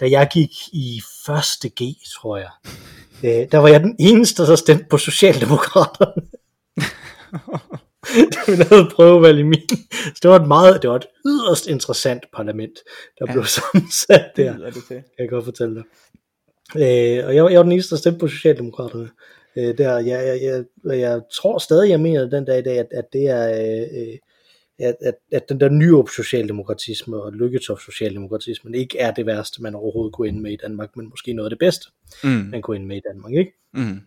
da 0.00 0.10
jeg 0.10 0.28
gik 0.32 0.50
i 0.72 1.00
første 1.26 1.68
G, 1.68 1.80
tror 2.20 2.36
jeg, 2.36 2.50
øh, 3.24 3.52
der 3.52 3.58
var 3.58 3.68
jeg 3.68 3.80
den 3.80 3.96
eneste, 3.98 4.46
der 4.46 4.56
stemte 4.56 4.84
på 4.90 4.98
Socialdemokraterne. 4.98 6.22
da 8.34 8.38
vi 8.46 8.56
lavede 8.56 8.90
prøvevalg 8.94 9.38
i 9.38 9.42
min. 9.42 9.68
Så 9.90 10.18
det 10.22 10.30
var 10.30 10.40
et 10.40 10.48
meget, 10.48 10.82
det 10.82 10.90
var 10.90 10.96
et 10.96 11.06
yderst 11.26 11.66
interessant 11.66 12.24
parlament, 12.36 12.78
der 13.18 13.24
ja. 13.28 13.32
blev 13.32 13.44
sammensat 13.44 14.26
der. 14.36 14.56
Det 14.56 14.74
det 14.74 14.84
kan 14.88 15.04
jeg 15.18 15.28
godt 15.28 15.44
fortælle 15.44 15.74
dig. 15.74 15.84
Øh, 16.76 17.26
og 17.26 17.34
jeg, 17.34 17.50
jeg 17.50 17.56
var 17.56 17.62
den 17.62 17.72
eneste, 17.72 17.94
der 17.94 18.00
stemte 18.00 18.18
på 18.18 18.28
Socialdemokraterne. 18.28 19.10
Øh, 19.56 19.78
der, 19.78 19.98
jeg, 19.98 20.26
jeg, 20.26 20.64
jeg, 20.84 20.98
jeg 21.00 21.20
tror 21.34 21.58
stadig, 21.58 21.90
jeg 21.90 22.00
mener 22.00 22.28
den 22.28 22.44
dag 22.44 22.58
i 22.58 22.62
dag, 22.62 22.78
at, 22.78 22.86
at 22.92 23.04
det 23.12 23.28
er 23.28 23.48
øh, 23.48 24.18
at, 24.80 24.96
at, 25.00 25.14
at 25.32 25.48
den 25.48 25.60
der 25.60 25.68
nye 25.68 26.02
socialdemokratisme 26.16 27.22
og 27.22 27.32
Lykketoft 27.32 27.84
socialdemokratismen 27.84 28.74
ikke 28.74 28.98
er 28.98 29.10
det 29.10 29.26
værste, 29.26 29.62
man 29.62 29.74
overhovedet 29.74 30.14
kunne 30.14 30.28
ende 30.28 30.40
med 30.40 30.52
i 30.52 30.58
Danmark, 30.62 30.96
men 30.96 31.08
måske 31.08 31.32
noget 31.32 31.46
af 31.46 31.50
det 31.50 31.58
bedste, 31.58 31.90
mm. 32.24 32.30
man 32.30 32.62
kunne 32.62 32.76
ende 32.76 32.88
med 32.88 32.96
i 32.96 33.02
Danmark. 33.08 33.32
Ikke? 33.32 33.52
Mm. 33.74 34.00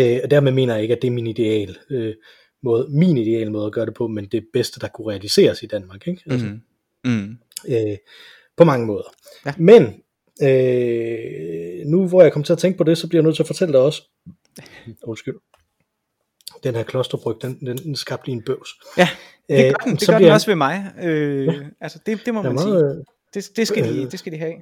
Øh, 0.00 0.20
og 0.24 0.30
dermed 0.30 0.52
mener 0.52 0.74
jeg 0.74 0.82
ikke, 0.82 0.96
at 0.96 1.02
det 1.02 1.08
er 1.08 1.12
min 1.12 1.26
ideal 1.26 1.76
øh, 1.90 2.14
måde, 2.62 2.86
min 2.90 3.16
ideal 3.16 3.52
måde 3.52 3.66
at 3.66 3.72
gøre 3.72 3.86
det 3.86 3.94
på, 3.94 4.06
men 4.06 4.26
det 4.26 4.46
bedste, 4.52 4.80
der 4.80 4.88
kunne 4.88 5.10
realiseres 5.10 5.62
i 5.62 5.66
Danmark. 5.66 6.08
Ikke? 6.08 6.22
Altså, 6.30 6.46
mm. 6.46 6.60
Mm. 7.10 7.38
Øh, 7.68 7.96
på 8.56 8.64
mange 8.64 8.86
måder. 8.86 9.14
Ja. 9.46 9.54
Men 9.58 9.82
øh, 10.42 11.86
nu 11.86 12.08
hvor 12.08 12.22
jeg 12.22 12.32
kommer 12.32 12.44
til 12.44 12.52
at 12.52 12.58
tænke 12.58 12.78
på 12.78 12.84
det, 12.84 12.98
så 12.98 13.08
bliver 13.08 13.20
jeg 13.22 13.24
nødt 13.24 13.36
til 13.36 13.42
at 13.42 13.46
fortælle 13.46 13.72
dig 13.72 13.80
også, 13.80 14.02
undskyld, 15.02 15.34
den 16.64 16.74
her 16.74 16.82
klosterbryg, 16.82 17.36
den, 17.42 17.60
den, 17.60 17.76
den 17.76 17.96
skabte 17.96 18.26
lige 18.26 18.36
en 18.36 18.42
bøvs. 18.42 18.68
Ja, 18.98 19.08
det 19.48 19.74
gør 19.74 19.84
den, 19.84 19.96
det 19.96 20.08
gør 20.08 20.18
den 20.18 20.28
også 20.28 20.46
ved 20.46 20.54
mig. 20.54 20.92
Øh, 21.02 21.46
ja. 21.46 21.52
Altså 21.80 21.98
det, 22.06 22.20
det 22.26 22.34
må 22.34 22.42
man 22.42 22.54
meget, 22.54 23.04
sige. 23.34 23.42
Det, 23.42 23.56
det, 23.56 23.68
skal 23.68 23.84
de, 23.84 24.10
det 24.10 24.18
skal 24.18 24.32
de 24.32 24.38
have. 24.38 24.54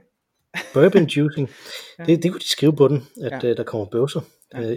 Bourbon 0.75 1.05
juicing. 1.05 1.51
ja. 1.99 2.05
det, 2.05 2.23
det 2.23 2.31
kunne 2.31 2.40
de 2.40 2.49
skrive 2.49 2.77
på 2.77 2.88
den, 2.88 3.07
at 3.23 3.44
ja. 3.44 3.55
der 3.55 3.62
kommer 3.62 3.87
bøvser. 3.87 4.20
Ja. 4.55 4.77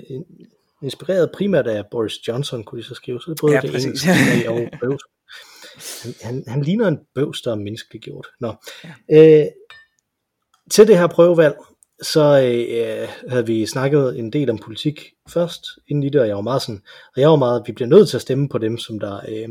Inspireret 0.83 1.31
primært 1.33 1.67
af 1.67 1.83
Boris 1.91 2.27
Johnson, 2.27 2.63
kunne 2.63 2.81
de 2.81 2.87
så 2.87 2.95
skrive. 2.95 3.21
Så 3.21 3.31
det 3.31 3.37
både 3.41 3.53
ja, 3.53 3.61
det 3.61 3.83
engelske 3.83 4.09
og 4.51 4.69
bøvs. 4.79 5.03
han, 6.03 6.13
han, 6.21 6.43
han 6.47 6.61
ligner 6.61 6.87
en 6.87 6.99
bøvs, 7.15 7.41
der 7.41 7.51
er 7.51 7.55
menneskeliggjort. 7.55 8.27
Nå. 8.39 8.53
Ja. 9.09 9.41
Øh, 9.41 9.47
til 10.71 10.87
det 10.87 10.97
her 10.97 11.07
prøvevalg, 11.07 11.55
så 12.01 12.21
øh, 12.21 13.09
havde 13.29 13.45
vi 13.45 13.65
snakket 13.65 14.19
en 14.19 14.33
del 14.33 14.49
om 14.49 14.57
politik 14.57 15.11
først, 15.29 15.63
inden 15.87 16.03
i 16.03 16.09
det, 16.09 16.21
og 16.21 16.27
jeg 16.27 16.35
var 16.35 16.41
meget 16.41 16.61
sådan, 16.61 16.81
og 17.15 17.21
jeg 17.21 17.29
var 17.29 17.35
meget, 17.35 17.63
vi 17.67 17.71
bliver 17.71 17.89
nødt 17.89 18.09
til 18.09 18.17
at 18.17 18.21
stemme 18.21 18.49
på 18.49 18.57
dem, 18.57 18.77
som 18.77 18.99
der, 18.99 19.19
øh, 19.29 19.49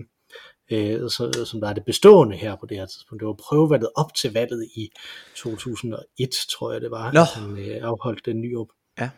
øh, 0.70 1.10
så, 1.10 1.44
som 1.44 1.60
der 1.60 1.68
er 1.68 1.72
det 1.72 1.84
bestående 1.84 2.36
her 2.36 2.56
på 2.56 2.66
det 2.66 2.76
her 2.76 2.86
tidspunkt. 2.86 3.20
Det 3.20 3.26
var 3.26 3.36
prøvevalget 3.38 3.88
op 3.94 4.14
til 4.14 4.32
valget 4.32 4.64
i 4.76 4.90
2001, 5.36 6.30
tror 6.50 6.72
jeg 6.72 6.80
det 6.80 6.90
var, 6.90 7.12
Nå. 7.12 7.20
han 7.20 7.58
øh, 7.58 7.78
afholdt 7.82 8.26
den 8.26 8.40
nye 8.40 8.58
op. 8.58 8.68
Ja. 9.00 9.10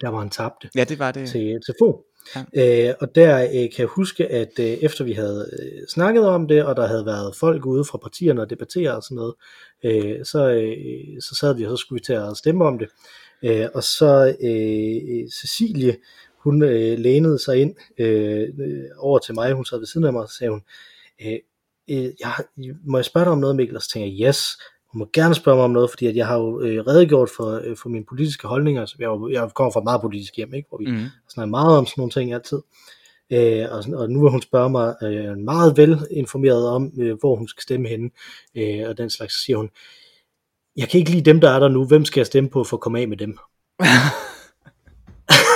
Der 0.00 0.08
var 0.08 0.18
han 0.18 0.30
tabte 0.30 0.70
Ja, 0.76 0.84
det 0.84 0.98
var 0.98 1.12
det. 1.12 1.28
til, 1.28 1.60
til 1.66 1.74
få. 1.80 2.04
Ja. 2.36 2.88
Øh, 2.88 2.94
og 3.00 3.14
der 3.14 3.44
øh, 3.44 3.50
kan 3.50 3.74
jeg 3.78 3.86
huske, 3.86 4.26
at 4.26 4.52
øh, 4.60 4.66
efter 4.66 5.04
vi 5.04 5.12
havde 5.12 5.50
øh, 5.62 5.82
snakket 5.88 6.26
om 6.26 6.48
det, 6.48 6.64
og 6.64 6.76
der 6.76 6.86
havde 6.86 7.06
været 7.06 7.36
folk 7.36 7.66
ude 7.66 7.84
fra 7.84 7.98
partierne 7.98 8.40
og 8.42 8.50
debattere 8.50 8.96
og 8.96 9.02
sådan 9.02 9.16
noget, 9.16 9.34
øh, 9.84 10.24
så, 10.24 10.48
øh, 10.50 11.22
så 11.22 11.34
sad 11.40 11.54
vi, 11.56 11.64
og 11.64 11.70
så 11.70 11.76
skulle 11.76 12.00
vi 12.00 12.04
til 12.04 12.12
at 12.12 12.36
stemme 12.36 12.64
om 12.64 12.78
det. 12.78 12.88
Øh, 13.42 13.66
og 13.74 13.82
så 13.82 14.36
øh, 14.42 15.30
Cecilie, 15.30 15.96
hun 16.44 16.62
øh, 16.62 16.98
lænede 16.98 17.38
sig 17.38 17.60
ind 17.60 17.74
øh, 17.98 18.48
over 18.98 19.18
til 19.18 19.34
mig, 19.34 19.52
hun 19.52 19.64
sad 19.64 19.78
ved 19.78 19.86
siden 19.86 20.06
af 20.06 20.12
mig, 20.12 20.22
og 20.22 20.30
sagde 20.30 20.50
hun, 20.50 20.62
øh, 21.26 21.38
øh, 21.90 22.10
jeg, 22.20 22.32
må 22.84 22.98
jeg 22.98 23.04
spørge 23.04 23.24
dig 23.24 23.32
om 23.32 23.38
noget, 23.38 23.56
Mikkel? 23.56 23.76
Og 23.76 23.82
så 23.82 23.90
tænkte 23.90 24.18
jeg, 24.18 24.28
yes, 24.28 24.44
hun 24.92 24.98
må 24.98 25.08
gerne 25.12 25.34
spørge 25.34 25.56
mig 25.56 25.64
om 25.64 25.70
noget, 25.70 25.90
fordi 25.90 26.06
at 26.06 26.16
jeg 26.16 26.26
har 26.26 26.38
jo 26.38 26.60
øh, 26.60 26.86
redegjort 26.86 27.30
for, 27.36 27.60
øh, 27.64 27.76
for 27.76 27.88
mine 27.88 28.04
politiske 28.04 28.48
holdninger, 28.48 28.86
så 28.86 28.96
jeg, 28.98 29.32
jeg 29.32 29.50
kommer 29.54 29.72
fra 29.72 29.80
et 29.80 29.84
meget 29.84 30.00
politisk 30.00 30.36
hjem, 30.36 30.54
ikke? 30.54 30.68
hvor 30.68 30.78
vi 30.78 30.86
Mm. 30.86 31.06
snakker 31.28 31.50
meget 31.50 31.78
om 31.78 31.86
sådan 31.86 32.00
nogle 32.00 32.10
ting 32.10 32.32
altid. 32.32 32.58
Øh, 33.32 33.66
og, 33.70 33.84
og 34.00 34.10
nu 34.10 34.20
vil 34.22 34.30
hun 34.30 34.42
spørge 34.42 34.70
mig 34.70 34.94
øh, 35.02 35.36
meget 35.38 35.76
velinformeret 35.76 36.68
om, 36.68 36.92
øh, 36.98 37.16
hvor 37.20 37.36
hun 37.36 37.48
skal 37.48 37.62
stemme 37.62 37.88
henne, 37.88 38.10
øh, 38.54 38.88
og 38.88 38.98
den 38.98 39.10
slags, 39.10 39.34
så 39.34 39.44
siger 39.44 39.56
hun, 39.56 39.70
jeg 40.76 40.88
kan 40.88 40.98
ikke 41.00 41.10
lide 41.10 41.24
dem, 41.24 41.40
der 41.40 41.50
er 41.50 41.58
der 41.58 41.68
nu, 41.68 41.84
hvem 41.86 42.04
skal 42.04 42.20
jeg 42.20 42.26
stemme 42.26 42.50
på 42.50 42.64
for 42.64 42.76
at 42.76 42.80
komme 42.80 43.00
af 43.00 43.08
med 43.08 43.16
dem? 43.16 43.38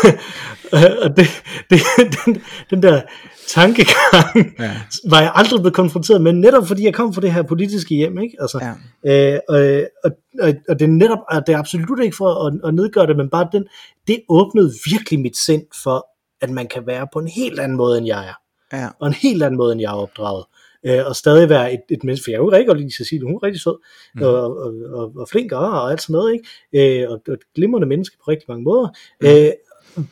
og 1.05 1.17
det, 1.17 1.27
det, 1.71 1.81
den, 2.25 2.43
den 2.71 2.83
der 2.83 3.01
tankegang 3.49 4.55
Ja. 4.59 4.73
var 5.11 5.21
jeg 5.21 5.33
aldrig 5.35 5.61
blevet 5.61 5.75
konfronteret 5.75 6.23
med, 6.23 6.33
netop 6.33 6.67
fordi 6.67 6.85
jeg 6.85 6.95
kom 6.95 7.15
fra 7.15 7.21
det 7.21 7.33
her 7.33 7.43
politiske 7.43 7.95
hjem, 7.95 8.19
ikke? 8.19 8.37
Altså, 8.41 8.75
Ja. 9.05 9.35
Øh, 9.35 9.39
og, 9.49 9.61
og, 10.05 10.11
og, 10.41 10.55
og 10.69 10.79
det 10.79 10.85
er 10.85 10.93
netop, 10.93 11.19
og 11.31 11.47
det 11.47 11.53
er 11.53 11.59
absolut 11.59 12.03
ikke 12.03 12.17
for 12.17 12.47
at, 12.47 12.55
at 12.65 12.75
nedgøre 12.75 13.07
det, 13.07 13.17
men 13.17 13.31
bare 13.31 13.49
den, 13.53 13.65
det 14.09 14.21
åbnede 14.29 14.73
virkelig 14.91 15.21
mit 15.21 15.37
sind 15.37 15.63
for, 15.83 16.07
at 16.41 16.51
man 16.51 16.67
kan 16.67 16.87
være 16.87 17.07
på 17.13 17.19
en 17.19 17.29
helt 17.29 17.61
anden 17.61 17.77
måde, 17.77 17.99
end 17.99 18.07
jeg 18.07 18.25
er. 18.29 18.35
Ja. 18.79 18.89
Og 19.01 19.07
en 19.09 19.15
helt 19.15 19.43
anden 19.43 19.59
måde, 19.59 19.73
end 19.73 19.81
jeg 19.81 19.89
er 19.89 19.97
opdraget. 19.97 20.45
Øh, 20.87 21.07
og 21.07 21.17
stadig 21.17 21.49
være 21.49 21.73
et, 21.73 21.81
et 21.91 22.05
menneske, 22.05 22.25
for 22.25 22.31
jeg 22.31 22.37
er 22.37 22.43
jo 22.43 22.51
rigtig 22.51 22.67
godt 22.67 22.79
lide 22.79 22.97
Cecilie, 22.97 23.27
hun 23.27 23.35
er 23.35 23.43
rigtig 23.43 23.61
sød, 23.61 23.79
mm. 24.15 24.23
og, 24.23 24.57
og, 24.57 24.75
og, 24.93 25.13
og 25.17 25.29
flink 25.29 25.53
og, 25.53 25.59
og 25.71 25.91
alt 25.91 26.03
sådan 26.03 26.13
noget, 26.13 26.33
ikke? 26.73 27.03
Øh, 27.03 27.11
og, 27.11 27.21
og 27.29 27.35
et 27.35 27.41
glimrende 27.55 27.89
menneske 27.89 28.17
på 28.17 28.31
rigtig 28.31 28.45
mange 28.49 28.65
måder. 28.65 28.89
Mm. 29.21 29.27
Øh, 29.27 29.51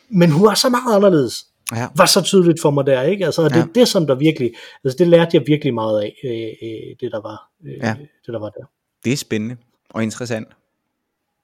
men 0.09 0.31
hun 0.31 0.45
var 0.47 0.53
så 0.53 0.69
meget 0.69 0.95
anderledes 0.95 1.45
ja. 1.75 1.87
var 1.95 2.05
så 2.05 2.21
tydeligt 2.21 2.61
for 2.61 2.71
mig 2.71 2.85
der, 2.85 3.01
ikke? 3.01 3.25
Altså, 3.25 3.41
og 3.41 3.49
det 3.49 3.55
er 3.57 3.59
Ja. 3.75 3.79
det, 3.79 3.87
som 3.87 4.07
der 4.07 4.15
virkelig, 4.15 4.51
altså 4.83 4.97
det 4.97 5.07
lærte 5.07 5.29
jeg 5.33 5.43
virkelig 5.47 5.73
meget 5.73 6.01
af, 6.01 6.15
øh, 6.23 6.31
øh, 6.69 6.95
det 7.01 7.11
der 7.11 7.21
var, 7.21 7.49
øh, 7.65 7.73
Ja. 7.73 7.95
det 8.25 8.33
der 8.33 8.39
var 8.39 8.49
der. 8.49 8.65
Det 9.05 9.13
er 9.13 9.17
spændende 9.17 9.57
og 9.89 10.03
interessant. 10.03 10.47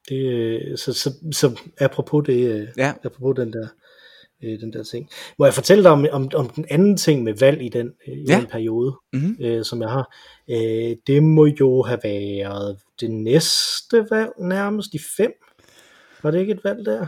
Det, 0.10 0.16
øh, 0.26 0.78
så, 0.78 0.94
så, 0.94 1.14
så 1.32 1.60
apropos 1.80 2.24
det, 2.26 2.34
øh, 2.52 2.68
Ja. 2.78 2.94
apropos 3.04 3.36
den 3.36 3.54
der, 3.54 3.68
øh, 4.44 4.60
den 4.60 4.74
der 4.74 4.84
ting. 4.84 5.10
Må 5.40 5.46
jeg 5.46 5.54
fortælle 5.54 5.84
dig 5.84 5.92
om, 5.92 6.06
om, 6.12 6.30
om 6.36 6.50
den 6.50 6.66
anden 6.70 6.98
ting 6.98 7.24
med 7.24 7.34
valg 7.40 7.62
i 7.62 7.70
den, 7.70 7.92
øh, 8.08 8.14
i 8.18 8.26
Ja. 8.30 8.38
den 8.40 8.46
periode, 8.46 8.96
Mhm. 9.14 9.38
øh, 9.42 9.66
som 9.66 9.82
jeg 9.82 9.90
har? 9.90 10.16
Øh, 10.50 10.96
det 11.08 11.24
må 11.24 11.46
jo 11.46 11.84
have 11.84 12.00
været 12.04 12.78
det 13.00 13.12
næste 13.12 14.06
valg 14.12 14.30
nærmest, 14.40 14.94
i 14.94 15.00
fem. 15.18 15.32
Var 16.24 16.32
det 16.32 16.40
ikke 16.40 16.54
et 16.54 16.64
valg 16.64 16.86
der? 16.86 17.06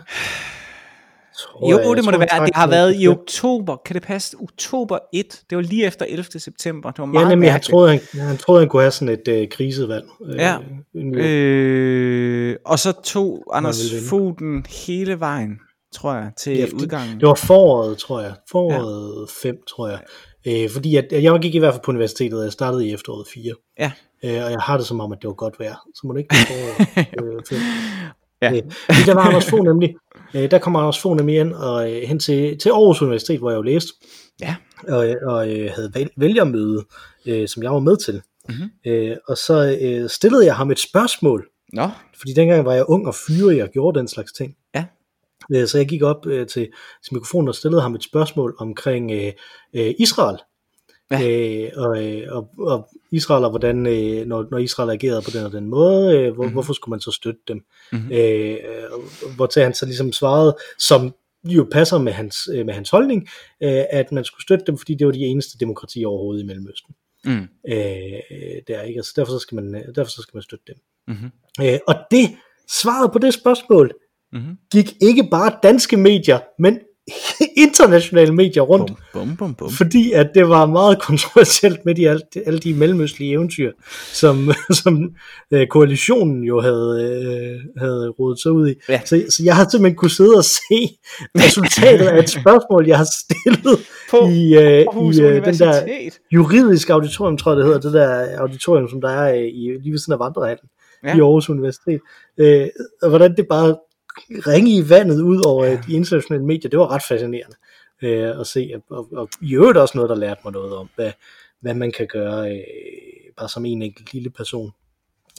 Tror 1.39 1.69
Jo, 1.71 1.77
jeg. 1.77 1.87
Jeg 1.87 1.95
det 1.97 2.05
må 2.05 2.11
tror, 2.11 2.19
det 2.19 2.27
være. 2.31 2.45
Det 2.45 2.55
har 2.55 2.67
været 2.67 2.95
i 2.95 3.03
ja. 3.03 3.09
oktober. 3.09 3.75
Kan 3.85 3.93
det 3.93 4.03
passe? 4.03 4.37
Oktober 4.41 4.97
1. 5.13 5.41
Det 5.49 5.55
var 5.55 5.61
lige 5.61 5.85
efter 5.85 6.05
11. 6.09 6.23
september. 6.39 6.91
Det 6.91 6.99
var 6.99 7.05
Ja, 7.05 7.11
meget 7.11 7.27
nemlig, 7.27 7.51
han 7.51 7.53
mærkeligt. 7.53 7.71
troede, 7.71 7.89
han, 7.89 8.21
han 8.27 8.37
troede, 8.37 8.61
han 8.61 8.69
kunne 8.69 8.81
have 8.81 8.91
sådan 8.91 9.13
et 9.13 9.27
øh, 9.27 9.47
krisevalg. 9.49 10.05
Øh, 10.25 10.35
Ja. 10.35 10.57
Øh, 10.95 12.55
og 12.65 12.79
så 12.79 13.01
tog 13.03 13.43
Anders. 13.53 13.93
Foden 14.09 14.65
hele 14.87 15.19
vejen, 15.19 15.51
tror 15.95 16.13
jeg, 16.13 16.31
til 16.37 16.57
Ja, 16.57 16.65
udgangen. 16.73 17.19
Det 17.19 17.27
var 17.27 17.33
foråret, 17.35 17.97
tror 17.97 18.21
jeg. 18.21 18.33
Foråret 18.51 19.29
5, 19.41 19.55
tror 19.69 19.87
jeg. 19.87 19.99
Øh, 20.47 20.69
fordi 20.69 20.95
at, 20.95 21.05
jeg 21.11 21.39
gik 21.41 21.55
i 21.55 21.59
hvert 21.59 21.73
fald 21.73 21.83
på 21.83 21.91
universitetet, 21.91 22.39
og 22.39 22.43
jeg 22.43 22.51
startede 22.51 22.87
i 22.87 22.93
efteråret 22.93 23.27
4. 23.33 23.53
Ja. 23.79 23.91
Øh, 24.23 24.45
og 24.45 24.51
jeg 24.51 24.59
har 24.59 24.77
det 24.77 24.85
som 24.85 24.99
om, 24.99 25.11
at 25.11 25.17
det 25.21 25.27
var 25.27 25.33
godt 25.33 25.59
vejr. 25.59 25.75
Så 25.95 26.01
må 26.03 26.13
det 26.13 26.19
ikke 26.19 26.35
være 26.35 26.45
foråret 26.47 27.33
øh, 27.37 27.41
5. 27.49 27.59
Ja. 28.41 28.51
Øh, 28.51 28.61
der 29.05 29.13
var 29.13 29.21
Anders 29.21 29.49
Fogh 29.49 29.63
nemlig, 29.71 29.95
øh, 30.35 30.51
der 30.51 30.59
kom 30.59 30.75
Anders 30.75 30.99
Fogh 30.99 31.17
nemlig 31.17 31.37
ind 31.39 31.53
og, 31.53 31.91
øh, 31.93 32.01
hen 32.01 32.19
til, 32.19 32.57
til 32.59 32.69
Aarhus 32.69 33.01
Universitet, 33.01 33.39
hvor 33.39 33.49
jeg 33.49 33.57
jo 33.57 33.61
læste, 33.61 33.93
Ja. 34.41 34.55
og, 34.87 35.09
øh, 35.09 35.15
og 35.27 35.49
øh, 35.51 35.71
havde 35.75 35.91
vælg, 35.93 36.09
vælgermøde, 36.17 36.85
øh, 37.25 37.47
som 37.47 37.63
jeg 37.63 37.71
var 37.71 37.79
med 37.79 37.97
til. 37.97 38.21
Mhm. 38.49 38.69
Øh, 38.87 39.17
og 39.27 39.37
så 39.37 39.77
øh, 39.81 40.09
stillede 40.09 40.45
jeg 40.45 40.55
ham 40.55 40.71
et 40.71 40.79
spørgsmål, 40.79 41.47
Nå, 41.73 41.89
fordi 42.17 42.33
dengang 42.33 42.65
var 42.65 42.73
jeg 42.73 42.85
ung 42.87 43.07
og 43.07 43.15
fyrig 43.27 43.63
og 43.63 43.69
gjorde 43.69 43.99
den 43.99 44.07
slags 44.07 44.31
ting. 44.31 44.55
Ja. 44.75 44.85
Øh, 45.55 45.67
Så 45.67 45.77
jeg 45.77 45.87
gik 45.87 46.03
op 46.03 46.25
øh, 46.27 46.47
til, 46.47 46.67
til 47.05 47.13
mikrofonen 47.13 47.47
og 47.47 47.55
stillede 47.55 47.81
ham 47.81 47.95
et 47.95 48.03
spørgsmål 48.03 48.55
omkring 48.59 49.11
øh, 49.11 49.31
øh, 49.75 49.93
Israel. 49.99 50.37
Ja. 51.11 51.29
Øh, 51.29 51.71
og, 51.75 52.03
øh, 52.05 52.27
og, 52.35 52.49
og 52.57 52.89
Israel 53.11 53.43
og 53.43 53.49
hvordan, 53.49 53.85
øh, 53.85 54.25
når, 54.27 54.47
når 54.51 54.57
Israel 54.57 54.89
agerede 54.89 55.21
på 55.21 55.29
den 55.33 55.45
og 55.45 55.51
den 55.51 55.65
måde, 55.67 56.17
øh, 56.17 56.33
hvor, 56.33 56.43
mm-hmm. 56.43 56.53
hvorfor 56.53 56.73
skulle 56.73 56.93
man 56.93 56.99
så 56.99 57.11
støtte 57.11 57.41
dem? 57.47 57.65
Mhm. 57.91 58.11
Øh, 58.11 58.57
hvor 59.35 59.45
til 59.45 59.63
han 59.63 59.73
så 59.73 59.85
ligesom 59.85 60.11
svarede, 60.11 60.57
som 60.79 61.13
jo 61.43 61.67
passer 61.71 61.97
med 61.97 62.11
hans, 62.13 62.49
øh, 62.53 62.65
med 62.65 62.73
hans 62.73 62.89
holdning, 62.89 63.27
øh, 63.63 63.83
at 63.89 64.11
man 64.11 64.25
skulle 64.25 64.43
støtte 64.43 64.65
dem, 64.67 64.77
fordi 64.77 64.95
det 64.95 65.07
var 65.07 65.13
de 65.13 65.19
eneste 65.19 65.57
demokratier 65.59 66.07
overhovedet 66.07 66.43
i 66.43 66.45
Mellemøsten. 66.45 66.95
mm. 67.25 67.47
Øh, 67.69 67.77
der, 68.67 68.81
ikke? 68.81 68.97
Altså, 68.97 69.13
derfor, 69.15 69.31
så 69.31 69.39
skal 69.39 69.55
man, 69.55 69.73
derfor 69.95 70.11
så 70.11 70.21
skal 70.21 70.35
man 70.37 70.43
støtte 70.43 70.65
dem. 70.67 70.75
Mhm. 71.07 71.31
Øh, 71.67 71.79
og 71.87 71.95
det, 72.11 72.29
svaret 72.69 73.11
på 73.11 73.19
det 73.19 73.33
spørgsmål, 73.33 73.91
Mhm. 74.33 74.57
gik 74.71 74.93
ikke 75.01 75.27
bare 75.31 75.57
danske 75.63 75.97
medier, 75.97 76.39
men 76.59 76.79
internationale 77.57 78.33
medier 78.33 78.61
rundt, 78.61 78.87
bum, 79.13 79.27
bum, 79.27 79.37
bum, 79.37 79.53
bum. 79.55 79.69
fordi 79.69 80.11
at 80.11 80.31
det 80.35 80.49
var 80.49 80.65
meget 80.65 81.01
kontroversielt 81.07 81.85
med 81.85 81.95
de, 81.95 82.09
alle, 82.09 82.21
alle 82.45 82.59
de 82.59 82.73
mellemøstlige 82.73 83.31
eventyr, 83.31 83.71
som, 84.13 84.51
som 84.83 85.15
øh, 85.51 85.67
koalitionen 85.67 86.43
jo 86.43 86.61
havde, 86.61 87.03
øh, 87.03 87.79
havde 87.81 88.09
rodet 88.09 88.39
sig 88.39 88.51
ud 88.51 88.69
i. 88.69 88.73
Ja. 88.89 89.01
Så, 89.05 89.25
så 89.29 89.43
jeg 89.43 89.55
har 89.55 89.67
simpelthen 89.71 89.95
kunne 89.95 90.11
sidde 90.11 90.35
og 90.37 90.43
se 90.43 90.97
resultatet 91.37 92.07
af 92.07 92.19
et 92.19 92.29
spørgsmål, 92.29 92.87
jeg 92.87 92.97
har 92.97 93.07
stillet 93.23 93.79
På 94.11 94.17
i, 94.17 94.53
øh, 94.53 94.81
i 95.13 95.21
øh, 95.21 95.45
den 95.45 95.53
der 95.53 95.81
Universitet. 95.81 96.19
juridisk 96.31 96.89
auditorium, 96.89 97.37
tror 97.37 97.51
jeg 97.51 97.57
det 97.57 97.65
hedder, 97.65 97.79
det 97.79 97.93
der 97.93 98.39
auditorium, 98.39 98.89
som 98.89 99.01
der 99.01 99.09
er 99.09 99.33
øh, 99.33 99.43
i, 99.43 99.77
lige 99.81 99.91
ved 99.91 99.99
siden 99.99 100.13
af 100.13 100.19
vandrehallen 100.19 100.67
ja. 101.03 101.17
i 101.17 101.19
Aarhus 101.19 101.49
Universitet. 101.49 101.99
Øh, 102.37 102.67
og 103.01 103.09
hvordan 103.09 103.35
det 103.35 103.45
bare 103.49 103.75
ringe 104.29 104.71
i 104.71 104.89
vandet 104.89 105.21
ud 105.21 105.45
over 105.45 105.65
ja. 105.65 105.81
de 105.87 105.93
internationale 105.93 106.45
medier, 106.45 106.69
det 106.69 106.79
var 106.79 106.91
ret 106.91 107.03
fascinerende 107.07 107.55
øh, 108.01 108.39
at 108.39 108.47
se. 108.47 108.81
Og, 108.89 109.07
og, 109.13 109.29
i 109.41 109.55
øvrigt 109.55 109.77
også 109.77 109.97
noget, 109.97 110.09
der 110.09 110.15
lærte 110.15 110.41
mig 110.43 110.53
noget 110.53 110.75
om, 110.75 110.89
hvad, 110.95 111.11
hvad 111.59 111.73
man 111.73 111.91
kan 111.91 112.07
gøre 112.07 112.51
øh, 112.51 112.63
bare 113.37 113.49
som 113.49 113.65
en 113.65 113.81
enkelt 113.81 114.13
lille 114.13 114.29
person 114.29 114.71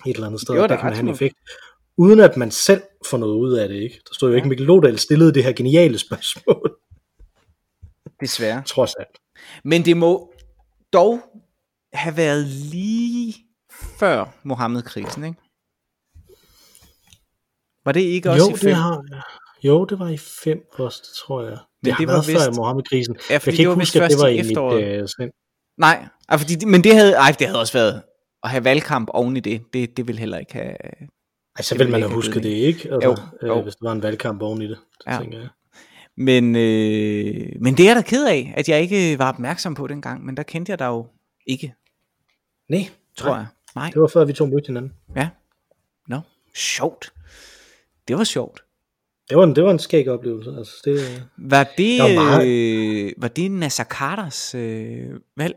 et 0.07 0.15
eller 0.15 0.27
andet 0.27 0.41
sted. 0.41 0.59
Og 0.59 0.69
da 0.69 0.75
der 0.75 0.81
kan 0.81 0.87
man 0.87 0.95
have 0.95 1.09
en 1.09 1.15
effekt. 1.15 1.37
Uden 1.97 2.21
at 2.21 2.37
man 2.37 2.51
selv 2.51 2.83
får 3.11 3.19
noget 3.19 3.35
ud 3.35 3.53
af 3.53 3.69
det, 3.69 3.77
ikke? 3.77 4.01
Der 4.09 4.15
stod 4.15 4.31
jo 4.31 4.37
ikke, 4.37 4.49
Mikkel 4.49 4.67
Lodal 4.67 4.99
stillede 4.99 5.35
det 5.35 5.45
her 5.45 5.53
geniale 5.53 5.99
spørgsmål, 5.99 6.77
Desværre. 8.21 8.63
trods 8.67 8.95
alt. 8.95 9.19
Men 9.65 9.85
det 9.85 9.97
må 9.97 10.33
dog 10.93 11.21
have 11.93 12.17
været 12.17 12.47
lige 12.47 13.35
før 13.99 14.25
Mohammed-krisen, 14.43 15.25
ikke? 15.25 15.39
Var 17.87 17.93
det 17.93 18.01
ikke 18.01 18.31
også 18.31 18.45
Jo, 18.51 18.55
i 18.55 18.59
fem? 18.59 18.69
det 18.69 18.77
har 18.77 19.03
Jo, 19.65 19.85
det 19.85 19.99
var 19.99 20.09
i 20.09 20.17
fem 20.17 20.59
også, 20.73 20.99
det 21.03 21.11
tror 21.27 21.43
jeg. 21.43 21.51
Det, 21.51 21.59
det 21.85 21.93
har 21.93 22.07
var 22.07 22.13
været 22.13 22.25
før 22.25 22.49
vist- 22.49 22.57
Mohammed-krisen. 22.59 23.17
Ja, 23.31 23.35
jeg 23.35 23.43
kan 23.43 23.53
det 23.53 23.59
ikke 23.59 23.71
vist 23.79 23.81
huske, 23.95 24.03
at 24.05 24.11
det 24.11 24.19
var 24.21 24.27
i 24.29 24.37
mit 24.37 24.47
efteråret. 24.47 24.85
øh, 25.03 25.09
sind. 25.09 25.31
Nej, 25.79 26.07
ej, 26.29 26.39
fordi, 26.39 26.65
men 26.67 26.85
det 26.85 26.95
havde, 26.95 27.13
ej, 27.15 27.35
det 27.39 27.47
havde 27.47 27.61
også 27.61 27.73
været 27.73 28.03
at 28.45 28.51
have 28.51 28.65
valgkamp 28.65 29.09
oven 29.15 29.37
i 29.37 29.41
det. 29.41 29.63
Det, 29.73 29.97
det 29.97 30.07
ville 30.09 30.19
heller 30.19 30.39
ikke 30.39 30.53
have... 30.53 30.75
Altså, 31.57 31.75
Det 31.75 31.79
vil 31.79 31.87
vil 31.87 31.91
man 31.93 31.99
ikke 32.01 32.09
have 32.09 32.15
husket 32.15 32.43
det, 32.43 32.49
ikke? 32.49 32.89
Altså, 32.93 33.09
Jo, 33.43 33.47
jo. 33.49 33.57
Øh, 33.59 33.63
hvis 33.63 33.75
der 33.77 33.87
var 33.89 33.93
en 33.93 34.03
valgkamp 34.03 34.43
oven 34.43 34.63
i 34.63 34.69
det, 34.69 34.79
det 34.99 35.13
Ja. 35.13 35.19
tænker 35.21 35.39
jeg. 35.39 35.49
Men, 36.17 36.57
øh, 36.57 37.47
men 37.61 37.77
det 37.77 37.81
er 37.81 37.89
jeg 37.89 37.97
da 37.97 38.03
ked 38.03 38.27
af, 38.27 38.55
at 38.57 38.69
jeg 38.69 38.81
ikke 38.83 39.19
var 39.19 39.29
opmærksom 39.33 39.75
på 39.75 39.87
dengang. 39.87 40.25
Men 40.25 40.37
der 40.37 40.43
kendte 40.43 40.71
jeg 40.71 40.79
dig 40.79 40.87
jo 40.87 41.07
ikke, 41.47 41.75
Nej, 42.69 42.89
tror 43.17 43.29
nej. 43.31 43.37
jeg. 43.39 43.47
Nej, 43.75 43.91
Det 43.95 44.01
var 44.01 44.07
før 44.09 44.25
vi 44.25 44.33
to 44.33 44.47
mødte 44.47 44.67
hinanden. 44.67 44.93
ja. 45.17 45.29
Nå, 46.09 46.21
sjovt. 46.55 47.13
Det 48.09 48.17
var 48.19 48.25
sjovt. 48.25 48.65
Det 49.29 49.37
var 49.37 49.45
en, 49.45 49.57
det 49.57 49.65
var 49.65 49.71
en 49.71 49.79
skæg 49.79 50.09
oplevelse. 50.09 50.51
Altså, 50.59 50.73
det, 50.85 51.27
Var 51.39 51.69
det, 51.77 51.99
var 52.03 52.15
meget- 52.25 52.49
øh, 53.07 53.13
var 53.19 53.29
det 53.29 53.51
Nasser 53.51 53.85
Carters 53.85 54.55
øh, 54.55 55.11
valg? 55.37 55.57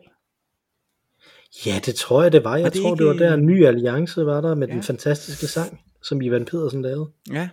Ja, 1.66 1.80
det 1.86 1.95
tror 1.95 2.24
jeg, 2.24 2.32
det 2.32 2.43
var. 2.43 2.56
Jeg 2.56 2.64
Var 2.64 2.70
det 2.70 2.82
tror, 2.82 2.91
ikke 2.93 3.00
det 3.04 3.08
var 3.08 3.14
der 3.28 3.34
en 3.34 3.45
ny 3.45 3.66
alliance 3.66 4.26
var 4.26 4.41
der 4.41 4.56
med 4.56 4.68
Ja. 4.68 4.74
den 4.74 4.84
fantastiske 4.84 5.47
sang, 5.47 5.82
som 6.04 6.22
Ivan 6.22 6.45
Pedersen 6.45 6.82
lavede. 6.82 7.10
Ja. 7.32 7.50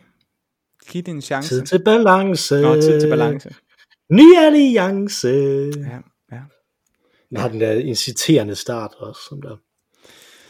Giv 0.90 1.03
det 1.03 1.12
en 1.12 1.22
chance. 1.22 1.49
Tid 1.55 1.62
til 1.66 1.84
balance. 1.84 2.61
Nå, 2.61 2.74
tid 2.80 3.01
til 3.01 3.09
balance. 3.11 3.55
Ny 4.11 4.36
alliance. 4.38 5.28
Ja, 5.28 5.99
ja. 6.32 6.40
Den 7.30 7.36
har 7.36 7.49
den 7.49 7.61
der 7.61 7.72
inciterende 7.72 8.55
start 8.55 8.90
også, 8.99 9.20
som 9.28 9.42
der, 9.42 9.57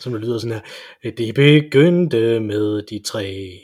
som 0.01 0.12
der 0.12 0.18
lyder 0.20 0.38
sådan 0.38 0.61
her. 1.03 1.11
Det 1.11 1.34
begyndte 1.34 2.40
med 2.40 2.82
de 2.82 3.03
tre. 3.05 3.59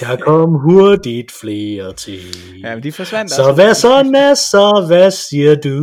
Der 0.00 0.16
kom 0.16 0.50
hurtigt 0.54 1.32
flere 1.40 1.92
til. 1.92 2.18
Ja, 2.64 2.74
men 2.74 2.82
de 2.82 2.92
forsvandt 2.92 3.30
så 3.30 3.42
også. 3.42 3.54
hvad 3.54 3.74
så, 3.74 4.02
Nasser, 4.02 4.86
hvad 4.86 5.10
siger 5.10 5.54
du? 5.54 5.78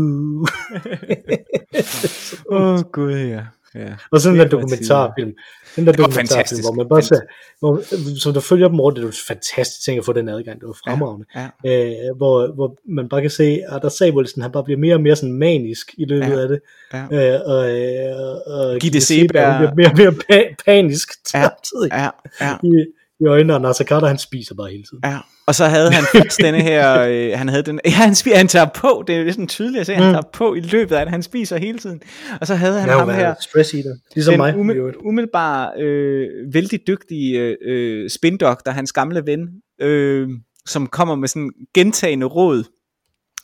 Åh, 2.56 2.74
oh, 2.74 2.80
gud, 2.92 3.12
ja. 3.14 3.42
ja. 3.76 3.94
Og 4.12 4.22
sådan 4.22 4.36
en 4.36 4.40
var 4.40 4.46
dokumentarfilm. 4.48 5.34
Den 5.76 5.86
der 5.88 5.92
dokumentarfilm, 5.94 6.62
hvor 6.62 6.72
man 6.72 6.90
bare 6.90 7.02
ser, 7.02 7.20
hvor, 7.60 7.82
som 8.20 8.34
der 8.34 8.40
følger 8.40 8.68
dem 8.68 8.80
over, 8.80 8.92
det 8.92 9.02
er 9.02 9.06
jo 9.06 9.12
fantastisk 9.28 9.86
ting 9.86 9.98
at 10.00 10.06
få 10.06 10.14
den 10.14 10.30
adgang, 10.30 10.60
det 10.60 10.68
var 10.68 10.78
fremragende. 10.86 11.26
Ja, 11.36 11.48
Øh, 11.66 12.18
hvor, 12.18 12.48
hvor 12.56 12.76
man 12.90 13.10
bare 13.10 13.22
kan 13.22 13.30
se, 13.30 13.60
at 13.70 13.82
der 13.82 13.90
Samuelsen, 13.90 14.42
han 14.42 14.52
bare 14.52 14.64
bliver 14.64 14.78
mere 14.80 14.96
og 14.96 15.02
mere 15.02 15.16
sådan 15.16 15.34
manisk 15.34 15.92
i 15.98 16.06
løbet 16.06 16.28
Ja. 16.28 16.42
af 16.42 16.48
det. 16.48 16.60
ja. 16.94 17.34
Øh, 17.36 17.42
og, 17.46 17.80
øh, 17.80 18.16
og 18.48 18.80
Gitte 18.80 19.00
Seberg- 19.00 19.74
bliver 19.74 19.74
mere 19.76 19.88
og 19.90 19.98
mere 19.98 20.14
pa- 20.32 20.56
panisk 20.66 21.10
Ja. 21.34 21.42
samtidig 21.42 21.92
ja, 21.92 22.10
ja. 22.42 22.58
i, 22.64 22.86
i 23.20 23.26
øjnene, 23.26 23.56
og 23.56 23.62
Nasser 23.62 23.84
Carter, 23.86 24.08
han 24.08 24.18
spiser 24.18 24.56
bare 24.56 24.70
hele 24.72 24.84
tiden. 24.84 25.00
Ja, 25.04 25.18
og 25.48 25.56
så 25.56 25.66
havde 25.66 25.92
han 25.92 26.04
først 26.16 26.38
denne 26.42 26.62
her, 26.62 27.00
øh, 27.02 27.32
han 27.38 27.48
havde 27.50 27.64
den, 27.64 27.80
ja, 27.86 27.90
han, 27.92 28.16
spiser, 28.16 28.38
han 28.38 28.48
tager 28.48 28.66
på, 28.76 29.04
det 29.08 29.16
er 29.16 29.20
jo 29.22 29.32
sådan 29.32 29.48
tydeligt 29.48 29.80
at 29.82 29.86
se, 29.88 29.94
han 29.96 30.04
Mm. 30.08 30.12
tager 30.14 30.30
på 30.34 30.56
i 30.56 30.60
løbet 30.60 30.96
af 30.96 31.06
det, 31.06 31.12
han 31.12 31.24
spiser 31.24 31.58
hele 31.58 31.78
tiden. 31.80 32.02
Og 32.42 32.48
så 32.48 32.56
havde 32.56 32.74
han 32.80 32.82
Han 32.82 32.90
er 32.90 33.00
ham 33.00 33.10
jo 33.10 33.16
her, 33.16 33.34
stress 33.42 33.74
eater, 33.74 33.96
ligesom 34.16 34.32
den 34.32 34.38
mig. 34.38 34.56
umiddel- 34.56 35.08
umiddelbare, 35.08 35.72
øh, 35.82 36.28
vældig 36.54 36.80
dygtige 36.88 37.56
øh, 37.66 38.10
spindoktor, 38.10 38.72
hans 38.72 38.92
gamle 38.94 39.22
ven, 39.26 39.40
øh, 39.82 40.28
som 40.66 40.88
kommer 40.88 41.16
med 41.16 41.28
sådan 41.28 41.52
gentagende 41.74 42.26
råd, 42.26 42.64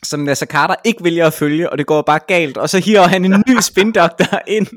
som 0.03 0.19
Nasser 0.19 0.45
Carter 0.45 0.75
ikke 0.85 1.03
vælger 1.03 1.27
at 1.27 1.33
følge, 1.33 1.69
og 1.69 1.77
det 1.77 1.85
går 1.85 2.01
bare 2.01 2.19
galt, 2.27 2.57
og 2.57 2.69
så 2.69 2.79
hiver 2.79 3.01
han 3.01 3.25
en 3.25 3.43
ny 3.49 3.59
spindoktor 3.61 4.41
ind, 4.47 4.67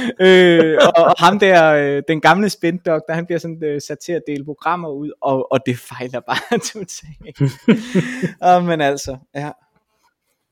øh, 0.26 0.78
og, 0.86 1.04
og 1.04 1.14
ham 1.18 1.38
der, 1.38 1.72
øh, 1.72 2.02
den 2.08 2.20
gamle 2.20 2.50
spindoktor, 2.50 3.12
han 3.14 3.26
bliver 3.26 3.38
sådan 3.38 3.64
øh, 3.64 3.80
sat 3.80 3.98
til 3.98 4.12
at 4.12 4.22
dele 4.26 4.44
programmer 4.44 4.88
ud, 4.88 5.10
og, 5.22 5.52
og 5.52 5.58
det 5.66 5.78
fejler 5.78 6.20
bare 6.20 6.58
totalt. 6.72 7.54
og, 8.40 8.64
men 8.64 8.80
altså, 8.80 9.16
ja. 9.34 9.50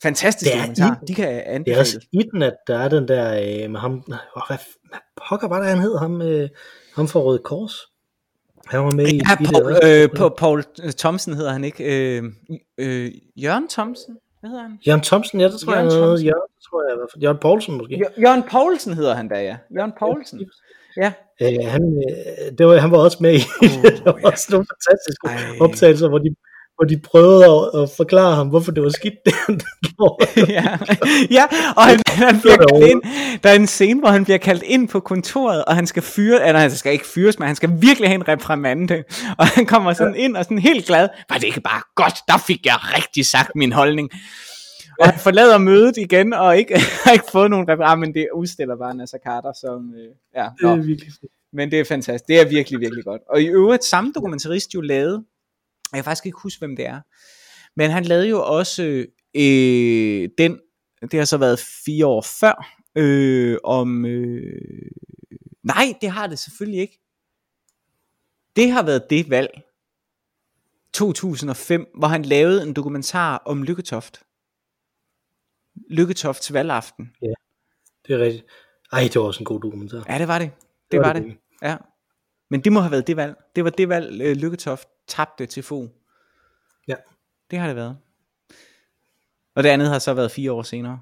Fantastisk 0.03 0.53
Det 0.53 0.57
er 0.59 0.61
dokumentar. 0.61 1.01
i- 1.03 1.07
De 1.07 1.15
kan 1.15 1.29
Det 1.29 1.37
er 1.49 1.55
anbefale. 1.55 1.81
også 1.81 2.01
i 2.13 2.23
den, 2.33 2.43
at 2.43 2.55
der 2.67 2.79
er 2.79 2.89
den 2.89 3.09
der 3.09 3.33
øh, 3.65 3.71
med 3.71 3.81
ham, 3.81 3.93
åh, 3.93 4.43
hvad, 4.49 4.57
hvad 4.89 4.99
pokker 5.29 5.49
var 5.49 5.59
det, 5.61 5.69
han 5.69 5.79
hed, 5.79 5.99
ham, 5.99 6.23
øh, 6.23 6.49
ham 6.97 7.09
fra 7.09 7.21
Røde 7.21 7.39
Kors. 7.45 7.75
Han 8.67 8.81
var 8.81 8.91
med 8.91 9.07
i, 9.09 9.17
Ja, 9.17 9.37
i 9.41 9.45
Paul, 9.53 9.75
det. 9.75 10.03
øh, 10.03 10.09
Paul, 10.17 10.33
Paul 10.39 10.65
Thomsen 10.99 11.35
hedder 11.35 11.53
han 11.53 11.65
ikke. 11.65 11.85
Øh, 12.19 12.23
øh, 12.79 13.11
Jørgen 13.37 13.69
Thomsen? 13.69 14.17
Hvad 14.41 14.51
hedder 14.51 14.63
han? 14.63 14.79
Jørgen 14.87 15.01
Thomsen, 15.03 15.41
ja, 15.41 15.49
det 15.49 15.61
tror 15.61 15.73
Jørgen 15.73 15.87
jeg, 15.87 15.93
Jørgen, 15.95 16.07
Thomsen. 16.09 16.27
Jørgen, 16.27 16.49
det 16.57 16.63
tror 16.71 16.83
jeg 16.85 16.93
i 16.95 16.99
hvert 16.99 17.11
fald. 17.13 17.23
Jørgen 17.23 17.39
Poulsen 17.45 17.75
måske. 17.79 17.95
Jør- 18.03 18.21
Jørgen 18.25 18.43
Poulsen 18.53 18.95
hedder 18.95 19.15
han 19.15 19.29
da, 19.29 19.35
ja. 19.51 19.57
Jørgen 19.77 19.93
Poulsen. 19.99 20.39
Ja. 20.97 21.13
Øh, 21.43 21.49
han, 21.75 21.85
øh, 22.09 22.59
det 22.59 22.67
var, 22.67 22.77
han 22.77 22.91
var 22.91 22.99
også 22.99 23.19
med 23.21 23.33
i 23.35 23.43
Oh, 23.63 23.69
det. 23.83 24.03
Der 24.05 24.13
var 24.13 24.19
ja. 24.23 24.27
også 24.31 24.47
nogle 24.53 24.67
fantastiske 24.73 25.27
Ej. 25.29 25.67
optagelser, 25.67 26.09
hvor 26.09 26.19
de, 26.19 26.29
hvor 26.79 26.85
de 26.85 26.99
prøvede 26.99 27.45
at, 27.45 27.83
at 27.83 27.91
forklare 27.97 28.35
ham, 28.35 28.49
hvorfor 28.49 28.73
det 28.73 28.83
var 28.83 28.89
skidt, 28.89 29.15
det 29.27 29.35
han 29.47 29.61
gjorde. 29.83 30.53
ja. 30.53 30.79
ja, 31.31 31.45
og 31.77 31.83
han, 31.83 32.01
han 32.27 32.41
bliver 32.41 32.57
kaldt 32.57 32.91
ind. 32.91 33.03
Der 33.43 33.51
er 33.51 33.55
en 33.55 33.67
scene, 33.67 34.01
hvor 34.01 34.09
han 34.09 34.25
bliver 34.25 34.39
kaldt 34.39 34.63
ind 34.63 34.89
på 34.89 35.01
kontoret, 35.01 35.65
og 35.65 35.75
han 35.75 35.87
skal 35.87 36.03
fyre, 36.03 36.47
eller 36.47 36.61
han 36.61 36.71
skal 36.71 36.93
ikke 36.93 37.07
fyres, 37.07 37.39
men 37.39 37.47
han 37.47 37.57
skal 37.57 37.71
virkelig 37.81 38.09
have 38.09 38.15
en 38.15 38.29
reprimande. 38.29 39.05
Og 39.39 39.47
han 39.47 39.67
kommer 39.67 39.93
sådan 39.93 40.17
ind 40.17 40.37
og 40.37 40.45
sådan 40.45 40.59
helt 40.59 40.87
glad. 40.87 41.09
Var 41.29 41.37
det 41.37 41.45
ikke 41.45 41.61
bare 41.61 41.83
godt? 41.95 42.15
Der 42.29 42.39
fik 42.47 42.67
jeg 42.67 42.77
rigtig 42.97 43.27
sagt 43.27 43.51
min 43.55 43.73
holdning. 43.73 44.11
Og 45.01 45.09
han 45.09 45.19
forlader 45.21 45.59
mødet 45.59 45.97
igen, 45.97 46.33
og 46.33 46.59
ikke, 46.59 46.75
har 47.05 47.13
ikke 47.13 47.31
fået 47.33 47.51
nogen 47.51 47.69
reprimande, 47.69 48.01
men 48.01 48.15
det 48.15 48.27
udstiller 48.35 48.77
bare 48.77 48.95
Nasser 48.95 49.19
Carter 49.27 49.53
som... 49.61 49.95
Øh, 49.95 50.09
ja, 50.37 50.49
Det 50.61 50.71
er 50.71 50.77
virkelig 50.77 51.13
fedt. 51.21 51.33
Men 51.53 51.71
det 51.71 51.81
er 51.81 51.85
fantastisk. 51.85 52.29
Det 52.29 52.41
er 52.41 52.49
virkelig, 52.49 52.81
virkelig 52.81 53.05
godt. 53.05 53.23
Og 53.31 53.43
i 53.43 53.47
øvrigt, 53.47 53.85
samme 53.85 54.13
dokumentarist 54.15 54.75
jo 54.75 54.81
lavede, 54.81 55.25
jeg 55.93 55.99
kan 55.99 56.05
faktisk 56.05 56.27
ikke 56.27 56.39
huske, 56.43 56.59
hvem 56.59 56.77
det 56.77 56.87
er, 56.87 57.01
men 57.77 57.91
han 57.91 58.05
lavede 58.05 58.29
jo 58.29 58.43
også 58.43 58.83
øh, 59.35 60.29
den, 60.39 60.61
det 61.03 61.15
har 61.15 61.25
så 61.25 61.37
været 61.37 61.61
fire 61.85 62.07
år 62.07 62.23
før, 62.41 62.79
øh, 62.97 63.59
om, 63.65 64.05
øh, 64.05 64.91
nej, 65.63 65.95
det 66.01 66.11
har 66.11 66.27
det 66.27 66.39
selvfølgelig 66.39 66.81
ikke. 66.81 67.01
Det 68.57 68.71
har 68.71 68.83
været 68.83 69.11
det 69.11 69.31
valg, 69.31 69.63
2005, 70.93 71.87
hvor 71.99 72.09
han 72.09 72.23
lavede 72.23 72.63
en 72.63 72.73
dokumentar 72.73 73.43
om 73.47 73.63
Lykketoft. 73.63 74.23
Lykketofts 75.91 76.53
valgaften. 76.53 77.13
Det 78.07 78.15
er 78.15 78.19
rigtigt. 78.19 78.47
Ej, 78.93 79.01
det 79.03 79.15
var 79.15 79.27
også 79.27 79.41
en 79.41 79.45
god 79.45 79.61
dokumentar. 79.61 80.05
Ja, 80.09 80.19
det 80.19 80.29
var 80.29 80.39
det. 80.39 80.51
Det 80.91 81.01
var 81.01 81.13
det. 81.13 81.23
virkelig. 81.23 81.41
Ja. 81.63 81.77
Men 82.51 82.61
det 82.61 82.73
må 82.73 82.81
have 82.81 82.91
været 82.91 83.07
det 83.07 83.17
valg. 83.17 83.35
Det 83.57 83.65
var 83.65 83.71
det 83.71 83.89
valg, 83.89 84.23
øh, 84.23 84.37
Lykketoft 84.37 84.89
tabte 85.09 85.47
til 85.47 85.63
Fogh. 85.63 85.89
Ja. 86.89 86.95
Det 87.51 87.59
har 87.59 87.67
det 87.67 87.77
været. 87.77 87.97
Og 89.55 89.63
det 89.63 89.69
andet 89.69 89.89
har 89.89 89.99
så 89.99 90.15
været 90.15 90.31
fire 90.31 90.53
år 90.53 90.63
senere. 90.63 91.01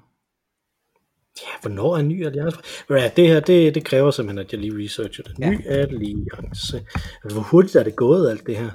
Ja, 1.41 1.51
hvornår 1.61 1.97
er 1.97 2.01
ny 2.01 2.25
alliance? 2.25 2.57
Ja, 2.89 3.11
det 3.15 3.27
her, 3.27 3.39
det, 3.39 3.75
det 3.75 3.85
kræver 3.85 4.11
simpelthen, 4.11 4.45
at 4.45 4.51
jeg 4.53 4.61
lige 4.61 4.83
researcher 4.83 5.23
det. 5.23 5.39
Ja. 5.39 5.49
Ny 5.49 5.67
alliance. 5.67 6.85
Hvor 7.31 7.41
hurtigt 7.41 7.75
er 7.75 7.83
det 7.83 7.95
gået, 7.95 8.29
alt 8.29 8.47
det 8.47 8.57
her? 8.57 8.71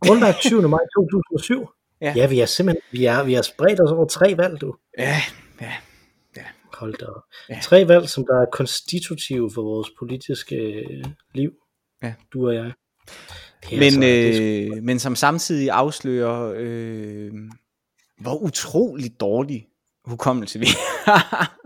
Grundlagt 0.00 0.38
20. 0.48 0.68
maj 0.68 0.80
2007. 0.96 1.68
Ja. 2.00 2.12
ja, 2.16 2.26
vi 2.26 2.40
er 2.40 2.46
simpelthen, 2.46 2.82
vi 2.92 3.04
er, 3.04 3.24
vi 3.24 3.34
har 3.34 3.42
spredt 3.42 3.80
os 3.80 3.90
over 3.90 4.06
tre 4.06 4.36
valg, 4.36 4.60
du. 4.60 4.74
Ja, 4.98 5.16
ja. 5.60 5.72
Hold 6.80 6.94
da 6.94 7.06
op. 7.06 7.22
Ja. 7.48 7.58
Tre 7.62 7.88
valg, 7.88 8.08
som 8.08 8.26
der 8.26 8.40
er 8.40 8.46
konstitutive 8.52 9.50
for 9.54 9.62
vores 9.62 9.88
politiske 9.98 10.56
øh, 10.56 11.04
liv. 11.34 11.52
Ja. 12.02 12.14
Du 12.32 12.48
og 12.48 12.54
jeg. 12.54 12.72
Det 13.70 13.78
Men, 13.78 13.82
altså- 13.82 14.00
det 14.00 14.76
øh, 14.76 14.82
men 14.82 14.98
som 14.98 15.16
samtidig 15.16 15.70
afslører, 15.70 16.54
øh, 16.56 17.32
hvor 18.20 18.34
utrolig 18.34 19.20
dårlig 19.20 19.66
hukommelse 20.04 20.58
vi 20.58 20.66
har. 21.04 21.56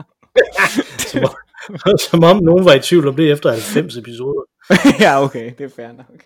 som, 0.99 1.25
om, 1.25 1.99
som 2.11 2.25
om 2.25 2.43
nogen 2.43 2.65
var 2.65 2.75
i 2.75 2.81
tvivl 2.81 3.09
om 3.09 3.17
det 3.17 3.33
efter 3.33 3.51
90 3.51 3.97
episoder. 3.97 4.43
ja, 5.05 5.25
okay, 5.25 5.53
det 5.59 5.65
er 5.65 5.69
fair 5.77 5.93
nok. 5.93 6.25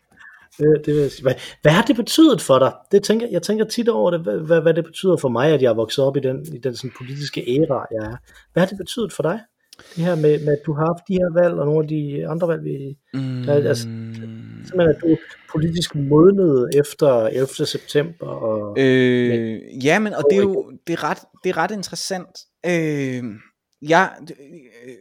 Det, 0.59 0.87
det 0.87 0.95
vil 0.95 1.03
jeg 1.03 1.11
sige. 1.11 1.23
Hvad, 1.23 1.35
hvad 1.63 1.73
har 1.73 1.83
det 1.83 1.97
betydet 1.97 2.43
for 2.43 2.59
dig? 2.59 2.73
Det 2.93 3.03
tænker, 3.03 3.27
jeg 3.31 3.43
tænker 3.43 3.65
tit 3.65 3.89
over 3.89 4.11
det, 4.11 4.21
hvad, 4.21 4.39
hvad, 4.39 4.61
hvad 4.61 4.75
det 4.75 4.85
betyder 4.85 5.17
for 5.17 5.29
mig, 5.29 5.53
at 5.53 5.63
jeg 5.63 5.71
er 5.71 5.75
vokset 5.75 6.05
op 6.05 6.17
i 6.17 6.21
den, 6.21 6.55
i 6.55 6.59
den 6.59 6.77
sådan, 6.77 6.93
politiske 6.99 7.41
æra, 7.49 7.87
jeg 7.91 8.13
er. 8.13 8.17
Hvad 8.53 8.61
har 8.63 8.67
det 8.67 8.79
betydet 8.79 9.13
for 9.13 9.23
dig? 9.23 9.41
Det 9.97 10.05
her 10.05 10.15
med, 10.17 10.45
med, 10.45 10.53
at 10.53 10.63
du 10.67 10.73
har 10.73 10.87
haft 10.87 11.09
de 11.09 11.15
her 11.15 11.33
valg, 11.43 11.55
og 11.55 11.67
nogle 11.67 11.83
af 11.83 11.89
de 11.89 12.29
andre 12.29 12.49
valg, 12.49 12.65
vi, 12.65 12.97
Mm, 13.15 13.43
Der 13.47 13.53
er- 13.53 13.69
altså, 13.69 13.83
simpelthen, 13.83 14.89
at 14.97 15.01
du 15.01 15.07
er 15.07 15.17
politisk 15.53 15.95
modnet 15.95 16.71
efter 16.77 17.27
11. 17.27 17.67
september. 17.67 18.27
Og, 18.27 18.77
Øh, 18.81 19.85
ja, 19.85 19.99
men 19.99 20.15
og 20.15 20.23
det 20.31 20.39
er 20.39 20.43
jo 20.43 20.73
det 20.87 20.93
er 20.93 21.05
ret, 21.05 21.19
det 21.45 21.51
er 21.51 21.57
ret 21.57 21.71
interessant. 21.71 22.39
Øh, 22.67 23.23
jeg, 23.83 24.11
øh, 24.21 24.95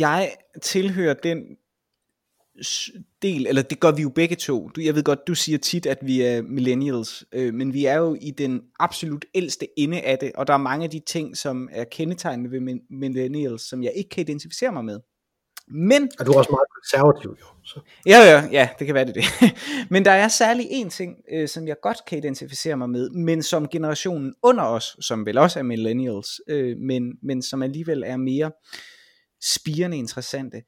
jeg 0.00 0.30
tilhører 0.62 1.14
den 1.14 1.36
del, 3.22 3.46
eller 3.46 3.62
det 3.62 3.80
gør 3.80 3.90
vi 3.90 4.02
jo 4.02 4.08
begge 4.08 4.36
to. 4.36 4.68
Du, 4.68 4.80
jeg 4.80 4.94
ved 4.94 5.02
godt, 5.02 5.26
du 5.26 5.34
siger 5.34 5.58
tit, 5.58 5.86
at 5.86 5.98
vi 6.02 6.22
er 6.22 6.42
millennials, 6.42 7.24
øh, 7.32 7.54
men 7.54 7.72
vi 7.72 7.84
er 7.84 7.96
jo 7.96 8.16
i 8.20 8.30
den 8.30 8.62
absolut 8.80 9.24
ældste 9.34 9.66
ende 9.76 10.00
af 10.00 10.18
det, 10.18 10.32
og 10.34 10.46
der 10.46 10.52
er 10.52 10.58
mange 10.58 10.84
af 10.84 10.90
de 10.90 11.00
ting, 11.06 11.36
som 11.36 11.68
er 11.72 11.84
kendetegnende 11.84 12.50
ved 12.50 12.78
millennials, 12.90 13.62
som 13.62 13.82
jeg 13.82 13.92
ikke 13.96 14.10
kan 14.10 14.20
identificere 14.20 14.72
mig 14.72 14.84
med. 14.84 15.00
Men 15.68 16.10
og 16.18 16.26
du 16.26 16.32
er 16.32 16.38
også 16.38 16.50
meget 16.50 16.66
konservativ, 16.74 17.36
jo. 17.40 17.46
Så. 17.64 17.80
Ja, 18.06 18.18
ja, 18.18 18.48
ja, 18.52 18.68
det 18.78 18.86
kan 18.86 18.94
være 18.94 19.04
det. 19.04 19.14
det. 19.14 19.24
men 19.90 20.04
der 20.04 20.10
er 20.10 20.28
særlig 20.28 20.66
en 20.70 20.90
ting, 20.90 21.16
øh, 21.32 21.48
som 21.48 21.68
jeg 21.68 21.76
godt 21.82 21.98
kan 22.06 22.18
identificere 22.18 22.76
mig 22.76 22.90
med, 22.90 23.10
men 23.10 23.42
som 23.42 23.68
generationen 23.68 24.34
under 24.42 24.64
os, 24.64 24.96
som 25.00 25.26
vel 25.26 25.38
også 25.38 25.58
er 25.58 25.62
millennials, 25.62 26.40
øh, 26.48 26.76
men, 26.76 27.12
men 27.22 27.42
som 27.42 27.62
alligevel 27.62 28.02
er 28.06 28.16
mere 28.16 28.52
spirende 29.42 29.96
interessante, 29.98 30.56
øh, 30.56 30.62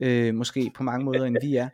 øh, 0.00 0.34
måske 0.34 0.70
på 0.74 0.82
mange 0.82 1.04
måder 1.04 1.24
end 1.24 1.36
vi 1.42 1.56
er, 1.56 1.68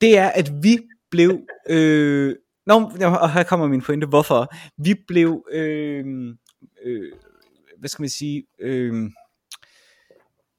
det 0.00 0.18
er, 0.18 0.28
at 0.28 0.52
vi 0.62 0.78
blev, 1.10 1.40
øh, 1.68 2.36
nå, 2.66 2.74
og 3.20 3.32
her 3.32 3.42
kommer 3.42 3.66
min 3.66 3.82
pointe, 3.82 4.06
hvorfor, 4.06 4.54
vi 4.82 4.94
blev, 5.08 5.46
øh, 5.52 6.04
øh, 6.84 7.12
hvad 7.78 7.88
skal 7.88 8.02
man 8.02 8.08
sige, 8.08 8.44
øh, 8.60 9.10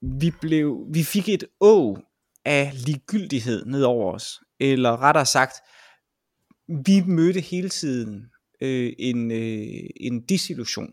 vi 0.01 0.32
blev, 0.41 0.88
vi 0.93 1.03
fik 1.03 1.30
et 1.30 1.43
å 1.59 1.97
af 2.45 2.72
ligegyldighed 2.86 3.66
ned 3.66 3.84
over 3.84 4.14
os, 4.14 4.39
eller 4.59 5.01
rettere 5.01 5.26
sagt, 5.26 5.53
vi 6.86 7.01
mødte 7.07 7.39
hele 7.39 7.70
tiden 7.70 8.26
øh, 8.61 8.93
en, 8.99 9.32
øh, 9.32 9.89
en 9.95 10.26
disillusion. 10.26 10.91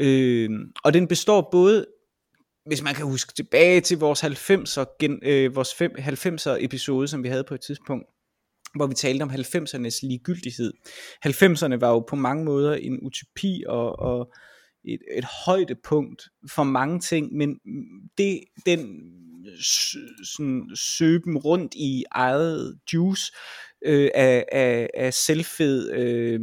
Øh, 0.00 0.50
og 0.84 0.94
den 0.94 1.08
består 1.08 1.48
både 1.52 1.86
hvis 2.66 2.82
man 2.82 2.94
kan 2.94 3.06
huske 3.06 3.32
tilbage 3.32 3.80
til 3.80 3.98
vores 3.98 4.24
90'er, 4.24 4.96
gen, 5.00 5.18
øh, 5.22 5.56
vores 5.56 5.72
90'er 5.72 6.64
episode, 6.64 7.08
som 7.08 7.22
vi 7.22 7.28
havde 7.28 7.44
på 7.44 7.54
et 7.54 7.60
tidspunkt, 7.60 8.06
hvor 8.74 8.86
vi 8.86 8.94
talte 8.94 9.22
om 9.22 9.30
90'ernes 9.30 9.98
ligegyldighed. 10.02 10.72
90'erne 11.26 11.80
var 11.80 11.90
jo 11.90 12.00
på 12.00 12.16
mange 12.16 12.44
måder 12.44 12.74
en 12.74 12.98
utopi 13.02 13.64
og, 13.68 13.98
og 13.98 14.32
et, 14.84 15.00
et 15.16 15.24
højdepunkt 15.46 16.22
for 16.50 16.62
mange 16.62 17.00
ting, 17.00 17.32
men 17.32 17.58
det, 18.18 18.40
den 18.66 19.00
sådan, 20.36 20.70
søben 20.74 21.38
rundt 21.38 21.74
i 21.74 22.04
eget 22.10 22.78
juice 22.92 23.32
øh, 23.84 24.10
af, 24.14 24.44
af, 24.52 24.90
af 24.94 25.14
selvfed 25.14 25.90
øh, 25.92 26.40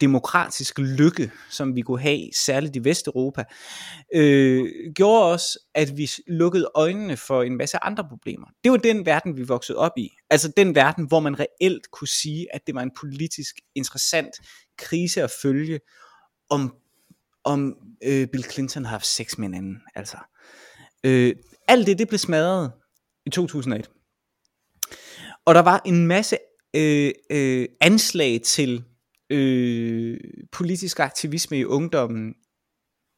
demokratisk 0.00 0.78
lykke, 0.78 1.30
som 1.50 1.76
vi 1.76 1.80
kunne 1.80 2.00
have, 2.00 2.20
særligt 2.34 2.76
i 2.76 2.84
Vesteuropa, 2.84 3.44
øh, 4.14 4.64
gjorde 4.94 5.24
os, 5.24 5.58
at 5.74 5.96
vi 5.96 6.10
lukkede 6.26 6.70
øjnene 6.74 7.16
for 7.16 7.42
en 7.42 7.56
masse 7.56 7.84
andre 7.84 8.04
problemer. 8.08 8.46
Det 8.64 8.72
var 8.72 8.78
den 8.78 9.06
verden, 9.06 9.36
vi 9.36 9.42
voksede 9.42 9.78
op 9.78 9.92
i. 9.96 10.10
Altså 10.30 10.52
den 10.56 10.74
verden, 10.74 11.06
hvor 11.08 11.20
man 11.20 11.40
reelt 11.40 11.90
kunne 11.90 12.08
sige, 12.08 12.54
at 12.54 12.60
det 12.66 12.74
var 12.74 12.82
en 12.82 12.92
politisk 13.00 13.56
interessant 13.74 14.34
krise 14.78 15.22
at 15.22 15.30
følge, 15.42 15.80
om, 16.50 16.74
om 17.44 17.76
øh, 18.04 18.26
Bill 18.26 18.44
Clinton 18.44 18.84
har 18.84 18.90
haft 18.90 19.06
sex 19.06 19.38
med 19.38 19.48
en 19.48 19.54
anden. 19.54 19.80
Altså. 19.94 20.16
Øh, 21.04 21.34
alt 21.68 21.86
det, 21.86 21.98
det 21.98 22.08
blev 22.08 22.18
smadret 22.18 22.72
i 23.26 23.30
2001. 23.30 23.90
Og 25.44 25.54
der 25.54 25.62
var 25.62 25.82
en 25.84 26.06
masse 26.06 26.38
øh, 26.76 27.12
øh, 27.30 27.66
anslag 27.80 28.40
til 28.44 28.84
øh, 29.30 30.20
politisk 30.52 31.00
aktivisme 31.00 31.58
i 31.58 31.64
ungdommen, 31.64 32.34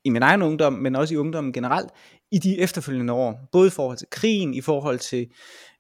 i 0.05 0.11
min 0.11 0.23
egen 0.23 0.43
ungdom, 0.43 0.73
men 0.73 0.97
også 0.97 1.15
i 1.15 1.17
ungdommen 1.17 1.53
generelt, 1.53 1.91
i 2.33 2.39
de 2.39 2.59
efterfølgende 2.59 3.13
år. 3.13 3.49
Både 3.53 3.67
i 3.67 3.71
forhold 3.71 3.99
til 3.99 4.07
krigen, 4.11 4.55
i 4.55 4.61
forhold 4.61 4.99
til 4.99 5.27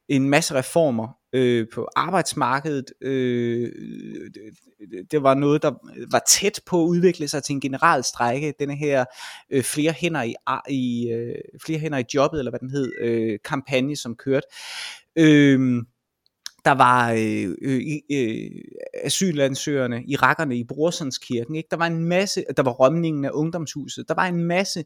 en 0.08 0.28
masse 0.28 0.54
reformer 0.54 1.08
øh, 1.32 1.66
på 1.74 1.88
arbejdsmarkedet. 1.96 2.84
Øh, 3.00 3.72
det, 4.90 5.12
det 5.12 5.22
var 5.22 5.34
noget, 5.34 5.62
der 5.62 5.72
var 6.12 6.22
tæt 6.28 6.60
på 6.66 6.82
at 6.82 6.86
udvikle 6.86 7.28
sig 7.28 7.42
til 7.42 7.52
en 7.52 7.60
general 7.60 8.04
strække. 8.04 8.54
Denne 8.58 8.76
her 8.76 9.04
øh, 9.50 9.62
flere, 9.62 9.92
hænder 9.92 10.22
i, 10.22 10.34
i, 10.68 11.10
øh, 11.10 11.34
flere 11.64 11.78
hænder 11.78 11.98
i 11.98 12.04
jobbet, 12.14 12.38
eller 12.38 12.50
hvad 12.50 12.60
den 12.60 12.70
hed, 12.70 12.92
øh, 13.00 13.38
kampagne, 13.44 13.96
som 13.96 14.16
kørte. 14.16 14.46
Øh, 15.16 15.82
der 16.68 16.74
var 16.74 17.12
øh, 17.12 17.54
øh, 17.62 17.80
øh, 18.12 18.50
asylansøgerne, 19.04 20.04
irakerne 20.04 20.56
i 20.56 20.64
Brorsonskirken, 20.64 21.54
ikke? 21.54 21.68
der 21.70 21.76
var 21.76 21.86
en 21.86 22.04
masse, 22.04 22.44
der 22.56 22.62
var 22.62 22.70
rømningen 22.70 23.24
af 23.24 23.30
ungdomshuset, 23.32 24.08
der 24.08 24.14
var 24.14 24.26
en 24.26 24.44
masse 24.44 24.84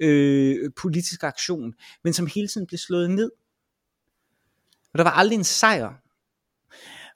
øh, 0.00 0.70
politisk 0.76 1.22
aktion, 1.22 1.74
men 2.04 2.12
som 2.12 2.26
hele 2.34 2.48
tiden 2.48 2.66
blev 2.66 2.78
slået 2.78 3.10
ned. 3.10 3.30
Og 4.92 4.98
der 4.98 5.04
var 5.04 5.10
aldrig 5.10 5.36
en 5.36 5.44
sejr. 5.44 5.92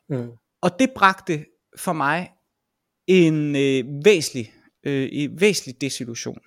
Mm. 0.08 0.30
Og 0.60 0.70
det 0.78 0.90
bragte 0.96 1.44
for 1.76 1.92
mig 1.92 2.30
en 3.06 3.56
øh, 3.56 4.04
væsentlig, 4.04 4.52
øh, 4.84 5.08
en 5.12 5.40
væsentlig 5.40 5.80
desillusion 5.80 6.38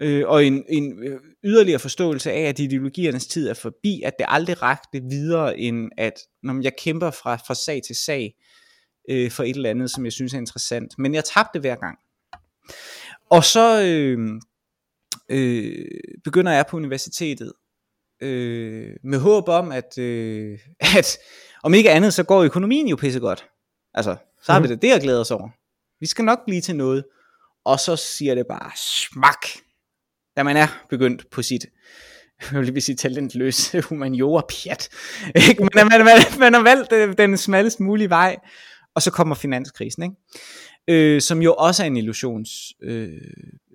øh, 0.00 0.28
og 0.28 0.44
en, 0.44 0.64
en 0.68 1.02
øh, 1.02 1.20
yderligere 1.44 1.78
forståelse 1.78 2.32
af, 2.32 2.40
at 2.40 2.58
ideologiernes 2.58 3.26
tid 3.26 3.48
er 3.48 3.54
forbi, 3.54 4.02
at 4.04 4.14
det 4.18 4.26
aldrig 4.28 4.62
rakte 4.62 5.02
videre 5.10 5.58
end, 5.58 5.90
at 5.98 6.14
når 6.42 6.62
jeg 6.62 6.72
kæmper 6.78 7.10
fra, 7.10 7.36
fra 7.36 7.54
sag 7.54 7.82
til 7.86 7.96
sag 7.96 8.34
øh, 9.10 9.30
for 9.30 9.42
et 9.42 9.56
eller 9.56 9.70
andet, 9.70 9.90
som 9.90 10.04
jeg 10.04 10.12
synes 10.12 10.34
er 10.34 10.38
interessant. 10.38 10.98
Men 10.98 11.14
jeg 11.14 11.24
tabte 11.24 11.60
hver 11.60 11.76
gang. 11.76 11.98
Og 13.30 13.44
så 13.44 13.82
øh, 13.82 14.40
øh, 15.28 15.86
begynder 16.24 16.52
jeg 16.52 16.66
på 16.66 16.76
universitetet 16.76 17.52
øh, 18.22 18.96
med 19.04 19.18
håb 19.18 19.48
om, 19.48 19.72
at, 19.72 19.98
øh, 19.98 20.58
at 20.98 21.18
om 21.62 21.74
ikke 21.74 21.90
andet, 21.90 22.14
så 22.14 22.22
går 22.22 22.42
økonomien 22.42 22.88
jo 22.88 22.96
pissegodt. 22.96 23.46
Altså, 23.94 24.16
så 24.42 24.52
har 24.52 24.58
mm. 24.58 24.62
vi 24.64 24.68
det 24.68 24.82
der 24.82 24.96
at 24.96 25.02
glæde 25.02 25.20
os 25.20 25.30
over. 25.30 25.48
Vi 26.00 26.06
skal 26.06 26.24
nok 26.24 26.38
blive 26.46 26.60
til 26.60 26.76
noget. 26.76 27.04
Og 27.64 27.80
så 27.80 27.96
siger 27.96 28.34
det 28.34 28.46
bare 28.46 28.70
smak 28.76 29.46
da 30.38 30.42
man 30.42 30.56
er 30.56 30.66
begyndt 30.90 31.30
på 31.30 31.42
sit 31.42 31.66
jeg 32.52 32.60
vil 32.60 32.66
lige 32.66 32.80
sige 32.80 32.96
talentløs 32.96 33.70
humaniora 33.88 34.42
pjat. 34.48 34.88
men 35.34 35.68
man, 35.74 36.04
man, 36.04 36.18
man 36.38 36.54
har 36.54 36.62
valgt 36.62 36.92
øh, 36.92 37.14
den 37.18 37.36
smallest 37.36 37.80
mulige 37.80 38.10
vej, 38.10 38.36
og 38.94 39.02
så 39.02 39.10
kommer 39.10 39.34
finanskrisen, 39.34 40.02
ikke? 40.02 40.14
Øh, 40.88 41.20
som 41.20 41.42
jo 41.42 41.54
også 41.54 41.82
er 41.82 41.86
en 41.86 41.96
illusions, 41.96 42.50
øh, 42.82 43.12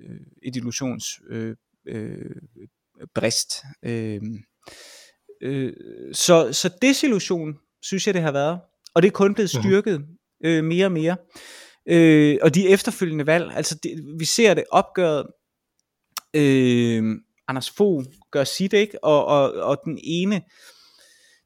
øh 0.03 0.20
et 0.43 0.55
illusions 0.55 1.05
øh, 1.30 1.55
øh, 1.88 2.36
brist. 3.16 3.53
Øh, 3.86 4.22
øh, 5.41 5.74
så, 6.14 6.53
så 6.53 6.70
desillusion, 6.82 7.57
synes 7.82 8.07
jeg 8.07 8.14
det 8.14 8.22
har 8.22 8.32
været, 8.32 8.59
og 8.93 9.01
det 9.01 9.07
er 9.07 9.11
kun 9.11 9.34
blevet 9.34 9.51
mhm. 9.53 9.64
styrket 9.64 10.05
øh, 10.45 10.64
mere 10.64 10.86
og 10.86 10.91
mere. 10.91 11.18
Øh, 11.89 12.38
og 12.41 12.55
de 12.55 12.70
efterfølgende 12.70 13.28
valg, 13.28 13.51
altså 13.55 13.80
det, 13.84 14.05
vi 14.20 14.26
ser 14.26 14.53
det 14.53 14.64
opgøret 14.72 15.26
øh, 16.34 17.03
Anders 17.47 17.69
Fogh 17.69 18.05
gør 18.31 18.43
sit, 18.43 18.73
ikke? 18.73 19.03
Og, 19.03 19.25
og, 19.25 19.53
og 19.53 19.77
den 19.86 19.99
ene 20.03 20.41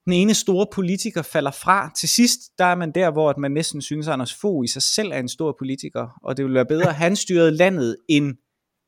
den 0.05 0.13
ene 0.13 0.33
store 0.33 0.67
politiker 0.73 1.21
falder 1.21 1.51
fra. 1.51 1.91
Til 1.97 2.09
sidst, 2.09 2.39
der 2.57 2.65
er 2.65 2.75
man 2.75 2.91
der, 2.91 3.11
hvor 3.11 3.33
man 3.37 3.51
næsten 3.51 3.81
synes, 3.81 4.07
at 4.07 4.13
Anders 4.13 4.33
Fogh 4.33 4.65
i 4.65 4.67
sig 4.67 4.81
selv 4.81 5.11
er 5.11 5.19
en 5.19 5.29
stor 5.29 5.55
politiker, 5.59 6.19
og 6.23 6.37
det 6.37 6.45
ville 6.45 6.55
være 6.55 6.65
bedre, 6.65 6.89
at 6.89 6.95
han 6.95 7.15
styrede 7.15 7.51
landet, 7.51 7.97
end, 8.09 8.35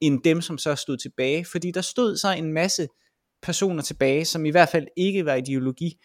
end 0.01 0.23
dem, 0.23 0.41
som 0.41 0.57
så 0.57 0.75
stod 0.75 0.97
tilbage. 0.97 1.45
Fordi 1.45 1.71
der 1.71 1.81
stod 1.81 2.17
så 2.17 2.31
en 2.31 2.53
masse 2.53 2.87
personer 3.41 3.81
tilbage, 3.83 4.25
som 4.25 4.45
i 4.45 4.49
hvert 4.49 4.69
fald 4.69 4.87
ikke 4.97 5.25
var 5.25 5.35
ideologi 5.35 5.97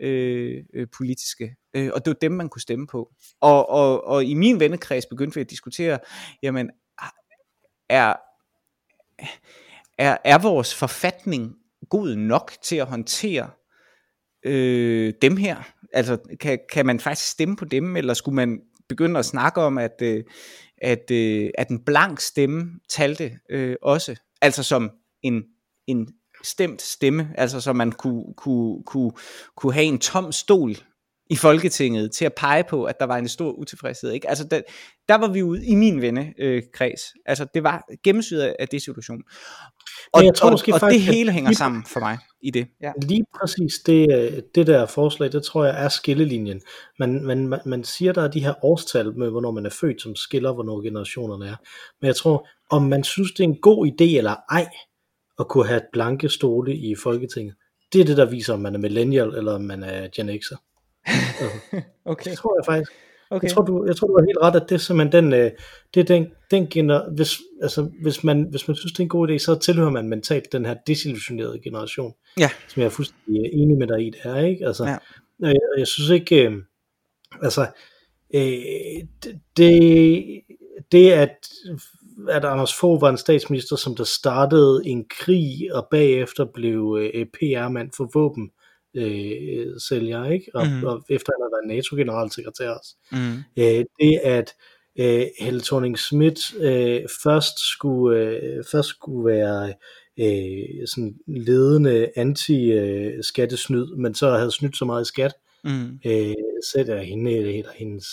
øh, 0.00 0.64
øh, 0.74 0.86
politiske. 0.96 1.56
Øh, 1.76 1.90
og 1.94 2.04
det 2.04 2.10
var 2.10 2.18
dem, 2.20 2.32
man 2.32 2.48
kunne 2.48 2.62
stemme 2.62 2.86
på. 2.86 3.12
Og, 3.40 3.68
og, 3.68 4.04
og 4.04 4.24
i 4.24 4.34
min 4.34 4.60
vennekreds 4.60 5.06
begyndte 5.06 5.34
vi 5.34 5.40
at 5.40 5.50
diskutere, 5.50 5.98
jamen, 6.42 6.70
er, 7.88 8.14
er, 9.98 10.16
er 10.24 10.38
vores 10.38 10.74
forfatning 10.74 11.54
god 11.90 12.16
nok 12.16 12.52
til 12.62 12.76
at 12.76 12.86
håndtere 12.86 13.50
øh, 14.44 15.14
dem 15.22 15.36
her? 15.36 15.56
Altså, 15.92 16.18
kan, 16.40 16.58
kan 16.72 16.86
man 16.86 17.00
faktisk 17.00 17.30
stemme 17.30 17.56
på 17.56 17.64
dem, 17.64 17.96
eller 17.96 18.14
skulle 18.14 18.36
man 18.36 18.60
begynde 18.88 19.18
at 19.18 19.24
snakke 19.24 19.60
om, 19.60 19.78
at, 19.78 20.02
øh, 20.02 20.24
at, 20.78 21.10
øh, 21.10 21.50
at 21.58 21.68
en 21.68 21.84
blank 21.84 22.20
stemme 22.20 22.70
talte 22.88 23.38
øh, 23.50 23.76
også? 23.82 24.16
Altså 24.42 24.62
som 24.62 24.90
en, 25.22 25.44
en 25.86 26.08
stemt 26.44 26.82
stemme, 26.82 27.30
altså 27.38 27.60
så 27.60 27.72
man 27.72 27.92
kunne, 27.92 28.34
kunne, 28.36 28.84
kunne, 28.84 29.12
kunne 29.56 29.74
have 29.74 29.86
en 29.86 29.98
tom 29.98 30.32
stol 30.32 30.74
i 31.30 31.36
Folketinget 31.36 32.12
til 32.12 32.24
at 32.24 32.34
pege 32.34 32.64
på, 32.64 32.84
at 32.84 33.00
der 33.00 33.06
var 33.06 33.16
en 33.16 33.28
stor 33.28 33.52
utilfredshed. 33.52 34.10
Ikke? 34.10 34.28
Altså, 34.28 34.44
der, 34.44 34.60
der 35.08 35.14
var 35.14 35.28
vi 35.28 35.42
ude 35.42 35.66
i 35.66 35.74
min 35.74 36.02
vennekreds. 36.02 37.02
Øh, 37.16 37.22
altså, 37.26 37.46
det 37.54 37.62
var 37.62 37.84
gennemsyret 38.04 38.56
af 38.58 38.68
det 38.68 38.82
situation. 38.82 39.22
Og, 40.12 40.24
jeg 40.24 40.34
tror, 40.34 40.46
og, 40.46 40.52
måske 40.52 40.74
og 40.74 40.80
faktisk, 40.80 41.06
det 41.06 41.14
hele 41.14 41.32
hænger 41.32 41.50
lige, 41.50 41.56
sammen 41.56 41.84
for 41.84 42.00
mig 42.00 42.18
i 42.42 42.50
det. 42.50 42.66
Ja. 42.82 42.92
Lige 43.02 43.24
præcis 43.40 43.74
det, 43.86 44.44
det 44.54 44.66
der 44.66 44.86
forslag, 44.86 45.32
det 45.32 45.42
tror 45.42 45.64
jeg 45.64 45.84
er 45.84 45.88
skillelinjen. 45.88 46.60
Man, 46.98 47.24
man, 47.24 47.48
man, 47.48 47.60
man 47.66 47.84
siger, 47.84 48.12
der 48.12 48.22
er 48.22 48.28
de 48.28 48.44
her 48.44 48.64
årstal 48.64 49.18
med, 49.18 49.30
hvornår 49.30 49.50
man 49.50 49.66
er 49.66 49.70
født, 49.70 50.02
som 50.02 50.16
skiller, 50.16 50.52
hvornår 50.52 50.82
generationerne 50.82 51.46
er. 51.46 51.56
Men 52.00 52.06
jeg 52.06 52.16
tror, 52.16 52.48
om 52.70 52.82
man 52.82 53.04
synes, 53.04 53.32
det 53.32 53.40
er 53.40 53.48
en 53.48 53.60
god 53.60 53.86
idé 53.86 54.16
eller 54.18 54.36
ej, 54.50 54.68
at 55.38 55.48
kunne 55.48 55.66
have 55.66 55.82
blanke 55.92 56.28
stole 56.28 56.76
i 56.76 56.94
Folketinget, 57.02 57.54
det 57.92 58.00
er 58.00 58.04
det, 58.04 58.16
der 58.16 58.24
viser, 58.24 58.54
om 58.54 58.60
man 58.60 58.74
er 58.74 58.78
millennial, 58.78 59.28
eller 59.28 59.52
om 59.52 59.60
man 59.60 59.82
er 59.82 60.08
Gen 60.16 60.30
X'er. 60.30 60.75
okay. 62.12 62.30
Det 62.30 62.38
tror 62.38 62.58
jeg 62.58 62.64
faktisk. 62.64 62.92
Okay. 63.30 63.46
Jeg, 63.46 63.54
tror, 63.54 63.62
du, 63.62 63.84
jeg 63.86 63.96
tror, 63.96 64.08
du 64.08 64.16
har 64.18 64.26
helt 64.26 64.38
ret, 64.42 64.62
at 64.62 64.68
det 64.68 64.74
er 64.74 64.78
simpelthen 64.78 65.24
den, 65.24 65.32
øh, 65.32 65.50
det 65.94 66.00
er 66.00 66.04
den, 66.04 66.26
den 66.50 66.66
gener, 66.66 67.14
hvis, 67.14 67.38
altså, 67.62 67.90
hvis, 68.02 68.24
man, 68.24 68.46
hvis 68.50 68.68
man 68.68 68.76
synes, 68.76 68.92
det 68.92 68.98
er 68.98 69.02
en 69.02 69.08
god 69.08 69.30
idé, 69.30 69.38
så 69.38 69.58
tilhører 69.58 69.90
man 69.90 70.08
mentalt 70.08 70.52
den 70.52 70.66
her 70.66 70.74
desillusionerede 70.86 71.60
generation, 71.64 72.14
ja. 72.38 72.50
som 72.68 72.80
jeg 72.80 72.86
er 72.86 72.90
fuldstændig 72.90 73.40
øh, 73.40 73.50
enig 73.52 73.78
med 73.78 73.86
dig 73.86 74.06
i, 74.06 74.10
det 74.10 74.20
er, 74.24 74.36
ikke? 74.36 74.66
Altså, 74.66 74.84
ja. 74.84 74.96
jeg, 75.40 75.56
jeg 75.78 75.86
synes 75.86 76.10
ikke, 76.10 76.48
øh, 76.48 76.52
altså, 77.42 77.66
øh, 78.34 79.30
det, 79.56 80.24
det 80.92 81.12
at, 81.12 81.36
at 82.28 82.44
Anders 82.44 82.74
Fogh 82.74 83.00
var 83.00 83.10
en 83.10 83.16
statsminister, 83.16 83.76
som 83.76 83.96
der 83.96 84.04
startede 84.04 84.82
en 84.84 85.04
krig, 85.10 85.74
og 85.74 85.88
bagefter 85.90 86.44
blev 86.54 86.98
øh, 87.00 87.26
PR-mand 87.26 87.90
for 87.96 88.10
våben, 88.14 88.50
øh, 88.96 89.66
sælger, 89.88 90.24
ikke? 90.24 90.50
Og, 90.54 90.66
mm. 90.66 90.84
og 90.84 91.04
efter 91.08 91.32
han 91.32 91.42
har 91.42 91.56
været 91.56 91.76
NATO-generalsekretær 91.76 92.70
også. 92.70 92.96
Mm. 93.12 93.36
Øh, 93.58 93.84
det 94.00 94.18
at 94.24 94.54
øh, 94.98 95.26
Helle 95.40 95.60
thorning 95.60 95.98
Schmidt 95.98 96.54
øh, 96.60 97.02
først, 97.22 97.58
skulle, 97.72 98.18
øh, 98.18 98.64
først 98.72 98.88
skulle 98.88 99.26
være 99.26 99.74
øh, 100.20 100.86
sådan 100.86 101.14
ledende 101.26 102.10
anti-skattesnyd, 102.16 103.96
men 103.96 104.14
så 104.14 104.30
havde 104.30 104.52
snydt 104.52 104.76
så 104.76 104.84
meget 104.84 105.02
i 105.02 105.08
skat, 105.08 105.32
mm. 105.64 105.98
øh, 106.06 106.34
sætter 106.72 107.02
hende, 107.02 107.32
eller 107.32 107.72
hendes, 107.76 108.06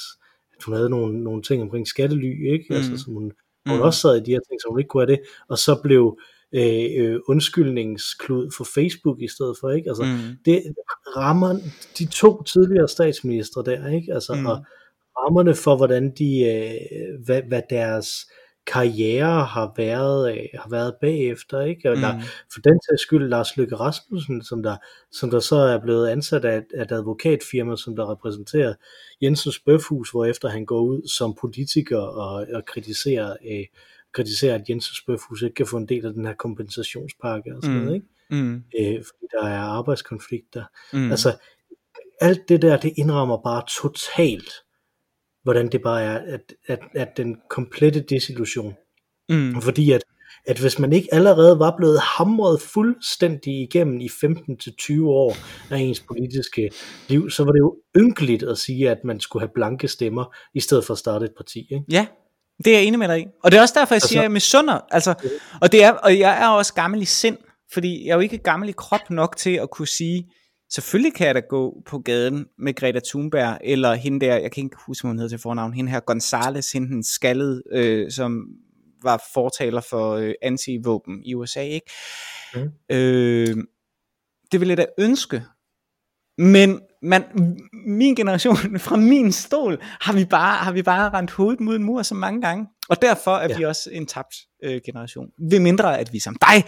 at 0.57 0.63
hun 0.63 0.75
havde 0.75 0.89
nogle, 0.89 1.23
nogle 1.23 1.41
ting 1.41 1.61
omkring 1.61 1.87
skattely, 1.87 2.53
ikke? 2.53 2.65
Mm. 2.69 2.75
Altså, 2.75 2.97
som 2.97 3.13
hun, 3.13 3.31
hun 3.67 3.77
mm. 3.77 3.81
også 3.81 3.99
sad 3.99 4.15
i 4.15 4.23
de 4.23 4.31
her 4.31 4.39
ting, 4.49 4.61
så 4.61 4.67
hun 4.69 4.79
ikke 4.79 4.89
kunne 4.89 5.05
have 5.05 5.15
det, 5.15 5.21
og 5.47 5.57
så 5.57 5.79
blev 5.83 6.19
øh, 6.55 6.85
øh, 7.05 7.19
undskyldningsklud 7.27 8.51
for 8.57 8.63
Facebook 8.63 9.21
i 9.21 9.27
stedet 9.27 9.55
for, 9.61 9.69
ikke? 9.69 9.89
Altså, 9.89 10.03
Mm. 10.03 10.37
det 10.45 10.63
rammer 11.17 11.53
de 11.99 12.05
to 12.05 12.43
tidligere 12.43 12.87
statsministre 12.87 13.63
der, 13.63 13.87
ikke? 13.87 14.13
Altså, 14.13 14.33
Mm. 14.33 14.45
og 14.45 14.65
rammerne 15.17 15.55
for, 15.55 15.75
hvordan 15.77 16.11
de, 16.19 16.39
øh, 16.39 17.25
hvad, 17.25 17.41
hvad 17.47 17.61
deres 17.69 18.07
karriere 18.67 19.45
har 19.45 19.73
været, 19.77 20.31
øh, 20.33 20.43
har 20.53 20.69
været 20.69 20.93
bagefter, 21.01 21.61
ikke? 21.61 21.89
Og 21.91 21.95
der, 21.97 22.13
Mm. 22.15 22.21
for 22.53 22.59
den 22.61 22.79
sags 22.89 23.01
skyld 23.01 23.29
Lars 23.29 23.57
Løkke 23.57 23.75
Rasmussen, 23.75 24.43
som 24.43 24.63
der, 24.63 24.75
som 25.11 25.29
der 25.31 25.39
så 25.39 25.55
er 25.55 25.79
blevet 25.81 26.07
ansat 26.07 26.45
af, 26.45 26.57
et- 26.57 26.73
af 26.75 26.81
et 26.83 26.91
advokatfirma, 26.91 27.75
som 27.75 27.95
der 27.95 28.11
repræsenterer 28.11 28.73
Jensens 29.21 29.59
Bøfhus, 29.59 30.11
hvorefter 30.11 30.49
han 30.49 30.65
går 30.65 30.81
ud 30.81 31.07
som 31.07 31.35
politiker 31.41 31.97
og, 31.97 32.45
og 32.53 32.65
kritiserer, 32.65 33.35
øh, 33.51 33.65
kritiserer, 34.13 34.55
at 34.55 34.69
Jensens 34.69 35.01
Bøfhus 35.07 35.41
ikke 35.41 35.55
kan 35.55 35.67
få 35.67 35.77
en 35.77 35.87
del 35.87 36.05
af 36.05 36.13
den 36.13 36.25
her 36.25 36.33
kompensationspakke 36.33 37.55
og 37.55 37.63
sådan 37.63 37.77
Mm. 37.77 37.83
noget, 37.83 37.95
ikke? 37.95 38.07
Mm. 38.43 38.55
Øh, 38.79 39.03
fordi 39.05 39.25
der 39.31 39.47
er 39.47 39.59
arbejdskonflikter. 39.59 40.63
Mm. 40.93 41.11
Altså, 41.11 41.37
alt 42.21 42.49
det 42.49 42.61
der, 42.61 42.77
det 42.77 42.93
indrammer 42.97 43.37
bare 43.43 43.63
totalt, 43.81 44.49
hvordan 45.43 45.67
det 45.71 45.81
bare 45.81 46.01
er, 46.03 46.17
at, 46.33 46.53
at, 46.67 46.79
at 46.95 47.17
den 47.17 47.37
komplette 47.49 48.01
desillusion. 48.01 48.73
mm. 49.29 49.61
Fordi 49.61 49.91
at, 49.91 50.03
at 50.45 50.59
hvis 50.59 50.79
man 50.79 50.93
ikke 50.93 51.07
allerede 51.13 51.59
var 51.59 51.73
blevet 51.77 51.99
hamret 51.99 52.61
fuldstændig 52.61 53.61
igennem 53.61 53.99
i 54.01 54.07
15-20 54.07 55.03
år 55.07 55.35
af 55.73 55.77
ens 55.77 55.99
politiske 55.99 56.71
liv, 57.09 57.29
så 57.29 57.43
var 57.43 57.51
det 57.51 57.59
jo 57.59 57.77
ynkeligt 57.97 58.43
at 58.43 58.57
sige, 58.57 58.89
at 58.89 58.97
man 59.03 59.19
skulle 59.19 59.41
have 59.41 59.51
blanke 59.55 59.87
stemmer, 59.87 60.35
i 60.53 60.59
stedet 60.59 60.85
for 60.85 60.93
at 60.93 60.97
starte 60.97 61.25
et 61.25 61.33
parti. 61.37 61.59
Ikke? 61.71 61.85
Ja, 61.91 62.07
det 62.65 62.73
er 62.73 62.77
jeg 62.77 62.83
enig 62.87 62.99
med 62.99 63.07
dig 63.07 63.19
i. 63.19 63.25
Og 63.43 63.51
det 63.51 63.57
er 63.57 63.61
også 63.61 63.73
derfor, 63.79 63.93
jeg 63.93 63.97
Altså- 63.97 64.07
siger, 64.07 64.19
at 64.19 64.23
jeg 64.23 64.31
misunder. 64.31 64.79
Altså, 64.91 65.13
og, 65.61 65.71
det 65.71 65.83
er, 65.83 65.91
og 65.91 66.19
jeg 66.19 66.43
er 66.43 66.47
også 66.47 66.73
gammel 66.73 67.01
i 67.01 67.05
sind, 67.05 67.37
fordi 67.73 68.05
jeg 68.05 68.11
er 68.11 68.15
jo 68.15 68.21
ikke 68.21 68.37
gammel 68.37 68.69
i 68.69 68.73
krop 68.77 69.09
nok 69.09 69.37
til 69.37 69.55
at 69.55 69.69
kunne 69.71 69.87
sige, 69.87 70.31
selvfølgelig 70.73 71.13
kan 71.13 71.27
jeg 71.27 71.35
da 71.35 71.39
gå 71.49 71.81
på 71.85 71.99
gaden 71.99 72.45
med 72.59 72.75
Greta 72.75 72.99
Thunberg, 73.07 73.57
eller 73.63 73.93
hende 73.93 74.25
der, 74.25 74.35
jeg 74.37 74.51
kan 74.51 74.63
ikke 74.63 74.77
huske, 74.87 75.03
hvad 75.03 75.09
hun 75.09 75.17
hedder 75.17 75.29
til 75.29 75.39
fornavn, 75.41 75.73
hende 75.73 75.91
her 75.91 75.99
Gonzales, 75.99 76.71
hende 76.71 76.87
den 76.87 77.03
skaldede, 77.03 77.63
øh, 77.71 78.11
som 78.11 78.45
var 79.03 79.23
fortaler 79.33 79.81
for 79.89 80.11
øh, 80.15 80.33
anti-våben 80.41 81.21
i 81.25 81.33
USA, 81.35 81.61
ikke? 81.61 81.91
Mm. 82.55 82.71
Øh, 82.89 83.57
det 84.51 84.59
ville 84.59 84.69
jeg 84.69 84.77
da 84.77 84.85
ønske, 84.97 85.43
men 86.37 86.79
man, 87.01 87.23
min 87.87 88.15
generation, 88.15 88.57
fra 88.87 88.95
min 88.95 89.31
stol, 89.31 89.77
har 89.81 90.13
vi 90.13 90.25
bare, 90.25 90.57
har 90.57 90.71
vi 90.71 90.81
bare 90.81 91.09
rendt 91.09 91.31
hovedet 91.31 91.59
mod 91.59 91.75
en 91.75 91.83
mur 91.83 92.01
så 92.01 92.15
mange 92.15 92.41
gange. 92.41 92.67
Og 92.89 93.01
derfor 93.01 93.35
er 93.35 93.49
ja. 93.49 93.57
Vi 93.57 93.63
også 93.63 93.89
en 93.91 94.05
tabt 94.05 94.35
øh, 94.63 94.81
generation. 94.85 95.27
Ved 95.49 95.59
mindre, 95.59 95.99
at 95.99 96.13
vi 96.13 96.19
som 96.19 96.35
dig, 96.41 96.63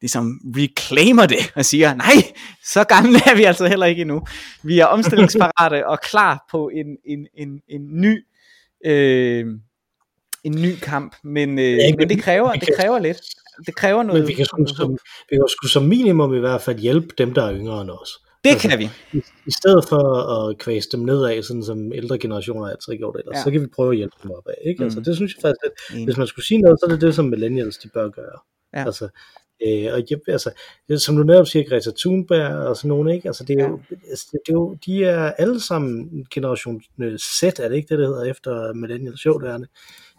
ligesom 0.00 0.40
reclaimer 0.44 1.26
det 1.26 1.52
og 1.54 1.64
siger, 1.64 1.94
nej, 1.94 2.32
så 2.64 2.84
gamle 2.84 3.18
er 3.26 3.36
vi 3.36 3.44
altså 3.44 3.66
heller 3.66 3.86
ikke 3.86 4.00
endnu. 4.00 4.22
Vi 4.62 4.78
er 4.78 4.86
omstillingsparate 4.86 5.86
og 5.92 6.00
klar 6.00 6.46
på 6.50 6.70
en, 6.74 6.86
en, 7.04 7.26
en, 7.34 7.60
en 7.68 8.00
ny 8.00 8.24
øh, 8.86 9.46
en 10.44 10.62
ny 10.62 10.74
kamp, 10.82 11.16
men, 11.24 11.58
øh, 11.58 11.64
Ja, 11.64 11.92
men 11.98 12.08
det 12.08 12.22
kræver, 12.22 12.52
det 12.52 12.68
kræver 12.78 12.98
lidt. 12.98 13.20
Det 13.66 13.74
kræver 13.76 14.02
noget. 14.02 14.20
Men 14.20 14.28
vi 14.28 14.34
kan, 14.34 14.44
sgu 14.44 14.66
som, 14.66 14.98
vi 15.30 15.36
kan 15.36 15.44
sgu 15.48 15.68
som 15.68 15.82
minimum 15.82 16.34
i 16.34 16.38
hvert 16.38 16.60
fald 16.60 16.78
hjælpe 16.78 17.08
dem, 17.18 17.34
der 17.34 17.44
er 17.44 17.54
yngre 17.54 17.82
end 17.82 17.90
os. 17.90 18.25
Det 18.44 18.50
altså- 18.50 18.68
kan 18.68 18.78
vi. 18.78 18.88
I, 19.12 19.16
I 19.46 19.50
stedet 19.50 19.84
for 19.88 20.02
at 20.48 20.58
kvæse 20.58 20.88
dem 20.92 21.00
nedad, 21.00 21.42
sådan 21.42 21.62
som 21.64 21.92
ældre 21.92 22.18
generationer 22.18 22.66
altid 22.68 22.92
har 22.92 22.96
gjort 22.98 23.16
ellers, 23.16 23.34
Ja. 23.34 23.38
ja. 23.38 23.44
så 23.44 23.50
kan 23.50 23.60
vi 23.60 23.66
prøve 23.66 23.90
at 23.90 23.96
hjælpe 23.96 24.16
dem 24.22 24.30
opad. 24.30 24.54
Ikke? 24.66 24.84
Altså, 24.84 24.98
Mm. 24.98 25.04
det 25.04 25.16
synes 25.16 25.34
jeg 25.34 25.40
faktisk, 25.42 25.64
at 25.64 26.04
hvis 26.04 26.16
man 26.16 26.26
skulle 26.26 26.46
sige 26.46 26.60
noget, 26.60 26.80
så 26.80 26.86
er 26.86 26.90
det 26.90 27.00
det, 27.00 27.14
som 27.14 27.24
millennials 27.24 27.78
de 27.78 27.88
bør 27.88 28.08
gøre. 28.08 28.38
Ja. 28.76 28.84
Altså, 28.86 29.04
øh, 29.66 29.92
og 29.94 30.02
jeg, 30.10 30.18
altså, 30.28 30.50
som 30.96 31.16
du 31.16 31.22
netop 31.22 31.46
siger, 31.46 31.68
Greta 31.68 31.90
Thunberg 31.98 32.52
og 32.68 32.76
sådan 32.76 32.88
nogen, 32.88 33.08
ikke? 33.08 33.28
Altså, 33.28 33.44
det 33.44 33.60
er, 33.60 33.68
jo, 33.68 33.80
altså, 34.10 34.26
det 34.32 34.38
er 34.48 34.52
jo, 34.52 34.76
de 34.86 35.04
er 35.04 35.32
alle 35.32 35.60
sammen 35.60 36.26
generation 36.30 36.80
øh, 37.00 37.18
Z, 37.18 37.42
er 37.42 37.68
det 37.68 37.76
ikke 37.76 37.88
det, 37.88 37.98
det 37.98 38.06
hedder 38.06 38.24
efter 38.24 38.72
millennials? 38.72 39.26
Jo, 39.26 39.38
det 39.38 39.48
er 39.50 39.58
det. 39.58 39.68